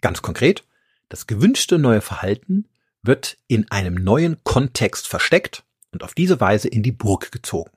Ganz 0.00 0.22
konkret, 0.22 0.64
das 1.08 1.26
gewünschte 1.26 1.78
neue 1.78 2.00
Verhalten 2.00 2.68
wird 3.02 3.38
in 3.46 3.70
einem 3.70 3.94
neuen 3.94 4.42
Kontext 4.44 5.08
versteckt 5.08 5.64
und 5.92 6.02
auf 6.02 6.14
diese 6.14 6.40
Weise 6.40 6.68
in 6.68 6.82
die 6.82 6.92
Burg 6.92 7.32
gezogen. 7.32 7.70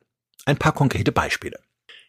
Ein 0.46 0.58
paar 0.58 0.74
konkrete 0.74 1.12
Beispiele. 1.12 1.60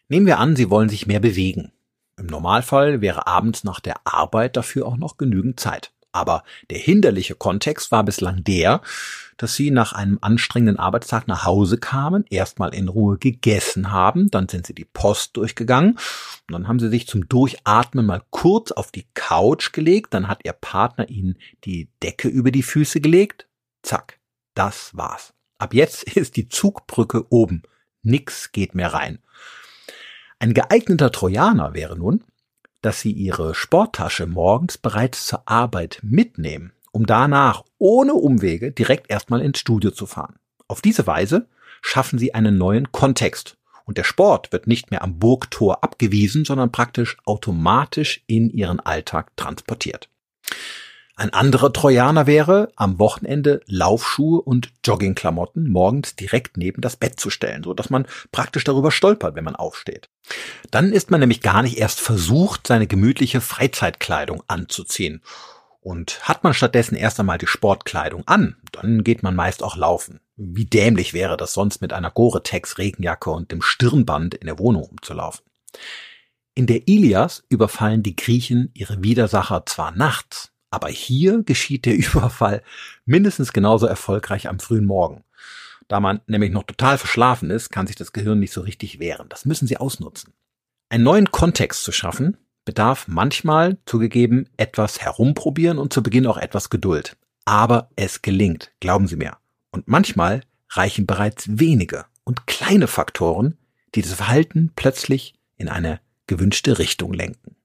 Nehmen 0.09 0.25
wir 0.25 0.39
an, 0.39 0.55
Sie 0.55 0.69
wollen 0.69 0.89
sich 0.89 1.05
mehr 1.05 1.19
bewegen. 1.19 1.71
Im 2.17 2.27
Normalfall 2.27 3.01
wäre 3.01 3.27
abends 3.27 3.63
nach 3.63 3.79
der 3.79 3.95
Arbeit 4.05 4.57
dafür 4.57 4.85
auch 4.87 4.97
noch 4.97 5.17
genügend 5.17 5.59
Zeit. 5.59 5.91
Aber 6.13 6.43
der 6.69 6.79
hinderliche 6.79 7.35
Kontext 7.35 7.91
war 7.91 8.03
bislang 8.03 8.43
der, 8.43 8.81
dass 9.35 9.55
sie 9.55 9.69
nach 9.69 9.93
einem 9.93 10.17
anstrengenden 10.21 10.79
Arbeitstag 10.79 11.27
nach 11.27 11.45
Hause 11.45 11.77
kamen, 11.77 12.25
erstmal 12.29 12.73
in 12.73 12.87
Ruhe 12.87 13.17
gegessen 13.19 13.91
haben, 13.91 14.31
dann 14.31 14.49
sind 14.49 14.65
sie 14.65 14.73
die 14.73 14.85
Post 14.85 15.37
durchgegangen 15.37 15.91
und 15.91 16.53
dann 16.53 16.67
haben 16.67 16.79
sie 16.79 16.89
sich 16.89 17.07
zum 17.07 17.29
Durchatmen 17.29 18.05
mal 18.05 18.23
kurz 18.31 18.71
auf 18.71 18.91
die 18.91 19.05
Couch 19.13 19.73
gelegt, 19.73 20.13
dann 20.15 20.27
hat 20.27 20.39
ihr 20.43 20.53
Partner 20.53 21.07
ihnen 21.07 21.37
die 21.65 21.89
Decke 22.01 22.29
über 22.29 22.49
die 22.49 22.63
Füße 22.63 22.99
gelegt. 22.99 23.47
Zack, 23.83 24.19
das 24.55 24.97
war's. 24.97 25.33
Ab 25.59 25.73
jetzt 25.73 26.03
ist 26.15 26.35
die 26.35 26.49
Zugbrücke 26.49 27.31
oben. 27.31 27.61
Nix 28.01 28.51
geht 28.51 28.73
mehr 28.73 28.93
rein. 28.93 29.19
Ein 30.39 30.53
geeigneter 30.53 31.11
Trojaner 31.11 31.73
wäre 31.73 31.97
nun, 31.97 32.23
dass 32.81 33.01
sie 33.01 33.11
ihre 33.11 33.55
Sporttasche 33.55 34.27
morgens 34.27 34.77
bereits 34.77 35.25
zur 35.25 35.47
Arbeit 35.47 35.99
mitnehmen 36.03 36.73
um 36.97 37.05
danach 37.05 37.63
ohne 37.77 38.15
Umwege 38.15 38.71
direkt 38.71 39.11
erstmal 39.11 39.41
ins 39.41 39.59
Studio 39.59 39.91
zu 39.91 40.07
fahren. 40.07 40.39
Auf 40.67 40.81
diese 40.81 41.05
Weise 41.05 41.47
schaffen 41.83 42.17
sie 42.17 42.33
einen 42.33 42.57
neuen 42.57 42.91
Kontext 42.91 43.55
und 43.85 43.99
der 43.99 44.03
Sport 44.03 44.51
wird 44.51 44.65
nicht 44.65 44.89
mehr 44.89 45.03
am 45.03 45.19
Burgtor 45.19 45.83
abgewiesen, 45.83 46.43
sondern 46.43 46.71
praktisch 46.71 47.17
automatisch 47.23 48.23
in 48.25 48.49
ihren 48.49 48.79
Alltag 48.79 49.37
transportiert. 49.37 50.09
Ein 51.19 51.33
anderer 51.33 51.73
Trojaner 51.73 52.27
wäre, 52.27 52.71
am 52.75 52.99
Wochenende 52.99 53.61
Laufschuhe 53.65 54.39
und 54.39 54.71
Joggingklamotten 54.85 55.67
morgens 55.67 56.15
direkt 56.15 56.57
neben 56.57 56.79
das 56.83 56.95
Bett 56.95 57.19
zu 57.19 57.31
stellen, 57.31 57.63
so 57.63 57.73
dass 57.73 57.89
man 57.89 58.05
praktisch 58.31 58.63
darüber 58.63 58.91
stolpert, 58.91 59.33
wenn 59.33 59.43
man 59.43 59.55
aufsteht. 59.55 60.09
Dann 60.69 60.93
ist 60.93 61.09
man 61.09 61.19
nämlich 61.19 61.41
gar 61.41 61.63
nicht 61.63 61.79
erst 61.79 61.99
versucht, 61.99 62.67
seine 62.67 62.85
gemütliche 62.85 63.41
Freizeitkleidung 63.41 64.43
anzuziehen 64.47 65.23
und 65.81 66.27
hat 66.27 66.43
man 66.43 66.53
stattdessen 66.53 66.95
erst 66.95 67.19
einmal 67.19 67.39
die 67.39 67.47
Sportkleidung 67.47 68.27
an, 68.27 68.57
dann 68.71 69.03
geht 69.03 69.23
man 69.23 69.35
meist 69.35 69.63
auch 69.63 69.75
laufen. 69.75 70.19
Wie 70.35 70.65
dämlich 70.65 71.13
wäre 71.13 71.35
das 71.35 71.51
sonst 71.53 71.81
mit 71.81 71.93
einer 71.93 72.11
Gore-Tex 72.11 72.77
Regenjacke 72.77 73.31
und 73.31 73.51
dem 73.51 73.63
Stirnband 73.63 74.35
in 74.35 74.45
der 74.45 74.59
Wohnung 74.59 74.83
umzulaufen. 74.83 75.43
In 76.53 76.67
der 76.67 76.87
Ilias 76.87 77.43
überfallen 77.49 78.03
die 78.03 78.15
Griechen 78.15 78.69
ihre 78.75 79.01
Widersacher 79.01 79.65
zwar 79.65 79.91
nachts, 79.91 80.51
aber 80.77 80.89
hier 80.89 81.41
geschieht 81.41 81.85
der 81.85 81.95
Überfall 81.97 82.61
mindestens 83.05 83.51
genauso 83.51 83.87
erfolgreich 83.87 84.47
am 84.47 84.59
frühen 84.59 84.85
Morgen. 84.85 85.23
Da 85.87 85.99
man 85.99 86.21
nämlich 86.27 86.51
noch 86.51 86.63
total 86.63 86.99
verschlafen 86.99 87.49
ist, 87.49 87.71
kann 87.71 87.87
sich 87.87 87.95
das 87.95 88.13
Gehirn 88.13 88.39
nicht 88.39 88.53
so 88.53 88.61
richtig 88.61 88.99
wehren. 88.99 89.27
Das 89.29 89.45
müssen 89.45 89.67
sie 89.67 89.77
ausnutzen. 89.77 90.33
Einen 90.89 91.03
neuen 91.03 91.31
Kontext 91.31 91.83
zu 91.83 91.91
schaffen, 91.91 92.37
bedarf 92.63 93.07
manchmal, 93.07 93.77
zugegeben, 93.87 94.47
etwas 94.55 95.01
herumprobieren 95.01 95.79
und 95.79 95.93
zu 95.93 96.03
Beginn 96.03 96.27
auch 96.27 96.37
etwas 96.37 96.69
Geduld. 96.69 97.17
Aber 97.45 97.89
es 97.95 98.21
gelingt, 98.21 98.71
glauben 98.79 99.07
Sie 99.07 99.15
mir. 99.15 99.37
Und 99.71 99.87
manchmal 99.87 100.41
reichen 100.69 101.07
bereits 101.07 101.45
wenige 101.47 102.05
und 102.23 102.45
kleine 102.45 102.87
Faktoren, 102.87 103.57
die 103.95 104.03
das 104.03 104.13
Verhalten 104.13 104.73
plötzlich 104.75 105.33
in 105.55 105.69
eine 105.69 106.01
gewünschte 106.27 106.77
Richtung 106.77 107.13
lenken. 107.13 107.55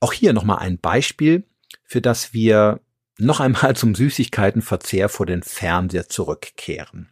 Auch 0.00 0.14
hier 0.14 0.32
nochmal 0.32 0.60
ein 0.60 0.78
Beispiel, 0.78 1.44
für 1.84 2.00
das 2.00 2.32
wir 2.32 2.80
noch 3.18 3.40
einmal 3.40 3.76
zum 3.76 3.94
Süßigkeitenverzehr 3.94 5.08
vor 5.08 5.26
den 5.26 5.42
Fernseher 5.42 6.08
zurückkehren. 6.08 7.10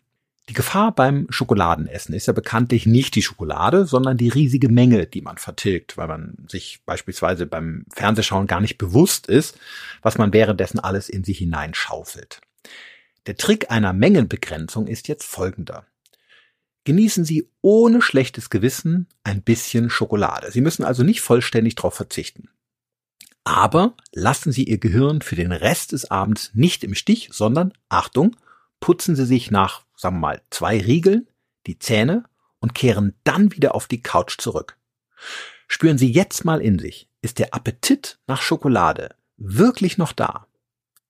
Die 0.49 0.55
Gefahr 0.55 0.93
beim 0.93 1.29
Schokoladenessen 1.31 2.15
ist 2.15 2.27
ja 2.27 2.33
bekanntlich 2.33 2.85
nicht 2.85 3.15
die 3.15 3.23
Schokolade, 3.23 3.87
sondern 3.87 4.17
die 4.17 4.29
riesige 4.29 4.69
Menge, 4.69 5.07
die 5.07 5.23
man 5.23 5.39
vertilgt, 5.39 5.97
weil 5.97 6.09
man 6.09 6.35
sich 6.49 6.81
beispielsweise 6.85 7.47
beim 7.47 7.87
Fernsehschauen 7.95 8.49
gar 8.49 8.61
nicht 8.61 8.77
bewusst 8.77 9.29
ist, 9.29 9.57
was 10.03 10.19
man 10.19 10.33
währenddessen 10.33 10.81
alles 10.81 11.09
in 11.09 11.23
sich 11.23 11.39
hineinschaufelt. 11.39 12.41
Der 13.27 13.37
Trick 13.37 13.71
einer 13.71 13.93
Mengenbegrenzung 13.93 14.89
ist 14.89 15.07
jetzt 15.07 15.25
folgender. 15.25 15.87
genießen 16.85 17.25
Sie 17.25 17.49
ohne 17.61 18.03
schlechtes 18.03 18.51
Gewissen 18.51 19.07
ein 19.23 19.43
bisschen 19.43 19.89
Schokolade. 19.89 20.51
Sie 20.51 20.61
müssen 20.61 20.83
also 20.83 21.05
nicht 21.05 21.21
vollständig 21.21 21.77
darauf 21.77 21.95
verzichten. 21.95 22.49
Aber 23.45 23.97
lassen 24.13 24.53
Sie 24.53 24.65
Ihr 24.65 24.79
Gehirn 24.79 25.21
für 25.21 25.37
den 25.37 25.53
Rest 25.53 25.93
des 25.93 26.11
Abends 26.11 26.51
nicht 26.55 26.85
im 26.85 26.95
Stich, 26.95 27.31
sondern, 27.33 27.73
Achtung, 27.89 28.37
putzen 28.81 29.17
Sie 29.17 29.27
sich 29.27 29.51
nach, 29.51 29.83
sagen 29.97 30.17
wir 30.17 30.21
mal, 30.21 30.43
zwei 30.51 30.81
Riegeln 30.81 31.29
die 31.67 31.79
Zähne 31.79 32.25
und 32.61 32.75
kehren 32.75 33.15
dann 33.25 33.53
wieder 33.53 33.75
auf 33.75 33.89
die 33.89 34.03
Couch 34.03 34.39
zurück. 34.39 34.77
Spüren 35.69 35.99
Sie 35.99 36.11
jetzt 36.11 36.45
mal 36.45 36.61
in 36.61 36.79
sich, 36.79 37.09
ist 37.23 37.39
der 37.39 37.55
Appetit 37.55 38.19
nach 38.27 38.43
Schokolade 38.43 39.15
wirklich 39.37 39.99
noch 39.99 40.13
da? 40.13 40.47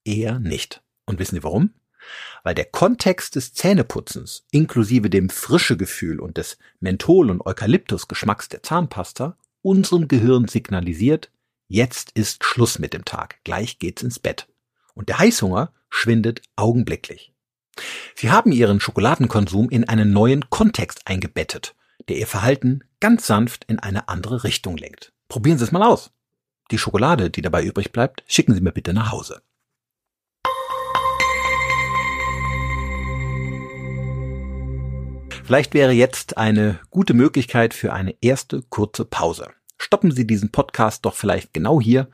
Eher 0.05 0.38
nicht. 0.38 0.83
Und 1.05 1.18
wissen 1.18 1.37
Sie 1.37 1.42
warum? 1.42 1.75
Weil 2.42 2.55
der 2.55 2.64
Kontext 2.64 3.37
des 3.37 3.55
Zähneputzens 3.55 4.47
inklusive 4.51 5.11
dem 5.11 5.31
frische 5.31 5.77
Gefühl 5.77 6.21
und 6.21 6.37
des 6.37 6.59
Menthol- 6.81 7.31
und 7.31 7.45
Eukalyptusgeschmacks 7.45 8.49
der 8.49 8.62
Zahnpasta 8.62 9.37
unserem 9.62 10.09
Gehirn 10.09 10.49
signalisiert, 10.49 11.31
jetzt 11.73 12.11
ist 12.13 12.45
Schluss 12.45 12.79
mit 12.79 12.93
dem 12.93 13.05
Tag, 13.05 13.43
gleich 13.45 13.79
geht's 13.79 14.03
ins 14.03 14.19
Bett. 14.19 14.47
Und 14.95 15.09
der 15.09 15.19
Heißhunger 15.19 15.73
schwindet 15.89 16.43
augenblicklich. 16.55 17.33
Sie 18.15 18.31
haben 18.31 18.53
Ihren 18.53 18.79
Schokoladenkonsum 18.79 19.71
in 19.71 19.89
einen 19.89 20.13
neuen 20.13 20.51
Kontext 20.51 21.07
eingebettet, 21.07 21.75
der 22.09 22.19
Ihr 22.19 22.27
Verhalten 22.27 22.85
ganz 23.01 23.27
sanft 23.27 23.65
in 23.65 23.79
eine 23.79 24.09
andere 24.09 24.45
Richtung 24.45 24.77
lenkt. 24.77 25.15
Probieren 25.29 25.57
Sie 25.57 25.65
es 25.65 25.73
mal 25.73 25.83
aus. 25.83 26.11
Die 26.71 26.79
Schokolade, 26.79 27.31
die 27.31 27.41
dabei 27.41 27.65
übrig 27.65 27.91
bleibt, 27.91 28.23
schicken 28.27 28.55
Sie 28.55 28.61
mir 28.61 28.73
bitte 28.73 28.93
nach 28.93 29.11
Hause. 29.11 29.41
Vielleicht 35.45 35.73
wäre 35.73 35.93
jetzt 35.93 36.37
eine 36.37 36.81
gute 36.91 37.15
Möglichkeit 37.15 37.73
für 37.73 37.95
eine 37.95 38.15
erste 38.21 38.63
kurze 38.63 39.07
Pause. 39.07 39.51
Stoppen 39.83 40.12
Sie 40.12 40.29
diesen 40.29 40.53
Podcast 40.53 41.05
doch 41.05 41.14
vielleicht 41.14 41.53
genau 41.53 41.81
hier 41.81 42.07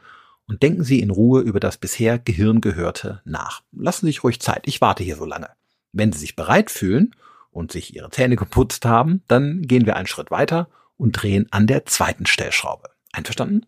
und 0.46 0.62
denken 0.62 0.84
Sie 0.84 1.00
in 1.00 1.10
Ruhe 1.10 1.42
über 1.42 1.60
das 1.60 1.76
bisher 1.76 2.18
Gehirngehörte 2.18 3.20
nach. 3.26 3.60
Lassen 3.72 4.06
Sie 4.06 4.12
sich 4.12 4.24
ruhig 4.24 4.40
Zeit, 4.40 4.62
ich 4.64 4.80
warte 4.80 5.04
hier 5.04 5.16
so 5.16 5.26
lange. 5.26 5.50
Wenn 5.92 6.10
Sie 6.10 6.18
sich 6.18 6.34
bereit 6.34 6.70
fühlen 6.70 7.14
und 7.50 7.70
sich 7.70 7.94
Ihre 7.94 8.08
Zähne 8.08 8.36
geputzt 8.36 8.86
haben, 8.86 9.22
dann 9.28 9.60
gehen 9.60 9.84
wir 9.84 9.96
einen 9.96 10.06
Schritt 10.06 10.30
weiter 10.30 10.70
und 10.96 11.12
drehen 11.12 11.46
an 11.50 11.66
der 11.66 11.84
zweiten 11.84 12.24
Stellschraube. 12.24 12.88
Einverstanden? 13.12 13.66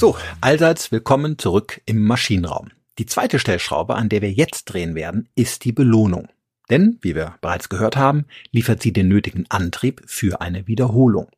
So, 0.00 0.16
allseits 0.40 0.90
willkommen 0.92 1.36
zurück 1.36 1.82
im 1.84 2.02
Maschinenraum. 2.02 2.70
Die 2.98 3.04
zweite 3.04 3.38
Stellschraube, 3.38 3.96
an 3.96 4.08
der 4.08 4.22
wir 4.22 4.32
jetzt 4.32 4.64
drehen 4.64 4.94
werden, 4.94 5.28
ist 5.34 5.66
die 5.66 5.72
Belohnung. 5.72 6.30
Denn, 6.70 6.96
wie 7.02 7.14
wir 7.14 7.34
bereits 7.42 7.68
gehört 7.68 7.98
haben, 7.98 8.24
liefert 8.50 8.82
sie 8.82 8.94
den 8.94 9.08
nötigen 9.08 9.44
Antrieb 9.50 10.00
für 10.06 10.40
eine 10.40 10.66
Wiederholung. 10.66 11.28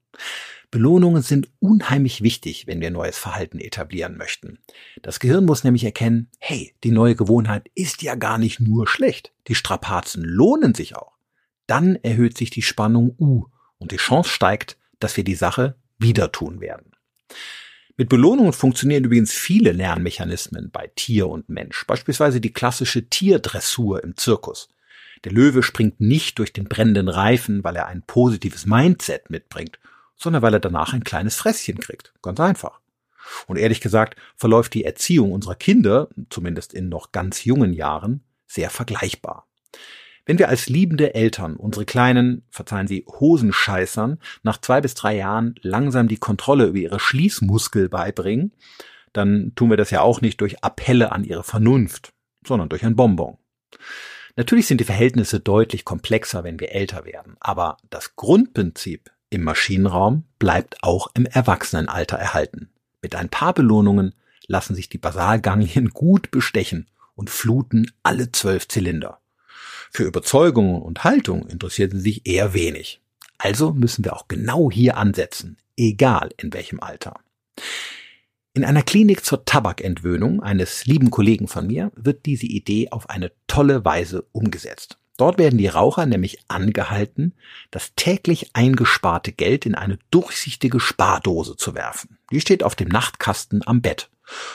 Belohnungen 0.70 1.22
sind 1.22 1.48
unheimlich 1.58 2.22
wichtig, 2.22 2.68
wenn 2.68 2.80
wir 2.80 2.92
neues 2.92 3.18
Verhalten 3.18 3.58
etablieren 3.58 4.16
möchten. 4.16 4.60
Das 5.02 5.18
Gehirn 5.18 5.44
muss 5.44 5.64
nämlich 5.64 5.82
erkennen, 5.82 6.28
hey, 6.38 6.72
die 6.84 6.92
neue 6.92 7.16
Gewohnheit 7.16 7.68
ist 7.74 8.00
ja 8.02 8.14
gar 8.14 8.38
nicht 8.38 8.60
nur 8.60 8.86
schlecht. 8.86 9.32
Die 9.48 9.56
Strapazen 9.56 10.22
lohnen 10.22 10.72
sich 10.72 10.94
auch. 10.94 11.16
Dann 11.66 11.96
erhöht 11.96 12.38
sich 12.38 12.50
die 12.50 12.62
Spannung 12.62 13.16
U 13.18 13.46
und 13.78 13.90
die 13.90 13.96
Chance 13.96 14.30
steigt, 14.30 14.78
dass 15.00 15.16
wir 15.16 15.24
die 15.24 15.34
Sache 15.34 15.74
wieder 15.98 16.30
tun 16.30 16.60
werden. 16.60 16.92
Mit 17.96 18.08
Belohnungen 18.08 18.52
funktionieren 18.52 19.04
übrigens 19.04 19.32
viele 19.32 19.72
Lernmechanismen 19.72 20.70
bei 20.70 20.90
Tier 20.96 21.28
und 21.28 21.48
Mensch, 21.48 21.86
beispielsweise 21.86 22.40
die 22.40 22.52
klassische 22.52 23.08
Tierdressur 23.08 24.02
im 24.02 24.16
Zirkus. 24.16 24.68
Der 25.24 25.32
Löwe 25.32 25.62
springt 25.62 26.00
nicht 26.00 26.38
durch 26.38 26.52
den 26.52 26.64
brennenden 26.64 27.08
Reifen, 27.08 27.62
weil 27.62 27.76
er 27.76 27.86
ein 27.86 28.02
positives 28.02 28.66
Mindset 28.66 29.30
mitbringt, 29.30 29.78
sondern 30.16 30.42
weil 30.42 30.54
er 30.54 30.60
danach 30.60 30.94
ein 30.94 31.04
kleines 31.04 31.36
Fresschen 31.36 31.78
kriegt. 31.78 32.12
Ganz 32.22 32.40
einfach. 32.40 32.80
Und 33.46 33.58
ehrlich 33.58 33.80
gesagt 33.80 34.16
verläuft 34.36 34.74
die 34.74 34.84
Erziehung 34.84 35.32
unserer 35.32 35.54
Kinder, 35.54 36.08
zumindest 36.30 36.72
in 36.72 36.88
noch 36.88 37.12
ganz 37.12 37.44
jungen 37.44 37.72
Jahren, 37.72 38.24
sehr 38.46 38.70
vergleichbar. 38.70 39.46
Wenn 40.24 40.38
wir 40.38 40.48
als 40.48 40.68
liebende 40.68 41.14
Eltern 41.14 41.56
unsere 41.56 41.84
kleinen, 41.84 42.44
verzeihen 42.50 42.86
Sie, 42.86 43.04
Hosenscheißern 43.08 44.18
nach 44.42 44.60
zwei 44.60 44.80
bis 44.80 44.94
drei 44.94 45.16
Jahren 45.16 45.56
langsam 45.62 46.06
die 46.06 46.18
Kontrolle 46.18 46.66
über 46.66 46.78
ihre 46.78 47.00
Schließmuskel 47.00 47.88
beibringen, 47.88 48.52
dann 49.12 49.52
tun 49.56 49.70
wir 49.70 49.76
das 49.76 49.90
ja 49.90 50.00
auch 50.00 50.20
nicht 50.20 50.40
durch 50.40 50.62
Appelle 50.62 51.12
an 51.12 51.24
ihre 51.24 51.42
Vernunft, 51.42 52.12
sondern 52.46 52.68
durch 52.68 52.84
ein 52.84 52.96
Bonbon. 52.96 53.36
Natürlich 54.36 54.66
sind 54.66 54.80
die 54.80 54.84
Verhältnisse 54.84 55.40
deutlich 55.40 55.84
komplexer, 55.84 56.44
wenn 56.44 56.60
wir 56.60 56.72
älter 56.72 57.04
werden, 57.04 57.36
aber 57.40 57.76
das 57.90 58.16
Grundprinzip 58.16 59.10
im 59.28 59.42
Maschinenraum 59.42 60.24
bleibt 60.38 60.82
auch 60.82 61.08
im 61.14 61.26
Erwachsenenalter 61.26 62.16
erhalten. 62.16 62.70
Mit 63.02 63.14
ein 63.14 63.28
paar 63.28 63.52
Belohnungen 63.54 64.14
lassen 64.46 64.74
sich 64.74 64.88
die 64.88 64.98
Basalganglien 64.98 65.88
gut 65.94 66.30
bestechen 66.30 66.88
und 67.14 67.28
fluten 67.28 67.90
alle 68.02 68.30
zwölf 68.32 68.68
Zylinder. 68.68 69.21
Für 69.94 70.04
Überzeugungen 70.04 70.80
und 70.80 71.04
Haltung 71.04 71.46
interessieren 71.48 71.90
sie 71.90 72.00
sich 72.00 72.26
eher 72.26 72.54
wenig. 72.54 73.02
Also 73.36 73.72
müssen 73.72 74.04
wir 74.04 74.16
auch 74.16 74.26
genau 74.26 74.70
hier 74.70 74.96
ansetzen, 74.96 75.58
egal 75.76 76.30
in 76.38 76.54
welchem 76.54 76.80
Alter. 76.80 77.20
In 78.54 78.64
einer 78.64 78.82
Klinik 78.82 79.22
zur 79.22 79.44
Tabakentwöhnung 79.44 80.42
eines 80.42 80.86
lieben 80.86 81.10
Kollegen 81.10 81.46
von 81.46 81.66
mir 81.66 81.92
wird 81.94 82.24
diese 82.24 82.46
Idee 82.46 82.88
auf 82.90 83.10
eine 83.10 83.32
tolle 83.46 83.84
Weise 83.84 84.24
umgesetzt. 84.32 84.96
Dort 85.18 85.36
werden 85.36 85.58
die 85.58 85.68
Raucher 85.68 86.06
nämlich 86.06 86.38
angehalten, 86.48 87.34
das 87.70 87.92
täglich 87.94 88.50
eingesparte 88.54 89.32
Geld 89.32 89.66
in 89.66 89.74
eine 89.74 89.98
durchsichtige 90.10 90.80
Spardose 90.80 91.56
zu 91.56 91.74
werfen. 91.74 92.16
Die 92.30 92.40
steht 92.40 92.62
auf 92.62 92.74
dem 92.76 92.88
Nachtkasten 92.88 93.60
am 93.66 93.82
Bett. 93.82 94.08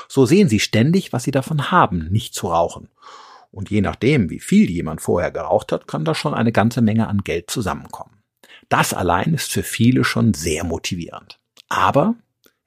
So 0.08 0.26
sehen 0.26 0.50
sie 0.50 0.60
ständig, 0.60 1.14
was 1.14 1.26
sie 1.26 1.32
davon 1.32 1.70
haben, 1.70 2.08
nicht 2.10 2.34
zu 2.34 2.48
rauchen. 2.48 2.90
Und 3.58 3.72
je 3.72 3.82
nachdem, 3.82 4.30
wie 4.30 4.40
viel 4.40 4.70
jemand 4.70 5.02
vorher 5.02 5.32
geraucht 5.32 5.72
hat, 5.72 5.88
kann 5.88 6.06
da 6.06 6.14
schon 6.14 6.36
eine 6.36 6.52
ganze 6.52 6.80
Menge 6.80 7.08
an 7.08 7.24
Geld 7.24 7.50
zusammenkommen. 7.50 8.22
Das 8.70 8.94
allein 8.94 9.34
ist 9.34 9.52
für 9.52 9.64
viele 9.64 10.04
schon 10.04 10.36
sehr 10.36 10.64
motivierend. 10.64 11.40
Aber 11.68 12.14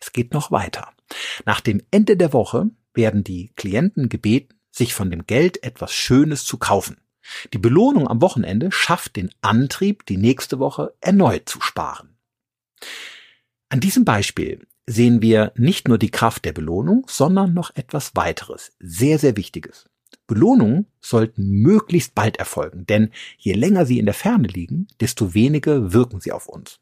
es 0.00 0.12
geht 0.12 0.34
noch 0.34 0.50
weiter. 0.50 0.90
Nach 1.46 1.60
dem 1.60 1.80
Ende 1.92 2.16
der 2.16 2.32
Woche 2.32 2.70
werden 2.92 3.22
die 3.22 3.52
Klienten 3.54 4.08
gebeten, 4.08 4.58
sich 4.72 4.92
von 4.92 5.12
dem 5.12 5.26
Geld 5.26 5.62
etwas 5.62 5.92
Schönes 5.92 6.44
zu 6.44 6.58
kaufen. 6.58 6.96
Die 7.52 7.58
Belohnung 7.58 8.08
am 8.08 8.20
Wochenende 8.20 8.72
schafft 8.72 9.14
den 9.14 9.30
Antrieb, 9.42 10.06
die 10.06 10.16
nächste 10.16 10.58
Woche 10.58 10.92
erneut 11.00 11.48
zu 11.48 11.60
sparen. 11.60 12.18
An 13.68 13.78
diesem 13.78 14.04
Beispiel 14.04 14.66
sehen 14.88 15.22
wir 15.22 15.52
nicht 15.54 15.86
nur 15.86 15.98
die 15.98 16.10
Kraft 16.10 16.44
der 16.44 16.52
Belohnung, 16.52 17.06
sondern 17.08 17.54
noch 17.54 17.76
etwas 17.76 18.16
weiteres, 18.16 18.72
sehr, 18.80 19.20
sehr 19.20 19.36
Wichtiges. 19.36 19.89
Belohnungen 20.26 20.86
sollten 21.00 21.48
möglichst 21.50 22.14
bald 22.14 22.36
erfolgen, 22.36 22.86
denn 22.86 23.10
je 23.38 23.54
länger 23.54 23.86
sie 23.86 23.98
in 23.98 24.06
der 24.06 24.14
Ferne 24.14 24.48
liegen, 24.48 24.88
desto 25.00 25.34
weniger 25.34 25.92
wirken 25.92 26.20
sie 26.20 26.32
auf 26.32 26.46
uns. 26.46 26.80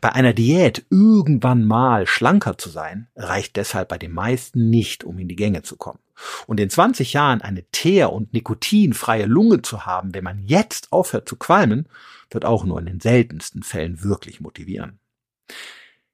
Bei 0.00 0.12
einer 0.12 0.32
Diät 0.32 0.86
irgendwann 0.90 1.64
mal 1.64 2.06
schlanker 2.06 2.58
zu 2.58 2.68
sein, 2.70 3.08
reicht 3.16 3.56
deshalb 3.56 3.88
bei 3.88 3.98
den 3.98 4.12
meisten 4.12 4.70
nicht, 4.70 5.04
um 5.04 5.18
in 5.18 5.28
die 5.28 5.36
Gänge 5.36 5.62
zu 5.62 5.76
kommen. 5.76 5.98
Und 6.46 6.60
in 6.60 6.70
20 6.70 7.12
Jahren 7.12 7.42
eine 7.42 7.64
teer- 7.70 8.12
und 8.12 8.32
nikotinfreie 8.32 9.26
Lunge 9.26 9.62
zu 9.62 9.86
haben, 9.86 10.14
wenn 10.14 10.24
man 10.24 10.38
jetzt 10.40 10.92
aufhört 10.92 11.28
zu 11.28 11.36
qualmen, 11.36 11.88
wird 12.30 12.44
auch 12.44 12.64
nur 12.64 12.78
in 12.78 12.86
den 12.86 13.00
seltensten 13.00 13.62
Fällen 13.62 14.02
wirklich 14.02 14.40
motivieren. 14.40 14.98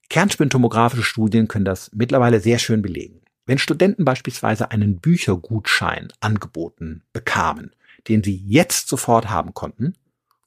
Kernspintomographische 0.08 1.02
Studien 1.02 1.48
können 1.48 1.64
das 1.64 1.90
mittlerweile 1.94 2.40
sehr 2.40 2.58
schön 2.58 2.82
belegen. 2.82 3.23
Wenn 3.46 3.58
Studenten 3.58 4.04
beispielsweise 4.04 4.70
einen 4.70 5.00
Büchergutschein 5.00 6.08
angeboten 6.20 7.02
bekamen, 7.12 7.72
den 8.08 8.22
sie 8.22 8.36
jetzt 8.36 8.88
sofort 8.88 9.28
haben 9.28 9.54
konnten, 9.54 9.94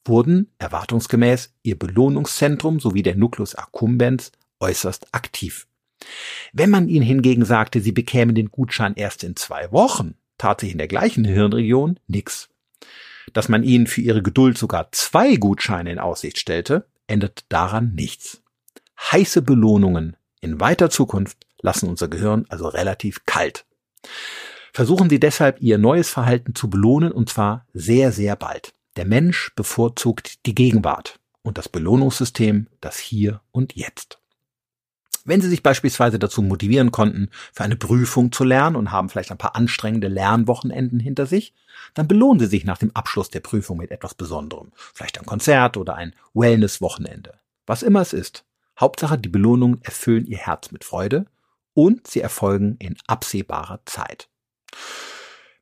wurden 0.06 0.52
erwartungsgemäß 0.58 1.54
ihr 1.64 1.78
Belohnungszentrum 1.78 2.80
sowie 2.80 3.04
der 3.04 3.16
Nucleus 3.16 3.56
accumbens 3.56 4.32
äußerst 4.60 5.14
aktiv. 5.14 5.68
Wenn 6.54 6.70
man 6.70 6.88
ihnen 6.88 7.06
hingegen 7.06 7.46
sagte, 7.46 7.82
sie 7.82 7.92
bekämen 7.92 8.36
den 8.36 8.50
Gutschein 8.50 8.96
erst 8.96 9.24
in 9.24 9.36
zwei 9.36 9.72
Wochen, 9.72 10.16
tat 10.38 10.62
sich 10.62 10.72
in 10.72 10.78
der 10.78 10.88
gleichen 10.88 11.26
Hirnregion 11.26 12.00
nichts. 12.08 12.50
Dass 13.34 13.50
man 13.50 13.64
ihnen 13.64 13.88
für 13.88 14.02
ihre 14.02 14.22
Geduld 14.22 14.58
sogar 14.58 14.92
zwei 14.92 15.36
Gutscheine 15.36 15.92
in 15.92 16.00
Aussicht 16.00 16.38
stellte, 16.38 16.88
ändert 17.08 17.46
daran 17.50 17.94
nichts. 17.94 18.42
Heiße 19.12 19.42
Belohnungen 19.42 20.16
in 20.40 20.60
weiter 20.60 20.90
Zukunft 20.90 21.47
lassen 21.68 21.90
unser 21.90 22.08
Gehirn 22.08 22.46
also 22.48 22.68
relativ 22.70 23.26
kalt. 23.26 23.66
Versuchen 24.72 25.10
Sie 25.10 25.20
deshalb, 25.20 25.62
Ihr 25.62 25.78
neues 25.78 26.10
Verhalten 26.10 26.56
zu 26.56 26.70
belohnen 26.70 27.12
und 27.12 27.30
zwar 27.30 27.66
sehr, 27.74 28.14
sehr 28.14 28.38
bald. 28.38 28.74
Der 28.96 29.06
Mensch 29.06 29.52
bevorzugt 29.54 30.46
die 30.46 30.56
Gegenwart 30.56 31.20
und 31.42 31.58
das 31.58 31.68
Belohnungssystem 31.68 32.68
das 32.80 32.98
Hier 32.98 33.42
und 33.52 33.76
Jetzt. 33.76 34.20
Wenn 35.26 35.42
Sie 35.42 35.50
sich 35.50 35.62
beispielsweise 35.62 36.20
dazu 36.20 36.42
motivieren 36.42 36.92
konnten, 36.92 37.30
für 37.52 37.66
eine 37.66 37.76
Prüfung 37.76 38.32
zu 38.32 38.46
lernen 38.46 38.78
und 38.78 38.94
haben 38.94 39.10
vielleicht 39.10 39.32
ein 39.32 39.38
paar 39.38 39.58
anstrengende 39.58 40.08
Lernwochenenden 40.08 41.02
hinter 41.02 41.26
sich, 41.26 41.54
dann 41.96 42.08
belohnen 42.08 42.40
Sie 42.40 42.46
sich 42.46 42.64
nach 42.64 42.78
dem 42.78 42.96
Abschluss 42.96 43.30
der 43.30 43.42
Prüfung 43.42 43.78
mit 43.78 43.92
etwas 43.92 44.14
Besonderem. 44.14 44.72
Vielleicht 44.94 45.20
ein 45.20 45.26
Konzert 45.26 45.76
oder 45.76 45.96
ein 45.96 46.16
Wellness-Wochenende. 46.34 47.34
Was 47.66 47.84
immer 47.84 48.00
es 48.00 48.14
ist. 48.14 48.46
Hauptsache, 48.80 49.18
die 49.18 49.28
Belohnungen 49.28 49.82
erfüllen 49.84 50.26
Ihr 50.26 50.38
Herz 50.38 50.72
mit 50.72 50.86
Freude 50.86 51.26
und 51.78 52.08
sie 52.08 52.22
erfolgen 52.22 52.76
in 52.80 52.98
absehbarer 53.06 53.82
Zeit. 53.86 54.30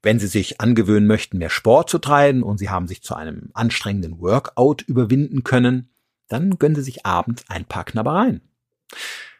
Wenn 0.01 0.17
Sie 0.17 0.27
sich 0.27 0.61
angewöhnen 0.61 1.07
möchten, 1.07 1.39
mehr 1.39 1.49
Sport 1.49 1.89
zu 1.89 1.99
treiben 1.99 2.41
und 2.41 2.57
Sie 2.57 2.69
haben 2.69 2.87
sich 2.87 3.03
zu 3.03 3.15
einem 3.15 3.49
anstrengenden 3.53 4.21
Workout 4.21 4.81
überwinden 4.83 5.43
können, 5.43 5.89
dann 6.29 6.57
gönnen 6.57 6.75
Sie 6.75 6.83
sich 6.83 7.05
abends 7.05 7.43
ein 7.49 7.65
paar 7.65 7.83
Knabbereien. 7.83 8.39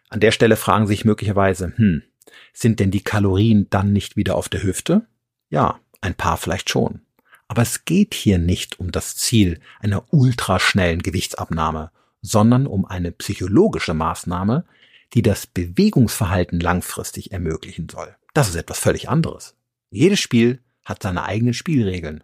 An 0.10 0.20
der 0.20 0.32
Stelle 0.32 0.58
fragen 0.58 0.86
Sie 0.86 0.96
sich 0.96 1.06
möglicherweise, 1.06 1.72
hm, 1.78 2.04
sind 2.52 2.82
denn 2.82 2.92
die 2.92 3.04
Kalorien 3.04 3.68
dann 3.70 3.94
nicht 3.94 4.18
wieder 4.18 4.36
auf 4.36 4.50
der 4.50 4.64
Hüfte? 4.64 5.08
Ja, 5.50 5.80
ein 6.02 6.16
paar 6.16 6.36
vielleicht 6.36 6.70
schon. 6.70 7.04
Aber 7.48 7.62
es 7.62 7.86
geht 7.86 8.14
hier 8.14 8.38
nicht 8.38 8.82
um 8.82 8.92
das 8.92 9.16
Ziel 9.16 9.62
einer 9.80 10.12
ultraschnellen 10.12 11.04
Gewichtsabnahme, 11.04 11.92
sondern 12.22 12.68
um 12.68 12.84
eine 12.84 13.14
psychologische 13.14 13.94
Maßnahme, 13.94 14.66
die 15.13 15.22
das 15.22 15.48
Bewegungsverhalten 15.48 16.60
langfristig 16.60 17.32
ermöglichen 17.32 17.88
soll. 17.89 18.15
Das 18.34 18.50
ist 18.50 18.56
etwas 18.56 18.80
völlig 18.80 19.10
anderes. 19.10 19.56
Jedes 19.89 20.20
Spiel 20.20 20.62
hat 20.84 21.04
seine 21.04 21.24
eigenen 21.24 21.54
Spielregeln. 21.54 22.24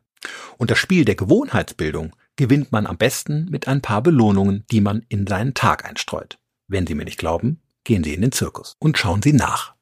Und 0.58 0.72
das 0.72 0.78
Spiel 0.78 1.06
der 1.06 1.16
Gewohnheitsbildung 1.16 2.16
gewinnt 2.36 2.72
man 2.72 2.86
am 2.86 2.98
besten 2.98 3.46
mit 3.50 3.68
ein 3.68 3.82
paar 3.82 4.02
Belohnungen, 4.02 4.66
die 4.72 4.82
man 4.82 5.06
in 5.10 5.28
seinen 5.28 5.54
Tag 5.54 5.86
einstreut. 5.86 6.38
Wenn 6.68 6.88
Sie 6.88 6.96
mir 6.96 7.06
nicht 7.06 7.20
glauben, 7.20 7.62
gehen 7.84 8.04
Sie 8.04 8.14
in 8.14 8.22
den 8.22 8.32
Zirkus 8.32 8.76
und 8.80 8.98
schauen 8.98 9.22
Sie 9.22 9.34
nach. 9.34 9.76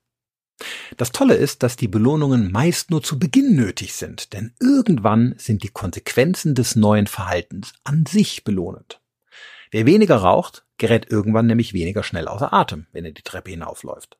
Das 0.97 1.11
Tolle 1.11 1.35
ist, 1.35 1.63
dass 1.63 1.77
die 1.77 1.87
Belohnungen 1.87 2.51
meist 2.51 2.91
nur 2.91 3.01
zu 3.01 3.17
Beginn 3.17 3.55
nötig 3.55 3.93
sind, 3.93 4.33
denn 4.33 4.53
irgendwann 4.59 5.35
sind 5.37 5.63
die 5.63 5.69
Konsequenzen 5.69 6.55
des 6.55 6.75
neuen 6.75 7.07
Verhaltens 7.07 7.73
an 7.83 8.05
sich 8.05 8.43
belohnend. 8.43 8.99
Wer 9.71 9.85
weniger 9.85 10.17
raucht, 10.17 10.65
gerät 10.79 11.11
irgendwann 11.11 11.45
nämlich 11.45 11.73
weniger 11.73 12.03
schnell 12.03 12.27
außer 12.27 12.51
Atem, 12.51 12.87
wenn 12.91 13.05
er 13.05 13.11
die 13.11 13.21
Treppe 13.21 13.51
hinaufläuft. 13.51 14.17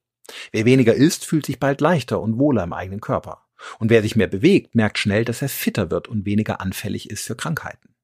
Wer 0.51 0.65
weniger 0.65 0.93
isst, 0.93 1.25
fühlt 1.25 1.45
sich 1.45 1.59
bald 1.59 1.81
leichter 1.81 2.21
und 2.21 2.37
wohler 2.37 2.63
im 2.63 2.73
eigenen 2.73 3.01
Körper. 3.01 3.45
Und 3.79 3.89
wer 3.89 4.01
sich 4.01 4.15
mehr 4.15 4.27
bewegt, 4.27 4.75
merkt 4.75 4.99
schnell, 4.99 5.25
dass 5.25 5.41
er 5.41 5.49
fitter 5.49 5.91
wird 5.91 6.07
und 6.07 6.25
weniger 6.25 6.61
anfällig 6.61 7.09
ist 7.09 7.25
für 7.25 7.35
Krankheiten. 7.35 7.95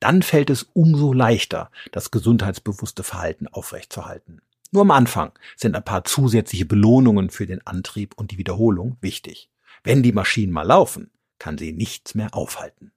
Dann 0.00 0.22
fällt 0.22 0.50
es 0.50 0.64
umso 0.74 1.12
leichter, 1.12 1.70
das 1.92 2.10
gesundheitsbewusste 2.10 3.04
Verhalten 3.04 3.46
aufrechtzuerhalten. 3.46 4.42
Nur 4.70 4.82
am 4.82 4.90
Anfang 4.90 5.32
sind 5.56 5.74
ein 5.76 5.84
paar 5.84 6.04
zusätzliche 6.04 6.66
Belohnungen 6.66 7.30
für 7.30 7.46
den 7.46 7.66
Antrieb 7.66 8.14
und 8.16 8.32
die 8.32 8.38
Wiederholung 8.38 8.98
wichtig. 9.00 9.50
Wenn 9.82 10.02
die 10.02 10.12
Maschinen 10.12 10.52
mal 10.52 10.66
laufen, 10.66 11.10
kann 11.38 11.56
sie 11.56 11.72
nichts 11.72 12.14
mehr 12.14 12.34
aufhalten. 12.34 12.92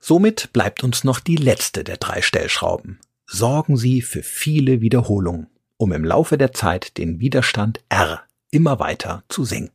Somit 0.00 0.52
bleibt 0.52 0.82
uns 0.82 1.04
noch 1.04 1.20
die 1.20 1.36
letzte 1.36 1.84
der 1.84 1.96
drei 1.96 2.22
Stellschrauben. 2.22 2.98
Sorgen 3.26 3.76
Sie 3.76 4.02
für 4.02 4.22
viele 4.22 4.80
Wiederholungen, 4.80 5.48
um 5.76 5.92
im 5.92 6.04
Laufe 6.04 6.38
der 6.38 6.52
Zeit 6.52 6.96
den 6.96 7.18
Widerstand 7.18 7.80
R 7.88 8.22
immer 8.50 8.78
weiter 8.78 9.24
zu 9.28 9.44
senken. 9.44 9.72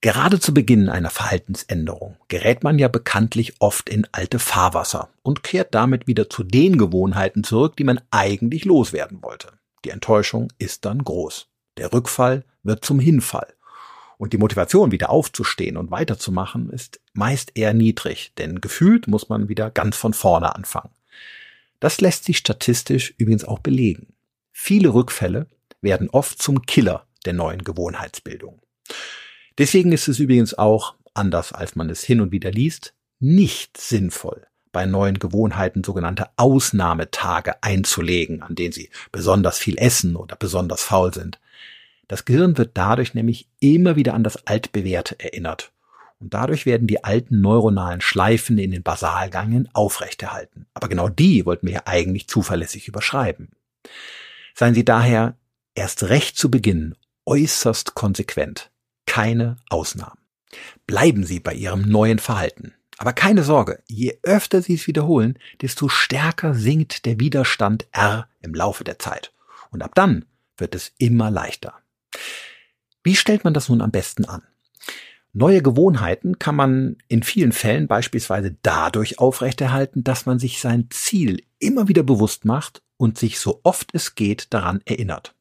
Gerade 0.00 0.38
zu 0.38 0.54
Beginn 0.54 0.88
einer 0.88 1.10
Verhaltensänderung 1.10 2.16
gerät 2.28 2.62
man 2.62 2.78
ja 2.78 2.86
bekanntlich 2.86 3.54
oft 3.58 3.88
in 3.88 4.06
alte 4.12 4.38
Fahrwasser 4.38 5.08
und 5.22 5.42
kehrt 5.42 5.74
damit 5.74 6.06
wieder 6.06 6.30
zu 6.30 6.44
den 6.44 6.78
Gewohnheiten 6.78 7.42
zurück, 7.42 7.76
die 7.76 7.84
man 7.84 8.00
eigentlich 8.12 8.64
loswerden 8.64 9.20
wollte. 9.22 9.48
Die 9.84 9.90
Enttäuschung 9.90 10.52
ist 10.58 10.84
dann 10.84 11.02
groß. 11.02 11.48
Der 11.76 11.92
Rückfall 11.92 12.44
wird 12.62 12.84
zum 12.84 13.00
Hinfall. 13.00 13.52
Und 14.16 14.32
die 14.32 14.38
Motivation, 14.38 14.92
wieder 14.92 15.10
aufzustehen 15.10 15.76
und 15.76 15.90
weiterzumachen, 15.90 16.70
ist 16.70 17.00
meist 17.12 17.56
eher 17.56 17.74
niedrig, 17.74 18.32
denn 18.38 18.60
gefühlt 18.60 19.08
muss 19.08 19.28
man 19.28 19.48
wieder 19.48 19.70
ganz 19.70 19.96
von 19.96 20.12
vorne 20.12 20.54
anfangen. 20.54 20.90
Das 21.80 22.00
lässt 22.00 22.24
sich 22.24 22.38
statistisch 22.38 23.14
übrigens 23.18 23.44
auch 23.44 23.60
belegen. 23.60 24.14
Viele 24.52 24.94
Rückfälle 24.94 25.46
werden 25.80 26.10
oft 26.10 26.42
zum 26.42 26.62
Killer 26.62 27.06
der 27.24 27.32
neuen 27.32 27.62
Gewohnheitsbildung. 27.62 28.60
Deswegen 29.58 29.92
ist 29.92 30.08
es 30.08 30.18
übrigens 30.18 30.54
auch, 30.54 30.94
anders 31.14 31.52
als 31.52 31.76
man 31.76 31.90
es 31.90 32.02
hin 32.02 32.20
und 32.20 32.32
wieder 32.32 32.50
liest, 32.50 32.94
nicht 33.20 33.76
sinnvoll, 33.76 34.46
bei 34.72 34.86
neuen 34.86 35.18
Gewohnheiten 35.18 35.82
sogenannte 35.82 36.28
Ausnahmetage 36.36 37.62
einzulegen, 37.62 38.42
an 38.42 38.54
denen 38.54 38.72
sie 38.72 38.90
besonders 39.10 39.58
viel 39.58 39.78
essen 39.78 40.16
oder 40.16 40.36
besonders 40.36 40.82
faul 40.82 41.12
sind. 41.12 41.40
Das 42.06 42.24
Gehirn 42.24 42.56
wird 42.56 42.70
dadurch 42.74 43.14
nämlich 43.14 43.48
immer 43.60 43.96
wieder 43.96 44.14
an 44.14 44.24
das 44.24 44.46
Altbewährte 44.46 45.18
erinnert. 45.20 45.72
Und 46.20 46.34
dadurch 46.34 46.66
werden 46.66 46.88
die 46.88 47.04
alten 47.04 47.40
neuronalen 47.40 48.00
Schleifen 48.00 48.58
in 48.58 48.72
den 48.72 48.82
Basalgangen 48.82 49.68
aufrechterhalten. 49.72 50.66
Aber 50.74 50.88
genau 50.88 51.08
die 51.08 51.46
wollten 51.46 51.66
wir 51.66 51.74
ja 51.74 51.82
eigentlich 51.84 52.28
zuverlässig 52.28 52.88
überschreiben. 52.88 53.50
Seien 54.54 54.74
Sie 54.74 54.84
daher 54.84 55.36
erst 55.74 56.04
recht 56.04 56.36
zu 56.36 56.50
Beginn 56.50 56.96
äußerst 57.24 57.94
konsequent 57.94 58.70
keine 59.06 59.56
Ausnahmen. 59.70 60.18
Bleiben 60.86 61.24
Sie 61.24 61.40
bei 61.40 61.54
Ihrem 61.54 61.82
neuen 61.82 62.18
Verhalten. 62.18 62.74
Aber 62.98 63.12
keine 63.12 63.42
Sorge, 63.42 63.82
je 63.86 64.18
öfter 64.22 64.60
Sie 64.60 64.74
es 64.74 64.86
wiederholen, 64.86 65.38
desto 65.62 65.88
stärker 65.88 66.54
sinkt 66.54 67.06
der 67.06 67.20
Widerstand 67.20 67.86
R 67.92 68.28
im 68.40 68.54
Laufe 68.54 68.84
der 68.84 68.98
Zeit. 68.98 69.32
Und 69.70 69.82
ab 69.82 69.94
dann 69.94 70.24
wird 70.56 70.74
es 70.74 70.92
immer 70.98 71.30
leichter. 71.30 71.74
Wie 73.02 73.16
stellt 73.16 73.44
man 73.44 73.54
das 73.54 73.68
nun 73.68 73.80
am 73.80 73.90
besten 73.90 74.24
an? 74.24 74.42
Neue 75.32 75.62
Gewohnheiten 75.62 76.38
kann 76.38 76.56
man 76.56 76.96
in 77.08 77.22
vielen 77.22 77.52
Fällen 77.52 77.86
beispielsweise 77.86 78.56
dadurch 78.62 79.18
aufrechterhalten, 79.18 80.02
dass 80.02 80.26
man 80.26 80.38
sich 80.38 80.60
sein 80.60 80.88
Ziel 80.90 81.42
immer 81.58 81.88
wieder 81.88 82.02
bewusst 82.02 82.44
macht 82.44 82.82
und 82.96 83.18
sich 83.18 83.38
so 83.38 83.60
oft 83.62 83.90
es 83.92 84.14
geht 84.14 84.52
daran 84.52 84.80
erinnert. 84.84 85.34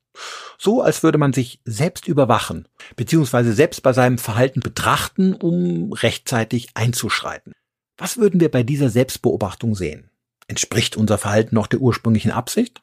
So 0.58 0.82
als 0.82 1.04
würde 1.04 1.18
man 1.18 1.34
sich 1.34 1.62
selbst 1.64 2.08
überwachen, 2.08 2.68
beziehungsweise 2.96 3.54
selbst 3.54 3.84
bei 3.84 3.94
seinem 3.94 4.18
Verhalten 4.18 4.60
betrachten, 4.60 5.34
um 5.34 5.94
rechtzeitig 5.94 6.70
einzuschreiten. 6.74 7.54
Was 7.98 8.18
würden 8.18 8.40
wir 8.40 8.50
bei 8.50 8.64
dieser 8.64 8.90
Selbstbeobachtung 8.90 9.76
sehen? 9.76 10.10
Entspricht 10.48 10.98
unser 10.98 11.18
Verhalten 11.18 11.56
noch 11.56 11.68
der 11.68 11.82
ursprünglichen 11.82 12.32
Absicht? 12.32 12.82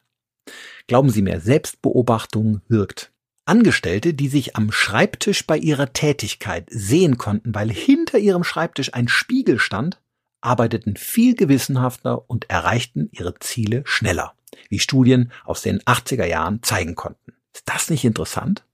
Glauben 0.87 1.09
Sie 1.09 1.21
mir, 1.21 1.39
Selbstbeobachtung 1.39 2.61
wirkt. 2.67 3.11
Angestellte, 3.45 4.13
die 4.13 4.27
sich 4.27 4.55
am 4.55 4.71
Schreibtisch 4.71 5.45
bei 5.45 5.57
ihrer 5.57 5.93
Tätigkeit 5.93 6.67
sehen 6.69 7.17
konnten, 7.17 7.53
weil 7.53 7.71
hinter 7.71 8.17
ihrem 8.17 8.43
Schreibtisch 8.43 8.93
ein 8.93 9.07
Spiegel 9.07 9.59
stand, 9.59 10.01
arbeiteten 10.41 10.95
viel 10.95 11.35
gewissenhafter 11.35 12.29
und 12.29 12.49
erreichten 12.49 13.09
ihre 13.11 13.37
Ziele 13.39 13.83
schneller 13.85 14.35
wie 14.69 14.79
Studien 14.79 15.31
aus 15.43 15.61
den 15.61 15.81
80er 15.81 16.25
Jahren 16.25 16.61
zeigen 16.63 16.95
konnten. 16.95 17.33
Ist 17.53 17.63
das 17.65 17.89
nicht 17.89 18.05
interessant? 18.05 18.65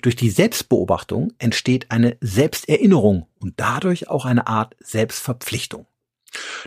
Durch 0.00 0.16
die 0.16 0.30
Selbstbeobachtung 0.30 1.32
entsteht 1.38 1.90
eine 1.90 2.16
Selbsterinnerung 2.20 3.26
und 3.38 3.54
dadurch 3.56 4.08
auch 4.08 4.24
eine 4.24 4.46
Art 4.46 4.76
Selbstverpflichtung. 4.80 5.86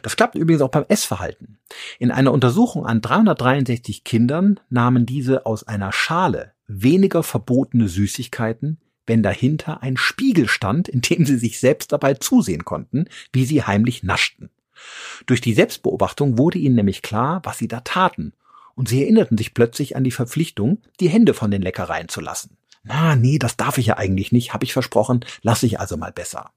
Das 0.02 0.16
klappt 0.16 0.36
übrigens 0.36 0.62
auch 0.62 0.70
beim 0.70 0.86
Essverhalten. 0.88 1.60
In 2.00 2.12
einer 2.12 2.32
Untersuchung 2.32 2.86
an 2.86 3.02
363 3.02 4.04
Kindern 4.04 4.60
nahmen 4.70 5.06
diese 5.06 5.46
aus 5.46 5.64
einer 5.68 5.92
Schale 5.92 6.54
weniger 6.72 7.24
verbotene 7.24 7.88
Süßigkeiten, 7.88 8.80
wenn 9.06 9.24
dahinter 9.24 9.82
ein 9.82 9.98
Spiegel 9.98 10.48
stand, 10.48 10.88
in 10.88 11.02
dem 11.02 11.26
sie 11.26 11.38
sich 11.38 11.60
selbst 11.60 11.92
dabei 11.92 12.14
zusehen 12.14 12.66
konnten, 12.66 13.06
wie 13.34 13.46
sie 13.46 13.64
heimlich 13.64 14.04
naschten. 14.04 14.50
Durch 15.26 15.42
die 15.42 15.54
Selbstbeobachtung 15.54 16.38
wurde 16.38 16.60
ihnen 16.60 16.76
nämlich 16.76 17.02
klar, 17.02 17.42
was 17.44 17.58
sie 17.58 17.68
da 17.68 17.82
taten 17.82 18.34
und 18.76 18.88
sie 18.88 19.02
erinnerten 19.04 19.38
sich 19.38 19.54
plötzlich 19.54 19.96
an 19.96 20.04
die 20.04 20.12
Verpflichtung, 20.12 20.82
die 21.00 21.10
Hände 21.10 21.34
von 21.34 21.52
den 21.52 21.62
Leckereien 21.62 22.08
zu 22.08 22.22
lassen. 22.22 22.58
Na, 22.84 23.16
nee, 23.16 23.38
das 23.38 23.58
darf 23.58 23.78
ich 23.78 23.88
ja 23.88 23.98
eigentlich 23.98 24.32
nicht, 24.32 24.54
habe 24.54 24.66
ich 24.66 24.74
versprochen, 24.74 25.24
lasse 25.42 25.66
ich 25.66 25.80
also 25.80 25.98
mal 25.98 26.12
besser. 26.12 26.52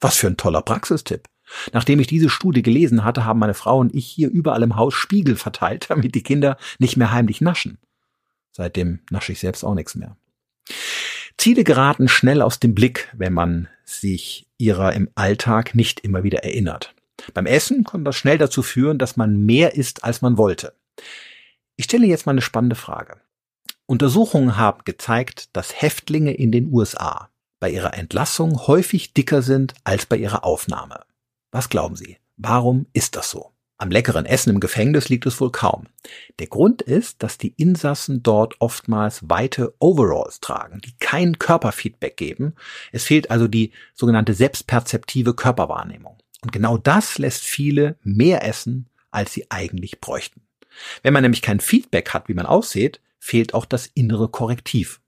Was 0.00 0.16
für 0.16 0.28
ein 0.28 0.36
toller 0.36 0.62
Praxistipp. 0.62 1.28
Nachdem 1.72 2.00
ich 2.00 2.06
diese 2.06 2.30
Studie 2.30 2.62
gelesen 2.62 3.04
hatte, 3.04 3.24
haben 3.24 3.38
meine 3.38 3.54
Frau 3.54 3.78
und 3.78 3.94
ich 3.94 4.06
hier 4.06 4.30
überall 4.30 4.62
im 4.62 4.76
Haus 4.76 4.94
Spiegel 4.94 5.36
verteilt, 5.36 5.86
damit 5.88 6.14
die 6.14 6.22
Kinder 6.22 6.56
nicht 6.78 6.96
mehr 6.96 7.12
heimlich 7.12 7.40
naschen. 7.40 7.78
Seitdem 8.56 9.00
nasche 9.10 9.32
ich 9.32 9.40
selbst 9.40 9.64
auch 9.64 9.74
nichts 9.74 9.94
mehr. 9.94 10.16
Ziele 11.36 11.64
geraten 11.64 12.08
schnell 12.08 12.40
aus 12.40 12.60
dem 12.60 12.74
Blick, 12.74 13.12
wenn 13.16 13.32
man 13.32 13.68
sich 13.84 14.46
ihrer 14.56 14.92
im 14.92 15.10
Alltag 15.14 15.74
nicht 15.74 16.00
immer 16.00 16.22
wieder 16.22 16.44
erinnert. 16.44 16.94
Beim 17.32 17.46
Essen 17.46 17.84
kann 17.84 18.04
das 18.04 18.16
schnell 18.16 18.38
dazu 18.38 18.62
führen, 18.62 18.98
dass 18.98 19.16
man 19.16 19.44
mehr 19.44 19.74
isst, 19.74 20.04
als 20.04 20.22
man 20.22 20.38
wollte. 20.38 20.74
Ich 21.76 21.86
stelle 21.86 22.06
jetzt 22.06 22.26
mal 22.26 22.32
eine 22.32 22.42
spannende 22.42 22.76
Frage. 22.76 23.20
Untersuchungen 23.86 24.56
haben 24.56 24.82
gezeigt, 24.84 25.54
dass 25.54 25.82
Häftlinge 25.82 26.32
in 26.32 26.52
den 26.52 26.72
USA 26.72 27.30
bei 27.60 27.70
ihrer 27.70 27.94
Entlassung 27.94 28.66
häufig 28.66 29.14
dicker 29.14 29.42
sind 29.42 29.74
als 29.84 30.06
bei 30.06 30.16
ihrer 30.16 30.44
Aufnahme. 30.44 31.04
Was 31.50 31.68
glauben 31.68 31.96
Sie? 31.96 32.18
Warum 32.36 32.86
ist 32.92 33.16
das 33.16 33.30
so? 33.30 33.53
Am 33.76 33.90
leckeren 33.90 34.24
Essen 34.24 34.50
im 34.50 34.60
Gefängnis 34.60 35.08
liegt 35.08 35.26
es 35.26 35.40
wohl 35.40 35.50
kaum. 35.50 35.88
Der 36.38 36.46
Grund 36.46 36.80
ist, 36.80 37.22
dass 37.22 37.38
die 37.38 37.54
Insassen 37.56 38.22
dort 38.22 38.54
oftmals 38.60 39.28
weite 39.28 39.74
Overalls 39.80 40.40
tragen, 40.40 40.80
die 40.80 40.96
kein 41.00 41.38
Körperfeedback 41.38 42.16
geben. 42.16 42.54
Es 42.92 43.04
fehlt 43.04 43.30
also 43.32 43.48
die 43.48 43.72
sogenannte 43.94 44.32
selbstperzeptive 44.32 45.34
Körperwahrnehmung. 45.34 46.18
Und 46.42 46.52
genau 46.52 46.78
das 46.78 47.18
lässt 47.18 47.42
viele 47.42 47.98
mehr 48.02 48.46
essen, 48.46 48.88
als 49.10 49.32
sie 49.32 49.50
eigentlich 49.50 50.00
bräuchten. 50.00 50.42
Wenn 51.02 51.12
man 51.12 51.22
nämlich 51.22 51.42
kein 51.42 51.60
Feedback 51.60 52.10
hat, 52.10 52.28
wie 52.28 52.34
man 52.34 52.46
aussieht, 52.46 53.00
fehlt 53.18 53.54
auch 53.54 53.64
das 53.64 53.86
innere 53.86 54.28
Korrektiv. 54.28 55.00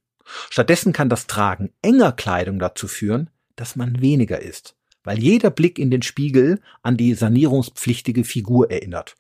Stattdessen 0.50 0.92
kann 0.92 1.08
das 1.08 1.26
Tragen 1.26 1.72
enger 1.82 2.12
Kleidung 2.12 2.58
dazu 2.58 2.88
führen, 2.88 3.30
dass 3.54 3.76
man 3.76 4.00
weniger 4.00 4.40
isst, 4.40 4.75
weil 5.06 5.18
jeder 5.18 5.50
Blick 5.50 5.78
in 5.78 5.90
den 5.90 6.02
Spiegel 6.02 6.60
an 6.82 6.96
die 6.96 7.14
sanierungspflichtige 7.14 8.24
Figur 8.24 8.70
erinnert. 8.70 9.16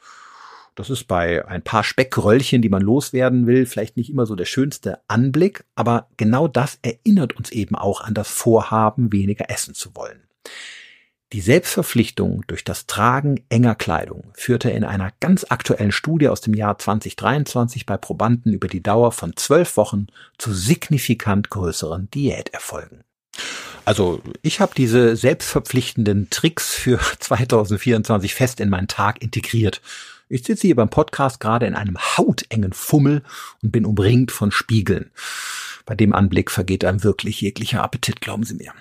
Das 0.74 0.90
ist 0.90 1.04
bei 1.04 1.46
ein 1.48 1.62
paar 1.62 1.84
Speckröllchen, 1.84 2.60
die 2.60 2.68
man 2.68 2.82
loswerden 2.82 3.46
will, 3.46 3.64
vielleicht 3.64 3.96
nicht 3.96 4.10
immer 4.10 4.26
so 4.26 4.34
der 4.34 4.44
schönste 4.44 4.98
Anblick, 5.08 5.64
aber 5.74 6.08
genau 6.18 6.48
das 6.48 6.78
erinnert 6.82 7.34
uns 7.34 7.50
eben 7.50 7.76
auch 7.76 8.02
an 8.02 8.12
das 8.12 8.28
Vorhaben, 8.28 9.10
weniger 9.10 9.48
essen 9.48 9.74
zu 9.74 9.94
wollen. 9.96 10.26
Die 11.32 11.40
Selbstverpflichtung 11.40 12.44
durch 12.46 12.62
das 12.62 12.86
Tragen 12.86 13.44
enger 13.48 13.74
Kleidung 13.74 14.30
führte 14.34 14.70
in 14.70 14.84
einer 14.84 15.10
ganz 15.18 15.46
aktuellen 15.48 15.90
Studie 15.90 16.28
aus 16.28 16.40
dem 16.40 16.54
Jahr 16.54 16.78
2023 16.78 17.84
bei 17.84 17.96
Probanden 17.96 18.52
über 18.52 18.68
die 18.68 18.82
Dauer 18.82 19.10
von 19.10 19.34
zwölf 19.34 19.76
Wochen 19.76 20.06
zu 20.38 20.52
signifikant 20.52 21.50
größeren 21.50 22.10
Diäterfolgen. 22.10 23.02
Also 23.86 24.20
ich 24.42 24.58
habe 24.60 24.72
diese 24.76 25.14
selbstverpflichtenden 25.14 26.28
Tricks 26.28 26.74
für 26.74 26.98
2024 27.20 28.34
fest 28.34 28.60
in 28.60 28.68
meinen 28.68 28.88
Tag 28.88 29.22
integriert. 29.22 29.80
Ich 30.28 30.44
sitze 30.44 30.66
hier 30.66 30.74
beim 30.74 30.90
Podcast 30.90 31.38
gerade 31.38 31.66
in 31.66 31.76
einem 31.76 31.96
hautengen 31.96 32.72
Fummel 32.72 33.22
und 33.62 33.70
bin 33.70 33.86
umringt 33.86 34.32
von 34.32 34.50
Spiegeln. 34.50 35.12
Bei 35.86 35.94
dem 35.94 36.12
Anblick 36.12 36.50
vergeht 36.50 36.84
einem 36.84 37.04
wirklich 37.04 37.40
jeglicher 37.40 37.84
Appetit, 37.84 38.20
glauben 38.20 38.42
Sie 38.42 38.54
mir. 38.54 38.72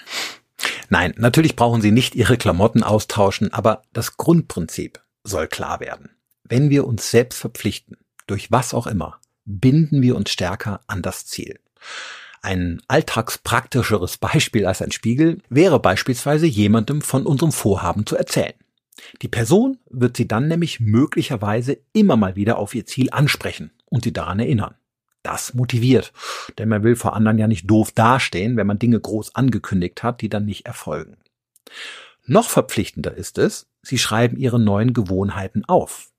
Nein, 0.90 1.14
natürlich 1.18 1.56
brauchen 1.56 1.82
Sie 1.82 1.92
nicht 1.92 2.16
Ihre 2.16 2.36
Klamotten 2.36 2.82
austauschen, 2.82 3.54
aber 3.54 3.84
das 3.94 4.18
Grundprinzip 4.18 5.00
soll 5.24 5.48
klar 5.48 5.82
werden. 5.82 6.10
Wenn 6.44 6.72
wir 6.72 6.88
uns 6.88 7.12
selbst 7.12 7.38
verpflichten, 7.38 7.98
durch 8.26 8.52
was 8.52 8.74
auch 8.74 8.88
immer, 8.88 9.20
binden 9.46 10.02
wir 10.02 10.16
uns 10.16 10.32
stärker 10.32 10.82
an 10.88 11.04
das 11.04 11.28
Ziel. 11.28 11.60
Ein 12.46 12.80
alltagspraktischeres 12.88 14.20
Beispiel 14.20 14.68
als 14.68 14.84
ein 14.84 14.92
Spiegel 14.92 15.42
wäre 15.50 15.80
beispielsweise 15.80 16.46
jemandem 16.46 17.02
von 17.02 17.26
unserem 17.26 17.52
Vorhaben 17.52 18.06
zu 18.06 18.16
erzählen. 18.16 18.54
Die 19.24 19.28
Person 19.28 19.80
wird 19.90 20.16
sie 20.16 20.28
dann 20.28 20.48
nämlich 20.48 20.80
möglicherweise 20.80 21.80
immer 21.92 22.18
mal 22.18 22.36
wieder 22.36 22.60
auf 22.60 22.76
ihr 22.76 22.86
Ziel 22.86 23.10
ansprechen 23.10 23.72
und 23.86 24.04
sie 24.04 24.14
daran 24.14 24.38
erinnern. 24.38 24.76
Das 25.24 25.56
motiviert, 25.56 26.14
denn 26.60 26.70
man 26.70 26.84
will 26.84 26.96
vor 26.96 27.16
anderen 27.16 27.40
ja 27.40 27.48
nicht 27.48 27.68
doof 27.68 27.92
dastehen, 27.92 28.58
wenn 28.58 28.68
man 28.68 28.78
Dinge 28.78 29.00
groß 29.00 29.34
angekündigt 29.34 30.04
hat, 30.04 30.22
die 30.22 30.30
dann 30.30 30.46
nicht 30.46 30.68
erfolgen. 30.68 31.18
Noch 32.28 32.48
verpflichtender 32.52 33.16
ist 33.16 33.40
es, 33.40 33.66
sie 33.82 33.98
schreiben 33.98 34.38
ihre 34.38 34.60
neuen 34.60 34.94
Gewohnheiten 34.94 35.66
auf. 35.66 36.12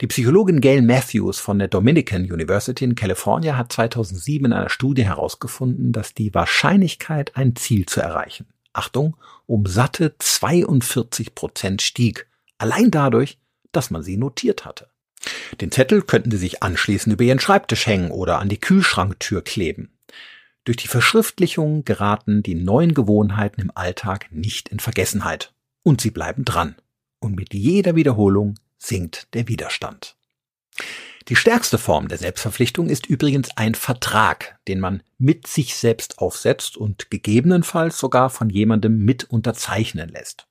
Die 0.00 0.06
Psychologin 0.06 0.60
Gail 0.60 0.82
Matthews 0.82 1.40
von 1.40 1.58
der 1.58 1.68
Dominican 1.68 2.22
University 2.22 2.84
in 2.84 2.94
California 2.94 3.56
hat 3.56 3.72
2007 3.72 4.46
in 4.46 4.52
einer 4.52 4.68
Studie 4.68 5.04
herausgefunden, 5.04 5.92
dass 5.92 6.14
die 6.14 6.34
Wahrscheinlichkeit, 6.34 7.36
ein 7.36 7.56
Ziel 7.56 7.86
zu 7.86 8.00
erreichen, 8.00 8.46
Achtung, 8.72 9.16
um 9.46 9.66
satte 9.66 10.14
42 10.18 11.34
Prozent 11.34 11.82
stieg, 11.82 12.28
allein 12.58 12.90
dadurch, 12.90 13.38
dass 13.72 13.90
man 13.90 14.02
sie 14.02 14.16
notiert 14.16 14.64
hatte. 14.64 14.88
Den 15.60 15.70
Zettel 15.70 16.02
könnten 16.02 16.30
Sie 16.30 16.36
sich 16.36 16.62
anschließend 16.62 17.12
über 17.12 17.24
Ihren 17.24 17.40
Schreibtisch 17.40 17.86
hängen 17.86 18.10
oder 18.10 18.40
an 18.40 18.48
die 18.48 18.58
Kühlschranktür 18.58 19.42
kleben. 19.42 19.92
Durch 20.64 20.76
die 20.76 20.88
Verschriftlichung 20.88 21.84
geraten 21.84 22.42
die 22.42 22.54
neuen 22.54 22.94
Gewohnheiten 22.94 23.60
im 23.60 23.72
Alltag 23.74 24.28
nicht 24.30 24.68
in 24.68 24.78
Vergessenheit. 24.78 25.52
Und 25.82 26.00
sie 26.00 26.10
bleiben 26.10 26.44
dran. 26.44 26.76
Und 27.18 27.34
mit 27.34 27.52
jeder 27.52 27.96
Wiederholung 27.96 28.54
sinkt 28.82 29.32
der 29.34 29.48
Widerstand. 29.48 30.16
Die 31.28 31.36
stärkste 31.36 31.78
Form 31.78 32.08
der 32.08 32.18
Selbstverpflichtung 32.18 32.88
ist 32.88 33.06
übrigens 33.06 33.50
ein 33.56 33.74
Vertrag, 33.74 34.58
den 34.66 34.80
man 34.80 35.02
mit 35.18 35.46
sich 35.46 35.76
selbst 35.76 36.18
aufsetzt 36.18 36.76
und 36.76 37.10
gegebenenfalls 37.10 37.98
sogar 37.98 38.28
von 38.28 38.50
jemandem 38.50 38.98
mit 38.98 39.24
unterzeichnen 39.24 40.08
lässt. 40.08 40.48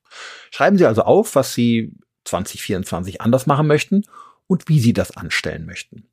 Schreiben 0.49 0.77
Sie 0.77 0.85
also 0.85 1.01
auf, 1.03 1.35
was 1.35 1.53
Sie 1.53 1.93
2024 2.25 3.19
anders 3.21 3.47
machen 3.47 3.67
möchten 3.67 4.03
und 4.47 4.69
wie 4.69 4.79
Sie 4.79 4.93
das 4.93 5.11
anstellen 5.17 5.65
möchten. 5.65 6.07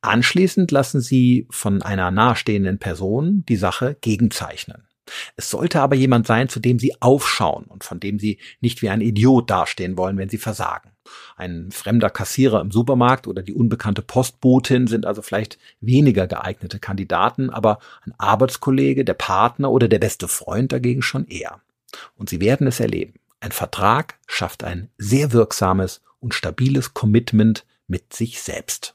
Anschließend 0.00 0.70
lassen 0.70 1.02
Sie 1.02 1.46
von 1.50 1.82
einer 1.82 2.10
nahestehenden 2.10 2.78
Person 2.78 3.44
die 3.48 3.56
Sache 3.56 3.98
gegenzeichnen. 4.00 4.88
Es 5.36 5.50
sollte 5.50 5.80
aber 5.80 5.96
jemand 5.96 6.26
sein, 6.26 6.48
zu 6.48 6.60
dem 6.60 6.78
Sie 6.78 7.00
aufschauen 7.02 7.64
und 7.64 7.84
von 7.84 8.00
dem 8.00 8.18
Sie 8.18 8.38
nicht 8.60 8.80
wie 8.80 8.88
ein 8.88 9.00
Idiot 9.00 9.50
dastehen 9.50 9.98
wollen, 9.98 10.16
wenn 10.16 10.28
Sie 10.28 10.38
versagen. 10.38 10.92
Ein 11.36 11.70
fremder 11.70 12.10
Kassierer 12.10 12.60
im 12.60 12.70
Supermarkt 12.70 13.26
oder 13.26 13.42
die 13.42 13.54
unbekannte 13.54 14.02
Postbotin 14.02 14.86
sind 14.86 15.06
also 15.06 15.22
vielleicht 15.22 15.58
weniger 15.80 16.26
geeignete 16.26 16.78
Kandidaten, 16.78 17.50
aber 17.50 17.78
ein 18.04 18.14
Arbeitskollege, 18.18 19.04
der 19.04 19.14
Partner 19.14 19.70
oder 19.70 19.88
der 19.88 19.98
beste 19.98 20.28
Freund 20.28 20.72
dagegen 20.72 21.02
schon 21.02 21.26
eher. 21.26 21.60
Und 22.16 22.28
Sie 22.28 22.40
werden 22.40 22.66
es 22.66 22.80
erleben. 22.80 23.14
Ein 23.40 23.52
Vertrag 23.52 24.18
schafft 24.26 24.64
ein 24.64 24.90
sehr 24.98 25.32
wirksames 25.32 26.02
und 26.20 26.34
stabiles 26.34 26.94
Commitment 26.94 27.64
mit 27.86 28.12
sich 28.12 28.40
selbst. 28.40 28.94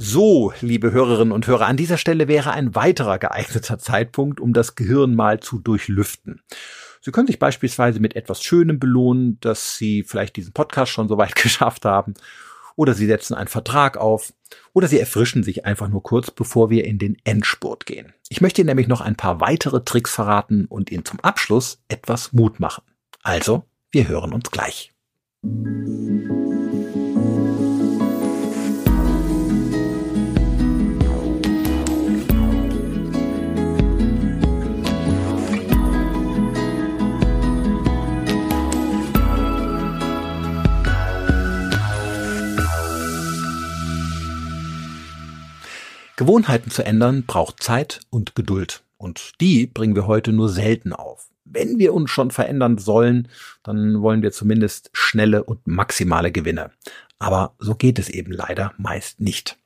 So, 0.00 0.52
liebe 0.60 0.92
Hörerinnen 0.92 1.32
und 1.32 1.48
Hörer, 1.48 1.66
an 1.66 1.76
dieser 1.76 1.98
Stelle 1.98 2.28
wäre 2.28 2.52
ein 2.52 2.76
weiterer 2.76 3.18
geeigneter 3.18 3.80
Zeitpunkt, 3.80 4.38
um 4.38 4.52
das 4.52 4.76
Gehirn 4.76 5.16
mal 5.16 5.40
zu 5.40 5.58
durchlüften. 5.58 6.40
Sie 7.00 7.10
können 7.10 7.26
sich 7.26 7.40
beispielsweise 7.40 7.98
mit 7.98 8.14
etwas 8.14 8.42
Schönem 8.42 8.78
belohnen, 8.78 9.38
dass 9.40 9.76
Sie 9.76 10.04
vielleicht 10.04 10.36
diesen 10.36 10.52
Podcast 10.52 10.92
schon 10.92 11.08
so 11.08 11.18
weit 11.18 11.34
geschafft 11.42 11.84
haben, 11.84 12.14
oder 12.76 12.94
Sie 12.94 13.06
setzen 13.06 13.34
einen 13.34 13.48
Vertrag 13.48 13.96
auf, 13.96 14.32
oder 14.72 14.86
Sie 14.86 15.00
erfrischen 15.00 15.42
sich 15.42 15.66
einfach 15.66 15.88
nur 15.88 16.04
kurz, 16.04 16.30
bevor 16.30 16.70
wir 16.70 16.84
in 16.84 16.98
den 16.98 17.16
Endspurt 17.24 17.84
gehen. 17.84 18.14
Ich 18.28 18.40
möchte 18.40 18.60
Ihnen 18.60 18.68
nämlich 18.68 18.86
noch 18.86 19.00
ein 19.00 19.16
paar 19.16 19.40
weitere 19.40 19.82
Tricks 19.84 20.14
verraten 20.14 20.66
und 20.66 20.92
Ihnen 20.92 21.04
zum 21.04 21.18
Abschluss 21.20 21.82
etwas 21.88 22.32
Mut 22.32 22.60
machen. 22.60 22.84
Also, 23.24 23.64
wir 23.90 24.06
hören 24.06 24.32
uns 24.32 24.52
gleich. 24.52 24.92
Gewohnheiten 46.18 46.70
zu 46.70 46.84
ändern 46.84 47.24
braucht 47.26 47.62
Zeit 47.62 48.00
und 48.10 48.34
Geduld. 48.34 48.82
Und 48.98 49.40
die 49.40 49.66
bringen 49.66 49.94
wir 49.94 50.06
heute 50.06 50.32
nur 50.32 50.50
selten 50.50 50.92
auf 50.92 51.28
wenn 51.50 51.78
wir 51.78 51.94
uns 51.94 52.10
schon 52.10 52.30
verändern 52.30 52.78
sollen, 52.78 53.28
dann 53.62 54.00
wollen 54.02 54.22
wir 54.22 54.32
zumindest 54.32 54.90
schnelle 54.92 55.44
und 55.44 55.66
maximale 55.66 56.32
Gewinne. 56.32 56.70
Aber 57.18 57.54
so 57.58 57.74
geht 57.74 57.98
es 57.98 58.08
eben 58.08 58.32
leider 58.32 58.74
meist 58.78 59.20
nicht. 59.20 59.58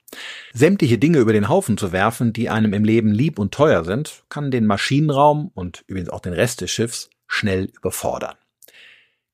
Sämtliche 0.53 0.99
Dinge 0.99 1.19
über 1.19 1.33
den 1.33 1.49
Haufen 1.49 1.79
zu 1.79 1.93
werfen, 1.93 2.33
die 2.33 2.51
einem 2.51 2.75
im 2.75 2.85
Leben 2.85 3.11
lieb 3.11 3.39
und 3.39 3.53
teuer 3.53 3.85
sind, 3.85 4.25
kann 4.29 4.51
den 4.51 4.67
Maschinenraum 4.67 5.51
und 5.55 5.85
übrigens 5.87 6.11
auch 6.11 6.21
den 6.21 6.35
Rest 6.35 6.61
des 6.61 6.71
Schiffs 6.71 7.09
schnell 7.27 7.71
überfordern. 7.77 8.37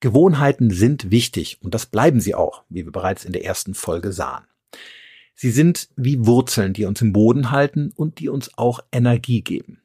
Gewohnheiten 0.00 0.70
sind 0.70 1.10
wichtig 1.10 1.58
und 1.60 1.74
das 1.74 1.86
bleiben 1.86 2.20
sie 2.20 2.36
auch, 2.36 2.62
wie 2.68 2.84
wir 2.84 2.92
bereits 2.92 3.24
in 3.24 3.32
der 3.32 3.44
ersten 3.44 3.74
Folge 3.74 4.12
sahen. 4.12 4.44
Sie 5.40 5.52
sind 5.52 5.88
wie 5.94 6.26
Wurzeln, 6.26 6.72
die 6.72 6.84
uns 6.84 7.00
im 7.00 7.12
Boden 7.12 7.52
halten 7.52 7.92
und 7.94 8.18
die 8.18 8.28
uns 8.28 8.58
auch 8.58 8.80
Energie 8.90 9.42
geben. 9.42 9.80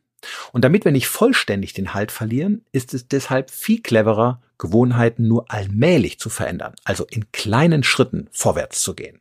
Und 0.51 0.65
damit 0.65 0.83
wir 0.83 0.91
nicht 0.91 1.05
vollständig 1.05 1.73
den 1.73 1.93
Halt 1.93 2.11
verlieren, 2.11 2.65
ist 2.71 2.95
es 2.95 3.07
deshalb 3.07 3.51
viel 3.51 3.79
cleverer, 3.79 4.41
Gewohnheiten 4.57 5.27
nur 5.27 5.51
allmählich 5.51 6.17
zu 6.17 6.31
verändern, 6.31 6.73
also 6.85 7.05
in 7.05 7.31
kleinen 7.31 7.83
Schritten 7.83 8.29
vorwärts 8.31 8.81
zu 8.81 8.95
gehen. 8.95 9.19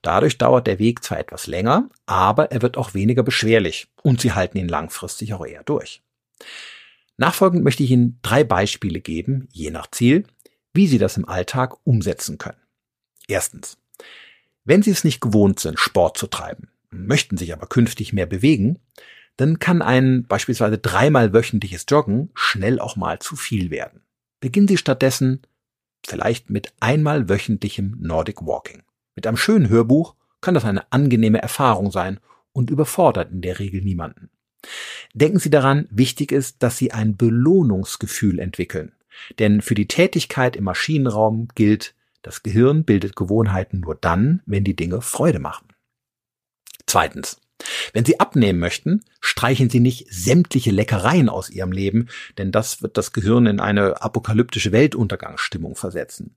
Dadurch 0.00 0.38
dauert 0.38 0.66
der 0.66 0.78
Weg 0.78 1.04
zwar 1.04 1.18
etwas 1.18 1.46
länger, 1.46 1.90
aber 2.06 2.50
er 2.50 2.62
wird 2.62 2.78
auch 2.78 2.94
weniger 2.94 3.22
beschwerlich 3.22 3.88
und 4.02 4.22
Sie 4.22 4.32
halten 4.32 4.56
ihn 4.56 4.68
langfristig 4.68 5.34
auch 5.34 5.44
eher 5.44 5.64
durch. 5.64 6.02
Nachfolgend 7.18 7.62
möchte 7.62 7.82
ich 7.82 7.90
Ihnen 7.90 8.20
drei 8.22 8.42
Beispiele 8.42 9.00
geben, 9.00 9.48
je 9.52 9.70
nach 9.70 9.90
Ziel, 9.90 10.24
wie 10.72 10.86
Sie 10.86 10.98
das 10.98 11.18
im 11.18 11.28
Alltag 11.28 11.76
umsetzen 11.84 12.38
können. 12.38 12.62
Erstens. 13.26 13.76
Wenn 14.68 14.82
Sie 14.82 14.90
es 14.90 15.02
nicht 15.02 15.22
gewohnt 15.22 15.58
sind, 15.60 15.80
Sport 15.80 16.18
zu 16.18 16.26
treiben, 16.26 16.68
möchten 16.90 17.38
sich 17.38 17.54
aber 17.54 17.66
künftig 17.68 18.12
mehr 18.12 18.26
bewegen, 18.26 18.78
dann 19.38 19.58
kann 19.58 19.80
ein 19.80 20.26
beispielsweise 20.28 20.76
dreimal 20.76 21.32
wöchentliches 21.32 21.86
Joggen 21.88 22.28
schnell 22.34 22.78
auch 22.78 22.94
mal 22.94 23.18
zu 23.18 23.34
viel 23.34 23.70
werden. 23.70 24.02
Beginnen 24.40 24.68
Sie 24.68 24.76
stattdessen 24.76 25.40
vielleicht 26.06 26.50
mit 26.50 26.74
einmal 26.80 27.30
wöchentlichem 27.30 27.96
Nordic 27.98 28.42
Walking. 28.42 28.82
Mit 29.16 29.26
einem 29.26 29.38
schönen 29.38 29.70
Hörbuch 29.70 30.16
kann 30.42 30.52
das 30.52 30.66
eine 30.66 30.92
angenehme 30.92 31.40
Erfahrung 31.40 31.90
sein 31.90 32.20
und 32.52 32.68
überfordert 32.68 33.32
in 33.32 33.40
der 33.40 33.58
Regel 33.60 33.80
niemanden. 33.80 34.28
Denken 35.14 35.38
Sie 35.38 35.48
daran, 35.48 35.88
wichtig 35.90 36.30
ist, 36.30 36.62
dass 36.62 36.76
Sie 36.76 36.92
ein 36.92 37.16
Belohnungsgefühl 37.16 38.38
entwickeln. 38.38 38.92
Denn 39.38 39.62
für 39.62 39.74
die 39.74 39.88
Tätigkeit 39.88 40.56
im 40.56 40.64
Maschinenraum 40.64 41.48
gilt, 41.54 41.94
das 42.22 42.42
Gehirn 42.42 42.84
bildet 42.84 43.16
Gewohnheiten 43.16 43.80
nur 43.80 43.94
dann, 43.94 44.42
wenn 44.46 44.64
die 44.64 44.76
Dinge 44.76 45.00
Freude 45.00 45.38
machen. 45.38 45.68
Zweitens. 46.86 47.40
Wenn 47.92 48.04
Sie 48.04 48.20
abnehmen 48.20 48.60
möchten, 48.60 49.04
streichen 49.20 49.68
Sie 49.68 49.80
nicht 49.80 50.06
sämtliche 50.12 50.70
Leckereien 50.70 51.28
aus 51.28 51.50
Ihrem 51.50 51.72
Leben, 51.72 52.08
denn 52.38 52.52
das 52.52 52.82
wird 52.82 52.96
das 52.96 53.12
Gehirn 53.12 53.46
in 53.46 53.58
eine 53.58 54.00
apokalyptische 54.00 54.70
Weltuntergangsstimmung 54.70 55.74
versetzen. 55.74 56.36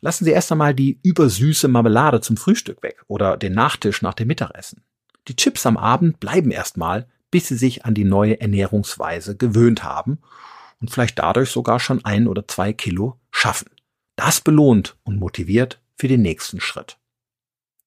Lassen 0.00 0.24
Sie 0.24 0.32
erst 0.32 0.52
einmal 0.52 0.74
die 0.74 1.00
übersüße 1.02 1.68
Marmelade 1.68 2.20
zum 2.20 2.36
Frühstück 2.36 2.82
weg 2.82 3.02
oder 3.08 3.38
den 3.38 3.54
Nachtisch 3.54 4.02
nach 4.02 4.14
dem 4.14 4.28
Mittagessen. 4.28 4.82
Die 5.28 5.36
Chips 5.36 5.64
am 5.64 5.76
Abend 5.76 6.20
bleiben 6.20 6.50
erstmal, 6.50 7.08
bis 7.30 7.48
Sie 7.48 7.56
sich 7.56 7.84
an 7.84 7.94
die 7.94 8.04
neue 8.04 8.40
Ernährungsweise 8.40 9.36
gewöhnt 9.36 9.82
haben 9.82 10.18
und 10.80 10.90
vielleicht 10.90 11.18
dadurch 11.18 11.50
sogar 11.50 11.80
schon 11.80 12.04
ein 12.04 12.26
oder 12.26 12.46
zwei 12.48 12.72
Kilo 12.72 13.18
schaffen. 13.30 13.70
Das 14.20 14.42
belohnt 14.42 14.98
und 15.02 15.18
motiviert 15.18 15.80
für 15.96 16.06
den 16.06 16.20
nächsten 16.20 16.60
Schritt. 16.60 16.98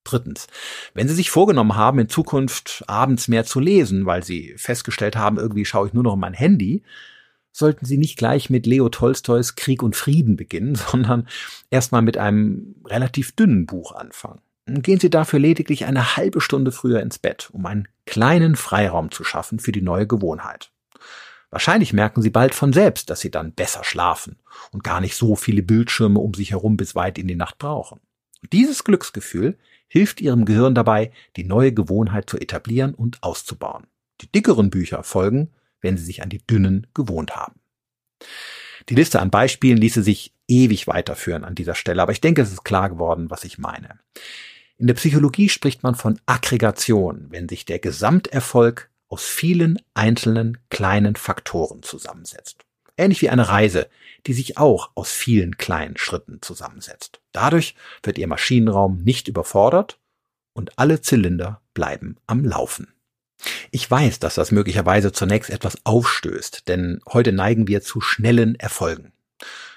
Drittens, 0.03 0.47
wenn 0.95 1.07
Sie 1.07 1.13
sich 1.13 1.29
vorgenommen 1.29 1.75
haben, 1.75 1.99
in 1.99 2.09
Zukunft 2.09 2.83
abends 2.87 3.27
mehr 3.27 3.45
zu 3.45 3.59
lesen, 3.59 4.07
weil 4.07 4.23
Sie 4.23 4.55
festgestellt 4.57 5.15
haben, 5.15 5.37
irgendwie 5.37 5.63
schaue 5.63 5.85
ich 5.85 5.93
nur 5.93 6.01
noch 6.01 6.15
mein 6.15 6.33
Handy, 6.33 6.81
sollten 7.51 7.85
Sie 7.85 7.99
nicht 7.99 8.17
gleich 8.17 8.49
mit 8.49 8.65
Leo 8.65 8.89
Tolstoys 8.89 9.53
Krieg 9.53 9.83
und 9.83 9.95
Frieden 9.95 10.35
beginnen, 10.35 10.73
sondern 10.91 11.27
erstmal 11.69 12.01
mit 12.01 12.17
einem 12.17 12.77
relativ 12.83 13.33
dünnen 13.33 13.67
Buch 13.67 13.91
anfangen. 13.91 14.41
Gehen 14.65 14.99
Sie 14.99 15.11
dafür 15.11 15.37
lediglich 15.37 15.85
eine 15.85 16.17
halbe 16.17 16.41
Stunde 16.41 16.71
früher 16.71 17.01
ins 17.01 17.19
Bett, 17.19 17.51
um 17.53 17.63
einen 17.67 17.87
kleinen 18.07 18.55
Freiraum 18.55 19.11
zu 19.11 19.23
schaffen 19.23 19.59
für 19.59 19.71
die 19.71 19.83
neue 19.83 20.07
Gewohnheit. 20.07 20.72
Wahrscheinlich 21.53 21.93
merken 21.93 22.23
Sie 22.23 22.31
bald 22.31 22.55
von 22.55 22.73
selbst, 22.73 23.11
dass 23.11 23.19
Sie 23.19 23.29
dann 23.29 23.51
besser 23.51 23.83
schlafen 23.83 24.37
und 24.71 24.83
gar 24.83 24.99
nicht 24.99 25.15
so 25.15 25.35
viele 25.35 25.61
Bildschirme 25.61 26.17
um 26.17 26.33
sich 26.33 26.49
herum 26.49 26.77
bis 26.77 26.95
weit 26.95 27.19
in 27.19 27.27
die 27.27 27.35
Nacht 27.35 27.59
brauchen. 27.59 27.99
Und 28.41 28.53
dieses 28.53 28.83
Glücksgefühl 28.83 29.59
hilft 29.87 30.19
Ihrem 30.19 30.45
Gehirn 30.45 30.73
dabei, 30.73 31.11
die 31.35 31.43
neue 31.43 31.71
Gewohnheit 31.71 32.27
zu 32.27 32.39
etablieren 32.39 32.95
und 32.95 33.21
auszubauen. 33.21 33.85
Die 34.21 34.31
dickeren 34.31 34.71
Bücher 34.71 35.03
folgen, 35.03 35.51
wenn 35.79 35.95
Sie 35.95 36.03
sich 36.03 36.23
an 36.23 36.29
die 36.29 36.39
dünnen 36.39 36.87
gewohnt 36.95 37.35
haben. 37.35 37.59
Die 38.89 38.95
Liste 38.95 39.19
an 39.19 39.29
Beispielen 39.29 39.77
ließe 39.77 40.01
sich 40.01 40.33
ewig 40.47 40.87
weiterführen 40.87 41.43
an 41.43 41.53
dieser 41.53 41.75
Stelle, 41.75 42.01
aber 42.01 42.13
ich 42.13 42.21
denke, 42.21 42.41
es 42.41 42.51
ist 42.51 42.63
klar 42.63 42.89
geworden, 42.89 43.29
was 43.29 43.43
ich 43.43 43.59
meine. 43.59 43.99
In 44.77 44.87
der 44.87 44.95
Psychologie 44.95 45.49
spricht 45.49 45.83
man 45.83 45.93
von 45.93 46.19
Aggregation, 46.25 47.27
wenn 47.29 47.47
sich 47.47 47.65
der 47.65 47.77
Gesamterfolg 47.77 48.89
aus 49.13 49.25
vielen 49.25 49.79
einzelnen 49.93 50.57
kleinen 50.71 51.15
Faktoren 51.15 51.83
zusammensetzt. 51.83 52.65
Ähnlich 52.97 53.21
wie 53.21 53.29
eine 53.29 53.47
Reise, 53.47 53.87
die 54.25 54.33
sich 54.33 54.57
auch 54.57 54.89
aus 54.95 55.11
vielen 55.11 55.55
kleinen 55.57 55.97
Schritten 55.97 56.39
zusammensetzt. 56.41 57.21
Dadurch 57.31 57.75
wird 58.01 58.17
Ihr 58.17 58.25
Maschinenraum 58.25 59.03
nicht 59.03 59.27
überfordert 59.27 59.99
und 60.53 60.79
alle 60.79 60.99
Zylinder 61.01 61.61
bleiben 61.75 62.17
am 62.25 62.43
Laufen. 62.43 62.91
Ich 63.69 63.89
weiß, 63.89 64.17
dass 64.17 64.33
das 64.33 64.49
möglicherweise 64.49 65.11
zunächst 65.11 65.51
etwas 65.51 65.77
aufstößt, 65.85 66.67
denn 66.67 66.99
heute 67.07 67.33
neigen 67.33 67.67
wir 67.67 67.83
zu 67.83 68.01
schnellen 68.01 68.55
Erfolgen. 68.55 69.13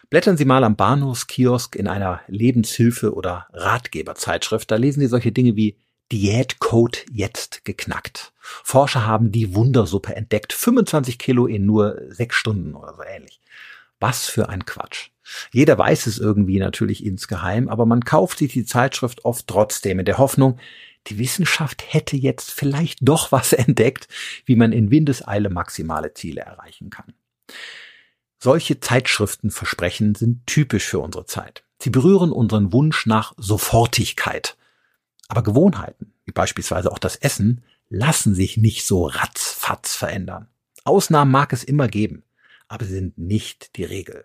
Blättern 0.08 0.38
Sie 0.38 0.46
mal 0.46 0.64
am 0.64 0.76
Bahnhofskiosk 0.76 1.76
in 1.76 1.88
einer 1.88 2.22
Lebenshilfe- 2.26 3.12
oder 3.12 3.48
Ratgeberzeitschrift, 3.52 4.70
da 4.70 4.76
lesen 4.76 5.00
Sie 5.00 5.08
solche 5.08 5.32
Dinge 5.32 5.56
wie 5.56 5.76
Diätcode 6.12 7.04
jetzt 7.10 7.64
geknackt. 7.64 8.32
Forscher 8.38 9.06
haben 9.06 9.32
die 9.32 9.54
Wundersuppe 9.54 10.14
entdeckt. 10.14 10.52
25 10.52 11.18
Kilo 11.18 11.46
in 11.46 11.66
nur 11.66 12.00
sechs 12.08 12.36
Stunden 12.36 12.74
oder 12.74 12.94
so 12.94 13.02
ähnlich. 13.02 13.40
Was 13.98 14.28
für 14.28 14.48
ein 14.48 14.64
Quatsch. 14.66 15.10
Jeder 15.52 15.76
weiß 15.76 16.06
es 16.06 16.18
irgendwie 16.18 16.58
natürlich 16.58 17.04
insgeheim, 17.04 17.68
aber 17.68 17.86
man 17.86 18.04
kauft 18.04 18.38
sich 18.38 18.52
die 18.52 18.64
Zeitschrift 18.64 19.24
oft 19.24 19.46
trotzdem 19.46 19.98
in 19.98 20.04
der 20.04 20.18
Hoffnung, 20.18 20.58
die 21.08 21.18
Wissenschaft 21.18 21.84
hätte 21.86 22.16
jetzt 22.16 22.50
vielleicht 22.50 22.98
doch 23.02 23.32
was 23.32 23.52
entdeckt, 23.52 24.08
wie 24.44 24.56
man 24.56 24.72
in 24.72 24.90
Windeseile 24.90 25.50
maximale 25.50 26.14
Ziele 26.14 26.42
erreichen 26.42 26.90
kann. 26.90 27.14
Solche 28.38 28.80
Zeitschriftenversprechen 28.80 30.14
sind 30.14 30.46
typisch 30.46 30.84
für 30.84 30.98
unsere 30.98 31.26
Zeit. 31.26 31.64
Sie 31.78 31.90
berühren 31.90 32.32
unseren 32.32 32.72
Wunsch 32.72 33.06
nach 33.06 33.34
Sofortigkeit. 33.36 34.56
Aber 35.28 35.42
Gewohnheiten, 35.42 36.12
wie 36.24 36.32
beispielsweise 36.32 36.90
auch 36.90 36.98
das 36.98 37.16
Essen, 37.16 37.64
lassen 37.88 38.34
sich 38.34 38.56
nicht 38.56 38.84
so 38.84 39.06
ratzfatz 39.06 39.94
verändern. 39.94 40.48
Ausnahmen 40.84 41.30
mag 41.30 41.52
es 41.52 41.64
immer 41.64 41.88
geben, 41.88 42.22
aber 42.68 42.84
sie 42.84 42.94
sind 42.94 43.18
nicht 43.18 43.76
die 43.76 43.84
Regel. 43.84 44.24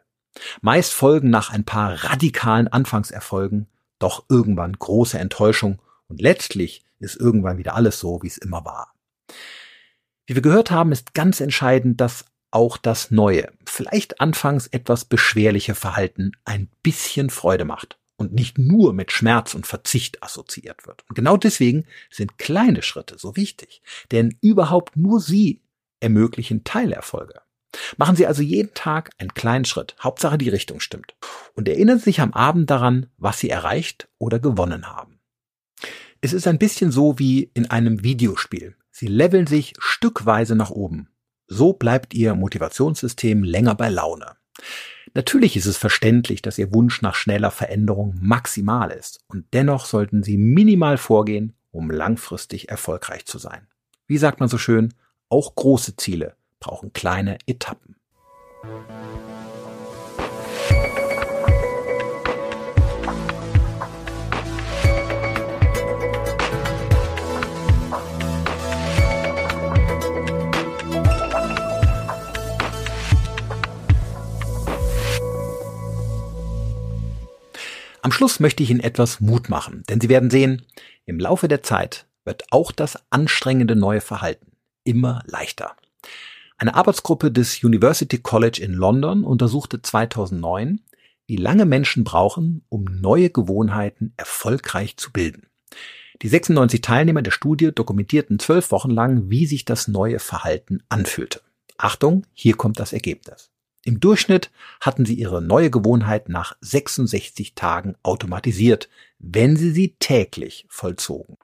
Meist 0.62 0.94
folgen 0.94 1.30
nach 1.30 1.52
ein 1.52 1.66
paar 1.66 2.04
radikalen 2.04 2.68
Anfangserfolgen 2.68 3.68
doch 4.00 4.26
irgendwann 4.30 4.74
große 4.74 5.20
Enttäuschung 5.20 5.80
und 6.08 6.22
letztlich 6.22 6.84
ist 7.00 7.18
irgendwann 7.18 7.58
wieder 7.58 7.76
alles 7.76 8.00
so, 8.00 8.22
wie 8.24 8.28
es 8.28 8.38
immer 8.38 8.66
war. 8.66 8.94
Wie 10.26 10.36
wir 10.36 10.42
gehört 10.42 10.72
haben, 10.72 10.92
ist 10.92 11.14
ganz 11.14 11.40
entscheidend, 11.42 12.00
dass 12.02 12.26
auch 12.52 12.78
das 12.78 13.12
neue, 13.12 13.52
vielleicht 13.66 14.20
anfangs 14.22 14.68
etwas 14.68 15.06
beschwerliche 15.06 15.76
Verhalten 15.76 16.32
ein 16.46 16.70
bisschen 16.84 17.30
Freude 17.30 17.66
macht 17.66 17.98
und 18.22 18.34
nicht 18.34 18.58
nur 18.58 18.94
mit 18.94 19.12
Schmerz 19.12 19.54
und 19.54 19.68
Verzicht 19.68 20.24
assoziiert 20.24 20.88
wird. 20.88 21.04
Und 21.10 21.16
genau 21.16 21.36
deswegen 21.36 21.86
sind 22.10 22.38
kleine 22.38 22.82
Schritte 22.82 23.18
so 23.18 23.36
wichtig, 23.36 23.82
denn 24.12 24.38
überhaupt 24.42 24.96
nur 24.96 25.20
sie 25.20 25.62
ermöglichen 26.00 26.64
Teilerfolge. 26.64 27.42
Machen 27.98 28.16
Sie 28.16 28.28
also 28.28 28.42
jeden 28.42 28.74
Tag 28.74 29.12
einen 29.18 29.34
kleinen 29.34 29.66
Schritt, 29.66 29.96
Hauptsache 30.02 30.38
die 30.38 30.50
Richtung 30.50 30.80
stimmt. 30.80 31.16
Und 31.54 31.70
erinnern 31.70 32.00
Sie 32.00 32.06
sich 32.06 32.22
am 32.22 32.34
Abend 32.34 32.70
daran, 32.70 33.08
was 33.18 33.40
Sie 33.40 33.50
erreicht 33.50 34.10
oder 34.18 34.40
gewonnen 34.40 34.88
haben. 34.88 35.20
Es 36.20 36.34
ist 36.34 36.48
ein 36.48 36.60
bisschen 36.60 36.92
so 36.92 37.18
wie 37.18 37.50
in 37.54 37.72
einem 37.72 38.04
Videospiel. 38.04 38.76
Sie 38.92 39.08
leveln 39.08 39.48
sich 39.48 39.74
stückweise 39.80 40.56
nach 40.56 40.70
oben. 40.70 41.10
So 41.48 41.74
bleibt 41.74 42.14
Ihr 42.14 42.36
Motivationssystem 42.36 43.44
länger 43.44 43.76
bei 43.76 43.90
Laune. 43.90 44.36
Natürlich 45.14 45.58
ist 45.58 45.66
es 45.66 45.78
verständlich, 45.78 46.42
dass 46.42 46.58
Ihr 46.58 46.74
Wunsch 46.74 47.02
nach 47.02 47.16
schneller 47.16 47.52
Veränderung 47.52 48.16
maximal 48.22 48.92
ist 48.92 49.20
und 49.28 49.46
dennoch 49.54 49.86
sollten 49.86 50.24
Sie 50.24 50.38
minimal 50.38 50.98
vorgehen, 50.98 51.54
um 51.72 51.92
langfristig 51.92 52.70
erfolgreich 52.70 53.26
zu 53.26 53.38
sein. 53.38 53.68
Wie 54.08 54.18
sagt 54.18 54.40
man 54.40 54.48
so 54.48 54.58
schön, 54.58 54.94
auch 55.28 55.56
große 55.56 55.98
Ziele 55.98 56.36
brauchen 56.60 56.94
kleine 56.94 57.38
Etappen. 57.46 57.96
Am 78.04 78.12
Schluss 78.12 78.40
möchte 78.40 78.64
ich 78.64 78.72
Ihnen 78.72 78.80
etwas 78.80 79.22
Mut 79.22 79.50
machen, 79.50 79.84
denn 79.88 80.02
Sie 80.02 80.10
werden 80.10 80.32
sehen, 80.32 80.66
im 81.06 81.20
Laufe 81.20 81.48
der 81.48 81.62
Zeit 81.62 82.08
wird 82.26 82.52
auch 82.52 82.72
das 82.72 82.98
anstrengende 83.12 83.76
neue 83.76 84.02
Verhalten 84.02 84.52
immer 84.84 85.22
leichter. 85.28 85.76
Eine 86.58 86.76
Arbeitsgruppe 86.76 87.32
des 87.32 87.64
University 87.64 88.18
College 88.18 88.60
in 88.62 88.74
London 88.74 89.24
untersuchte 89.24 89.82
2009, 89.82 90.82
wie 91.28 91.36
lange 91.36 91.66
Menschen 91.66 92.04
brauchen, 92.04 92.64
um 92.70 92.86
neue 92.86 93.30
Gewohnheiten 93.30 94.14
erfolgreich 94.18 94.98
zu 94.98 95.12
bilden. 95.12 95.48
Die 96.24 96.28
96 96.28 96.82
Teilnehmer 96.82 97.22
der 97.22 97.32
Studie 97.32 97.72
dokumentierten 97.74 98.40
zwölf 98.40 98.72
Wochen 98.72 98.92
lang, 98.92 99.30
wie 99.30 99.46
sich 99.46 99.66
das 99.66 99.88
neue 99.88 100.20
Verhalten 100.20 100.84
anfühlte. 100.90 101.42
Achtung, 101.78 102.26
hier 102.34 102.56
kommt 102.56 102.80
das 102.80 102.94
Ergebnis. 102.94 103.52
Im 103.84 104.00
Durchschnitt 104.00 104.52
hatten 104.80 105.06
sie 105.06 105.16
ihre 105.16 105.42
neue 105.42 105.72
Gewohnheit 105.72 106.30
nach 106.30 106.56
66 106.62 107.56
Tagen 107.56 107.96
automatisiert, 108.04 108.90
wenn 109.18 109.56
sie 109.56 109.72
sie 109.72 109.96
täglich 110.00 110.66
vollzogen. 110.70 111.38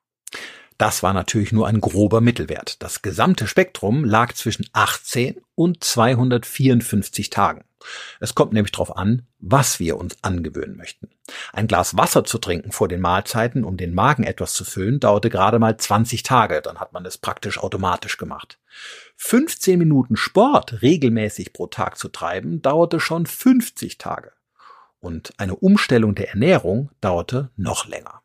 Das 0.77 1.01
war 1.01 1.13
natürlich 1.13 1.51
nur 1.51 1.67
ein 1.67 1.81
grober 1.81 2.21
Mittelwert. 2.21 2.83
Das 2.83 3.01
gesamte 3.01 3.47
Spektrum 3.47 4.05
lag 4.05 4.33
zwischen 4.33 4.67
18 4.73 5.41
und 5.55 5.83
254 5.83 7.31
Tagen. 7.31 7.63
Es 8.19 8.35
kommt 8.35 8.53
nämlich 8.53 8.71
darauf 8.71 8.95
an, 8.95 9.25
was 9.39 9.79
wir 9.79 9.97
uns 9.97 10.17
angewöhnen 10.23 10.77
möchten. 10.77 11.09
Ein 11.53 11.67
Glas 11.67 11.97
Wasser 11.97 12.23
zu 12.23 12.37
trinken 12.37 12.71
vor 12.71 12.87
den 12.87 13.01
Mahlzeiten, 13.01 13.63
um 13.63 13.77
den 13.77 13.93
Magen 13.93 14.23
etwas 14.23 14.53
zu 14.53 14.65
füllen, 14.65 14.99
dauerte 14.99 15.29
gerade 15.29 15.57
mal 15.59 15.77
20 15.77 16.23
Tage, 16.23 16.61
dann 16.61 16.79
hat 16.79 16.93
man 16.93 17.05
es 17.05 17.17
praktisch 17.17 17.57
automatisch 17.59 18.17
gemacht. 18.17 18.59
15 19.17 19.77
Minuten 19.79 20.15
Sport 20.15 20.81
regelmäßig 20.81 21.51
pro 21.51 21.67
Tag 21.67 21.97
zu 21.97 22.07
treiben, 22.07 22.61
dauerte 22.61 22.99
schon 22.99 23.25
50 23.25 23.97
Tage. 23.97 24.31
Und 24.99 25.33
eine 25.37 25.55
Umstellung 25.55 26.15
der 26.15 26.29
Ernährung 26.29 26.91
dauerte 27.01 27.49
noch 27.55 27.87
länger. 27.87 28.21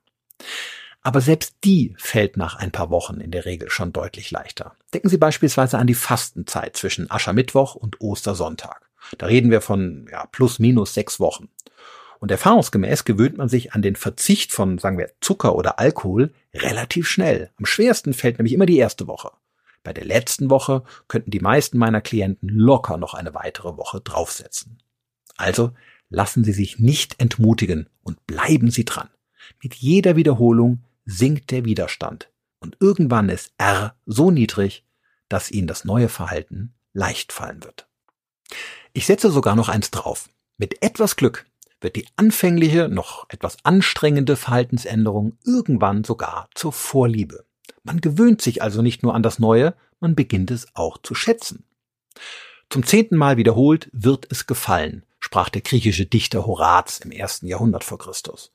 Aber 1.00 1.20
selbst 1.20 1.56
die 1.64 1.94
fällt 1.98 2.36
nach 2.36 2.56
ein 2.56 2.70
paar 2.70 2.90
Wochen 2.90 3.20
in 3.20 3.32
der 3.32 3.44
Regel 3.44 3.70
schon 3.70 3.92
deutlich 3.92 4.30
leichter. 4.30 4.76
Denken 4.94 5.08
Sie 5.08 5.18
beispielsweise 5.18 5.78
an 5.78 5.88
die 5.88 5.94
Fastenzeit 5.94 6.76
zwischen 6.76 7.10
Aschermittwoch 7.10 7.74
und 7.74 8.00
Ostersonntag. 8.00 8.88
Da 9.18 9.26
reden 9.26 9.50
wir 9.50 9.60
von 9.60 10.06
ja, 10.10 10.26
plus 10.26 10.58
minus 10.58 10.94
sechs 10.94 11.18
Wochen. 11.18 11.48
Und 12.20 12.30
erfahrungsgemäß 12.30 13.04
gewöhnt 13.04 13.36
man 13.36 13.48
sich 13.48 13.72
an 13.72 13.82
den 13.82 13.96
Verzicht 13.96 14.52
von, 14.52 14.78
sagen 14.78 14.96
wir, 14.96 15.10
Zucker 15.20 15.56
oder 15.56 15.80
Alkohol 15.80 16.32
relativ 16.54 17.08
schnell. 17.08 17.50
Am 17.58 17.66
schwersten 17.66 18.12
fällt 18.12 18.38
nämlich 18.38 18.52
immer 18.52 18.66
die 18.66 18.78
erste 18.78 19.08
Woche. 19.08 19.32
Bei 19.82 19.92
der 19.92 20.04
letzten 20.04 20.50
Woche 20.50 20.84
könnten 21.08 21.30
die 21.30 21.40
meisten 21.40 21.78
meiner 21.78 22.00
Klienten 22.00 22.48
locker 22.48 22.96
noch 22.96 23.14
eine 23.14 23.34
weitere 23.34 23.76
Woche 23.76 24.00
draufsetzen. 24.00 24.78
Also 25.36 25.72
lassen 26.08 26.44
Sie 26.44 26.52
sich 26.52 26.78
nicht 26.78 27.20
entmutigen 27.20 27.88
und 28.02 28.24
bleiben 28.26 28.70
Sie 28.70 28.84
dran. 28.84 29.08
Mit 29.62 29.74
jeder 29.74 30.16
Wiederholung 30.16 30.84
sinkt 31.04 31.50
der 31.50 31.64
Widerstand 31.64 32.30
und 32.60 32.76
irgendwann 32.80 33.28
ist 33.28 33.52
R 33.58 33.96
so 34.06 34.30
niedrig, 34.30 34.84
dass 35.28 35.50
Ihnen 35.50 35.66
das 35.66 35.84
neue 35.84 36.08
Verhalten 36.08 36.74
leicht 36.92 37.32
fallen 37.32 37.64
wird. 37.64 37.88
Ich 38.92 39.06
setze 39.06 39.30
sogar 39.30 39.56
noch 39.56 39.68
eins 39.68 39.90
drauf. 39.90 40.28
Mit 40.58 40.82
etwas 40.82 41.16
Glück 41.16 41.46
wird 41.80 41.96
die 41.96 42.06
anfängliche, 42.16 42.88
noch 42.88 43.26
etwas 43.30 43.56
anstrengende 43.64 44.36
Verhaltensänderung 44.36 45.38
irgendwann 45.44 46.04
sogar 46.04 46.48
zur 46.54 46.72
Vorliebe. 46.72 47.44
Man 47.84 48.00
gewöhnt 48.00 48.40
sich 48.40 48.62
also 48.62 48.82
nicht 48.82 49.02
nur 49.02 49.14
an 49.14 49.22
das 49.22 49.38
Neue, 49.38 49.74
man 50.00 50.14
beginnt 50.14 50.50
es 50.50 50.66
auch 50.74 50.98
zu 50.98 51.14
schätzen. 51.14 51.64
Zum 52.70 52.84
zehnten 52.84 53.16
Mal 53.16 53.36
wiederholt 53.36 53.90
wird 53.92 54.26
es 54.30 54.46
gefallen, 54.46 55.04
sprach 55.20 55.48
der 55.48 55.62
griechische 55.62 56.06
Dichter 56.06 56.46
Horaz 56.46 57.00
im 57.00 57.10
ersten 57.10 57.46
Jahrhundert 57.46 57.84
vor 57.84 57.98
Christus. 57.98 58.52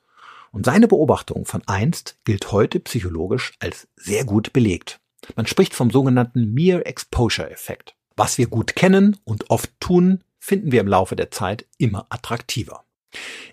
Und 0.52 0.66
seine 0.66 0.88
Beobachtung 0.88 1.46
von 1.46 1.62
einst 1.68 2.18
gilt 2.26 2.52
heute 2.52 2.80
psychologisch 2.80 3.54
als 3.60 3.88
sehr 3.96 4.26
gut 4.26 4.54
belegt. 4.54 5.00
Man 5.36 5.46
spricht 5.46 5.74
vom 5.74 5.92
sogenannten 5.92 6.54
Mere 6.54 6.86
Exposure 6.86 7.50
Effekt. 7.50 7.96
Was 8.16 8.38
wir 8.38 8.48
gut 8.48 8.76
kennen 8.76 9.18
und 9.24 9.50
oft 9.50 9.70
tun, 9.80 10.24
finden 10.40 10.72
wir 10.72 10.82
im 10.82 10.88
Laufe 10.88 11.16
der 11.16 11.32
Zeit 11.32 11.66
immer 11.78 12.08
attraktiver. 12.10 12.84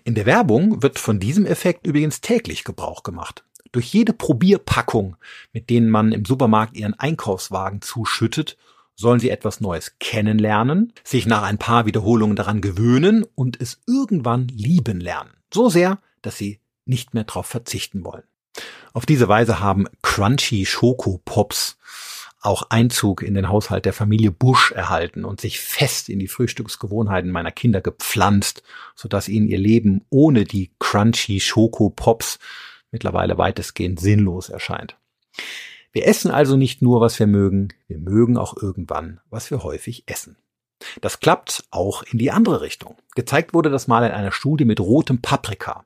In 0.03 0.15
der 0.15 0.25
Werbung 0.25 0.81
wird 0.81 0.99
von 0.99 1.19
diesem 1.19 1.45
Effekt 1.45 1.87
übrigens 1.87 2.21
täglich 2.21 2.63
Gebrauch 2.63 3.03
gemacht. 3.03 3.44
Durch 3.75 3.87
jede 3.87 4.13
Probierpackung, 4.13 5.17
mit 5.51 5.69
denen 5.69 5.89
man 5.89 6.13
im 6.13 6.23
Supermarkt 6.23 6.77
ihren 6.77 6.93
Einkaufswagen 6.93 7.81
zuschüttet, 7.81 8.55
sollen 8.95 9.19
sie 9.19 9.29
etwas 9.29 9.59
Neues 9.59 9.97
kennenlernen, 9.99 10.93
sich 11.03 11.25
nach 11.25 11.43
ein 11.43 11.57
paar 11.57 11.85
Wiederholungen 11.85 12.37
daran 12.37 12.61
gewöhnen 12.61 13.25
und 13.35 13.59
es 13.59 13.81
irgendwann 13.85 14.47
lieben 14.47 15.01
lernen. 15.01 15.31
So 15.53 15.67
sehr, 15.67 15.99
dass 16.21 16.37
sie 16.37 16.61
nicht 16.85 17.13
mehr 17.13 17.25
darauf 17.25 17.47
verzichten 17.47 18.05
wollen. 18.05 18.23
Auf 18.93 19.05
diese 19.05 19.27
Weise 19.27 19.59
haben 19.59 19.87
Crunchy 20.01 20.65
Schoko 20.65 21.21
Pops 21.25 21.77
auch 22.39 22.69
Einzug 22.69 23.23
in 23.23 23.33
den 23.33 23.49
Haushalt 23.49 23.83
der 23.83 23.91
Familie 23.91 24.31
Bush 24.31 24.71
erhalten 24.71 25.25
und 25.25 25.41
sich 25.41 25.59
fest 25.59 26.07
in 26.07 26.19
die 26.19 26.29
Frühstücksgewohnheiten 26.29 27.29
meiner 27.29 27.51
Kinder 27.51 27.81
gepflanzt, 27.81 28.63
sodass 28.95 29.27
ihnen 29.27 29.49
ihr 29.49 29.57
Leben 29.57 30.05
ohne 30.09 30.45
die 30.45 30.71
Crunchy 30.79 31.41
Schoko 31.41 31.89
Pops 31.89 32.39
mittlerweile 32.95 33.37
weitestgehend 33.37 33.99
sinnlos 33.99 34.47
erscheint. 34.47 34.97
Wir 35.91 36.07
essen 36.07 36.31
also 36.31 36.55
nicht 36.55 36.81
nur, 36.81 37.01
was 37.01 37.19
wir 37.19 37.27
mögen, 37.27 37.73
wir 37.87 37.97
mögen 37.97 38.37
auch 38.37 38.55
irgendwann, 38.55 39.19
was 39.29 39.51
wir 39.51 39.63
häufig 39.63 40.03
essen. 40.07 40.37
Das 41.01 41.19
klappt 41.19 41.65
auch 41.71 42.03
in 42.03 42.19
die 42.19 42.31
andere 42.31 42.61
Richtung. 42.61 42.95
Gezeigt 43.15 43.53
wurde 43.53 43.69
das 43.69 43.87
mal 43.87 44.05
in 44.05 44.11
einer 44.11 44.31
Studie 44.31 44.63
mit 44.63 44.79
rotem 44.79 45.21
Paprika, 45.21 45.85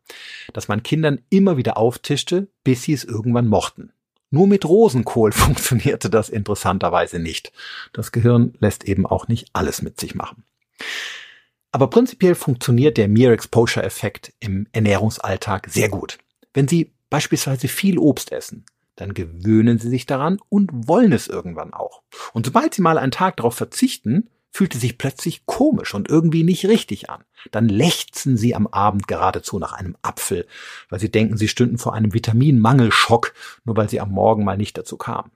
das 0.53 0.67
man 0.67 0.83
Kindern 0.83 1.21
immer 1.31 1.57
wieder 1.57 1.77
auftischte, 1.77 2.47
bis 2.63 2.83
sie 2.83 2.93
es 2.93 3.05
irgendwann 3.05 3.47
mochten. 3.47 3.91
Nur 4.29 4.45
mit 4.45 4.65
Rosenkohl 4.65 5.31
funktionierte 5.33 6.11
das 6.11 6.29
interessanterweise 6.29 7.17
nicht. 7.17 7.51
Das 7.91 8.11
Gehirn 8.11 8.53
lässt 8.59 8.83
eben 8.83 9.07
auch 9.07 9.27
nicht 9.27 9.49
alles 9.53 9.81
mit 9.81 9.99
sich 9.99 10.13
machen. 10.13 10.43
Aber 11.71 11.87
prinzipiell 11.87 12.35
funktioniert 12.35 12.97
der 12.97 13.07
Mere 13.07 13.33
Exposure 13.33 13.85
Effekt 13.85 14.33
im 14.39 14.67
Ernährungsalltag 14.71 15.67
sehr 15.69 15.89
gut. 15.89 16.17
Wenn 16.53 16.67
Sie 16.67 16.91
beispielsweise 17.09 17.67
viel 17.67 17.97
Obst 17.97 18.31
essen, 18.31 18.65
dann 18.95 19.13
gewöhnen 19.13 19.79
Sie 19.79 19.89
sich 19.89 20.05
daran 20.05 20.39
und 20.49 20.69
wollen 20.73 21.13
es 21.13 21.27
irgendwann 21.27 21.73
auch. 21.73 22.01
Und 22.33 22.45
sobald 22.45 22.73
Sie 22.73 22.81
mal 22.81 22.97
einen 22.97 23.11
Tag 23.11 23.37
darauf 23.37 23.55
verzichten, 23.55 24.29
fühlte 24.51 24.77
sich 24.77 24.97
plötzlich 24.97 25.45
komisch 25.45 25.93
und 25.93 26.09
irgendwie 26.09 26.43
nicht 26.43 26.65
richtig 26.65 27.09
an. 27.09 27.23
Dann 27.51 27.69
lechzen 27.69 28.35
sie 28.35 28.55
am 28.55 28.67
Abend 28.67 29.07
geradezu 29.07 29.59
nach 29.59 29.73
einem 29.73 29.95
Apfel, 30.01 30.47
weil 30.89 30.99
sie 30.99 31.11
denken, 31.11 31.37
sie 31.37 31.47
stünden 31.47 31.77
vor 31.77 31.93
einem 31.93 32.13
Vitaminmangelschock, 32.13 33.33
nur 33.63 33.77
weil 33.77 33.89
sie 33.89 34.01
am 34.01 34.11
Morgen 34.11 34.43
mal 34.43 34.57
nicht 34.57 34.77
dazu 34.77 34.97
kamen. 34.97 35.31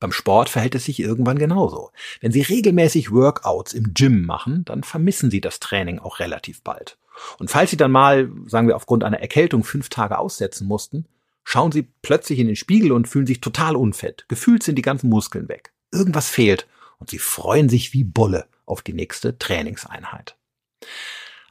Beim 0.00 0.12
Sport 0.12 0.48
verhält 0.48 0.74
es 0.74 0.84
sich 0.84 1.00
irgendwann 1.00 1.38
genauso. 1.38 1.90
Wenn 2.20 2.32
Sie 2.32 2.42
regelmäßig 2.42 3.10
Workouts 3.12 3.72
im 3.72 3.94
Gym 3.94 4.26
machen, 4.26 4.64
dann 4.64 4.82
vermissen 4.82 5.30
Sie 5.30 5.40
das 5.40 5.60
Training 5.60 5.98
auch 5.98 6.18
relativ 6.18 6.62
bald. 6.62 6.98
Und 7.38 7.50
falls 7.50 7.70
Sie 7.70 7.76
dann 7.76 7.92
mal, 7.92 8.30
sagen 8.46 8.68
wir, 8.68 8.76
aufgrund 8.76 9.04
einer 9.04 9.20
Erkältung 9.20 9.64
fünf 9.64 9.88
Tage 9.88 10.18
aussetzen 10.18 10.66
mussten, 10.66 11.06
schauen 11.44 11.72
Sie 11.72 11.88
plötzlich 12.02 12.38
in 12.38 12.46
den 12.46 12.56
Spiegel 12.56 12.92
und 12.92 13.08
fühlen 13.08 13.26
sich 13.26 13.40
total 13.40 13.76
unfett. 13.76 14.24
Gefühlt 14.28 14.62
sind 14.62 14.76
die 14.76 14.82
ganzen 14.82 15.08
Muskeln 15.08 15.48
weg. 15.48 15.72
Irgendwas 15.92 16.28
fehlt 16.28 16.66
und 16.98 17.10
sie 17.10 17.18
freuen 17.18 17.68
sich 17.68 17.92
wie 17.92 18.04
Bolle 18.04 18.46
auf 18.66 18.82
die 18.82 18.94
nächste 18.94 19.38
Trainingseinheit. 19.38 20.36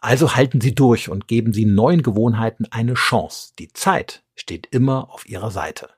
Also 0.01 0.35
halten 0.35 0.59
Sie 0.59 0.75
durch 0.75 1.09
und 1.09 1.27
geben 1.27 1.53
Sie 1.53 1.65
neuen 1.65 2.03
Gewohnheiten 2.03 2.65
eine 2.71 2.95
Chance. 2.95 3.53
Die 3.57 3.71
Zeit 3.71 4.23
steht 4.35 4.67
immer 4.71 5.09
auf 5.11 5.29
Ihrer 5.29 5.51
Seite. 5.51 5.89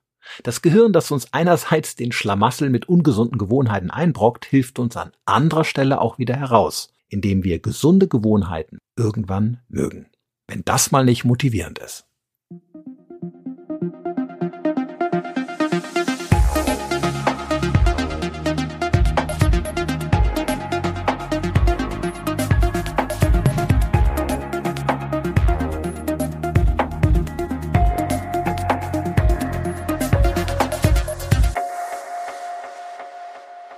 Das 0.44 0.62
Gehirn, 0.62 0.94
das 0.94 1.12
uns 1.12 1.34
einerseits 1.34 1.96
den 1.96 2.12
Schlamassel 2.12 2.70
mit 2.70 2.90
ungesunden 2.90 3.38
Gewohnheiten 3.38 3.92
einbrockt, 3.92 4.46
hilft 4.46 4.78
uns 4.78 4.98
an 4.98 5.12
anderer 5.26 5.64
Stelle 5.64 6.02
auch 6.02 6.20
wieder 6.20 6.36
heraus, 6.36 6.94
indem 7.10 7.44
wir 7.44 7.60
gesunde 7.60 8.08
Gewohnheiten 8.08 8.80
irgendwann 8.98 9.62
mögen. 9.68 10.08
Wenn 10.48 10.64
das 10.64 10.92
mal 10.92 11.06
nicht 11.06 11.26
motivierend 11.26 11.80
ist. 11.80 12.06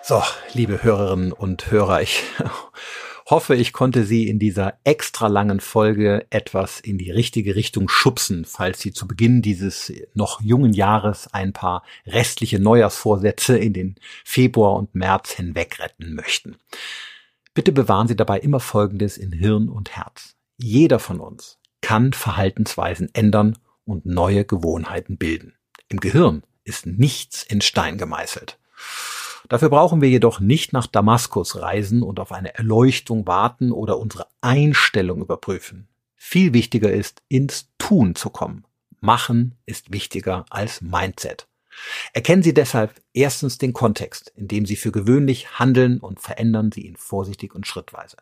So, 0.10 0.24
liebe 0.54 0.84
Hörerinnen 0.84 1.34
und 1.34 1.70
Hörer, 1.70 2.02
ich 2.02 2.24
hoffe, 3.30 3.56
ich 3.56 3.74
konnte 3.74 4.06
Sie 4.06 4.28
in 4.28 4.40
dieser 4.40 4.80
extra 4.84 5.28
langen 5.28 5.60
Folge 5.60 6.26
etwas 6.30 6.80
in 6.80 6.98
die 6.98 7.12
richtige 7.12 7.56
Richtung 7.56 7.90
schubsen, 7.90 8.46
falls 8.46 8.80
Sie 8.80 8.94
zu 8.94 9.08
Beginn 9.08 9.42
dieses 9.42 9.92
noch 10.14 10.42
jungen 10.42 10.74
Jahres 10.74 11.28
ein 11.34 11.54
paar 11.54 11.84
restliche 12.06 12.60
Neujahrsvorsätze 12.60 13.58
in 13.58 13.74
den 13.74 13.96
Februar 14.24 14.76
und 14.76 14.96
März 14.96 15.32
hinweg 15.32 15.80
retten 15.80 16.16
möchten. 16.16 16.56
Bitte 17.54 17.72
bewahren 17.72 18.08
Sie 18.08 18.16
dabei 18.16 18.40
immer 18.40 18.60
Folgendes 18.60 19.18
in 19.18 19.34
Hirn 19.34 19.68
und 19.68 19.96
Herz. 19.96 20.36
Jeder 20.58 21.00
von 21.00 21.20
uns 21.20 21.60
kann 21.82 22.14
Verhaltensweisen 22.14 23.10
ändern 23.14 23.58
und 23.84 24.06
neue 24.06 24.46
Gewohnheiten 24.46 25.18
bilden. 25.18 25.54
Im 25.90 26.00
Gehirn 26.00 26.44
ist 26.64 26.86
nichts 26.86 27.44
in 27.44 27.62
Stein 27.62 27.98
gemeißelt. 27.98 28.58
Dafür 29.50 29.70
brauchen 29.70 30.02
wir 30.02 30.10
jedoch 30.10 30.39
nicht 30.39 30.74
nach 30.74 30.88
Damaskus 30.88 31.62
reisen 31.62 32.04
und 32.04 32.20
auf 32.20 32.32
eine 32.32 32.56
Erleuchtung 32.56 33.28
warten 33.28 33.72
oder 33.72 33.98
unsere 33.98 34.28
Einstellung 34.41 35.22
überprüfen. 35.22 35.88
Viel 36.16 36.54
wichtiger 36.54 36.91
ist, 36.91 37.22
ins 37.30 37.70
Tun 37.78 38.16
zu 38.16 38.30
kommen. 38.30 38.66
Machen 39.00 39.56
ist 39.66 39.93
wichtiger 39.93 40.45
als 40.50 40.82
Mindset. 40.82 41.48
Erkennen 42.14 42.43
Sie 42.43 42.54
deshalb 42.54 43.00
erstens 43.14 43.58
den 43.58 43.72
Kontext, 43.72 44.34
in 44.36 44.48
dem 44.48 44.66
Sie 44.66 44.76
für 44.76 44.91
gewöhnlich 44.91 45.60
handeln 45.60 46.00
und 46.00 46.20
verändern 46.20 46.72
Sie 46.72 46.82
ihn 46.82 46.95
vorsichtig 46.95 47.54
und 47.54 47.68
schrittweise. 47.68 48.18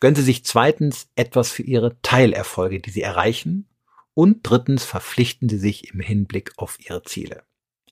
Gönnen 0.00 0.16
Sie 0.16 0.22
sich 0.22 0.44
zweitens 0.44 1.08
etwas 1.14 1.52
für 1.52 1.62
Ihre 1.62 2.00
Teilerfolge, 2.02 2.80
die 2.80 2.90
Sie 2.90 3.02
erreichen. 3.02 3.68
Und 4.14 4.40
drittens 4.42 4.84
verpflichten 4.84 5.48
Sie 5.48 5.58
sich 5.58 5.94
im 5.94 6.00
Hinblick 6.00 6.52
auf 6.56 6.78
Ihre 6.80 7.02
Ziele. 7.04 7.44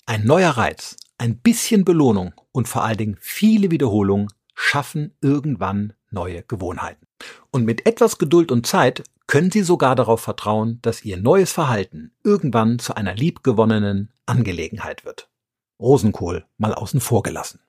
Ein 0.04 0.24
neuer 0.24 0.50
Reiz, 0.50 0.96
ein 1.18 1.38
bisschen 1.38 1.84
Belohnung 1.84 2.32
und 2.52 2.68
vor 2.68 2.84
allen 2.84 2.96
Dingen 2.96 3.18
viele 3.20 3.70
Wiederholungen 3.70 4.28
schaffen 4.54 5.14
irgendwann 5.20 5.92
neue 6.10 6.42
Gewohnheiten. 6.42 7.06
Und 7.50 7.64
mit 7.64 7.86
etwas 7.86 8.18
Geduld 8.18 8.50
und 8.50 8.66
Zeit 8.66 9.04
können 9.26 9.50
Sie 9.50 9.62
sogar 9.62 9.94
darauf 9.94 10.20
vertrauen, 10.20 10.78
dass 10.82 11.04
Ihr 11.04 11.18
neues 11.18 11.52
Verhalten 11.52 12.12
irgendwann 12.24 12.78
zu 12.78 12.94
einer 12.96 13.14
liebgewonnenen 13.14 14.10
Angelegenheit 14.26 15.04
wird. 15.04 15.28
Rosenkohl 15.78 16.46
mal 16.56 16.74
außen 16.74 17.00
vor 17.00 17.22
gelassen. 17.22 17.60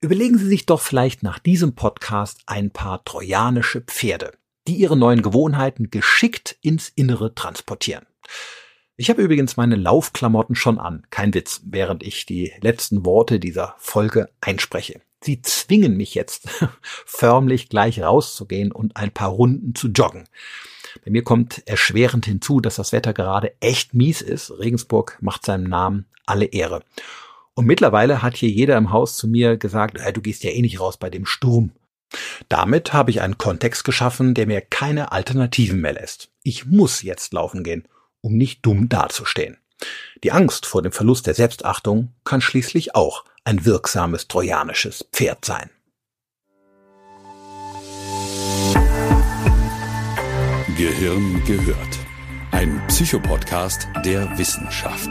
Überlegen 0.00 0.38
Sie 0.38 0.46
sich 0.46 0.64
doch 0.66 0.80
vielleicht 0.80 1.22
nach 1.22 1.38
diesem 1.38 1.74
Podcast 1.74 2.42
ein 2.46 2.70
paar 2.70 3.04
trojanische 3.04 3.80
Pferde, 3.82 4.32
die 4.66 4.76
Ihre 4.76 4.96
neuen 4.96 5.22
Gewohnheiten 5.22 5.90
geschickt 5.90 6.56
ins 6.62 6.88
Innere 6.88 7.34
transportieren. 7.34 8.06
Ich 9.00 9.10
habe 9.10 9.22
übrigens 9.22 9.56
meine 9.56 9.76
Laufklamotten 9.76 10.56
schon 10.56 10.80
an, 10.80 11.06
kein 11.10 11.32
Witz, 11.32 11.60
während 11.64 12.02
ich 12.02 12.26
die 12.26 12.52
letzten 12.60 13.06
Worte 13.06 13.38
dieser 13.38 13.76
Folge 13.78 14.28
einspreche. 14.40 15.00
Sie 15.20 15.40
zwingen 15.40 15.96
mich 15.96 16.16
jetzt 16.16 16.48
förmlich 17.06 17.68
gleich 17.68 18.02
rauszugehen 18.02 18.72
und 18.72 18.96
ein 18.96 19.12
paar 19.12 19.28
Runden 19.28 19.76
zu 19.76 19.86
joggen. 19.86 20.24
Bei 21.04 21.12
mir 21.12 21.22
kommt 21.22 21.62
erschwerend 21.64 22.26
hinzu, 22.26 22.60
dass 22.60 22.74
das 22.74 22.90
Wetter 22.90 23.12
gerade 23.12 23.52
echt 23.60 23.94
mies 23.94 24.20
ist. 24.20 24.50
Regensburg 24.58 25.16
macht 25.20 25.46
seinem 25.46 25.68
Namen 25.70 26.06
alle 26.26 26.46
Ehre. 26.46 26.82
Und 27.54 27.66
mittlerweile 27.66 28.20
hat 28.20 28.36
hier 28.36 28.50
jeder 28.50 28.76
im 28.76 28.90
Haus 28.90 29.16
zu 29.16 29.28
mir 29.28 29.58
gesagt, 29.58 30.00
hey, 30.00 30.12
du 30.12 30.20
gehst 30.20 30.42
ja 30.42 30.50
eh 30.50 30.60
nicht 30.60 30.80
raus 30.80 30.96
bei 30.96 31.08
dem 31.08 31.24
Sturm. 31.24 31.70
Damit 32.48 32.92
habe 32.92 33.12
ich 33.12 33.20
einen 33.20 33.38
Kontext 33.38 33.84
geschaffen, 33.84 34.34
der 34.34 34.48
mir 34.48 34.60
keine 34.60 35.12
Alternativen 35.12 35.80
mehr 35.80 35.92
lässt. 35.92 36.32
Ich 36.42 36.66
muss 36.66 37.02
jetzt 37.02 37.32
laufen 37.32 37.62
gehen, 37.62 37.86
um 38.20 38.36
nicht 38.36 38.64
dumm 38.64 38.88
dazustehen. 38.88 39.58
Die 40.24 40.32
Angst 40.32 40.66
vor 40.66 40.82
dem 40.82 40.90
Verlust 40.92 41.26
der 41.26 41.34
Selbstachtung 41.34 42.14
kann 42.24 42.40
schließlich 42.40 42.94
auch 42.94 43.24
ein 43.44 43.64
wirksames 43.64 44.28
trojanisches 44.28 45.08
Pferd 45.12 45.44
sein. 45.44 45.70
Gehirn 50.76 51.42
gehört. 51.44 51.98
Ein 52.52 52.80
Psychopodcast 52.88 53.88
der 54.04 54.38
Wissenschaft. 54.38 55.10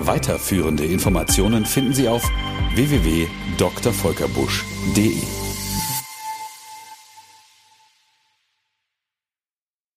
Weiterführende 0.00 0.84
Informationen 0.84 1.64
finden 1.64 1.94
Sie 1.94 2.08
auf 2.08 2.22
www.drvolkerbusch.de. 2.74 5.51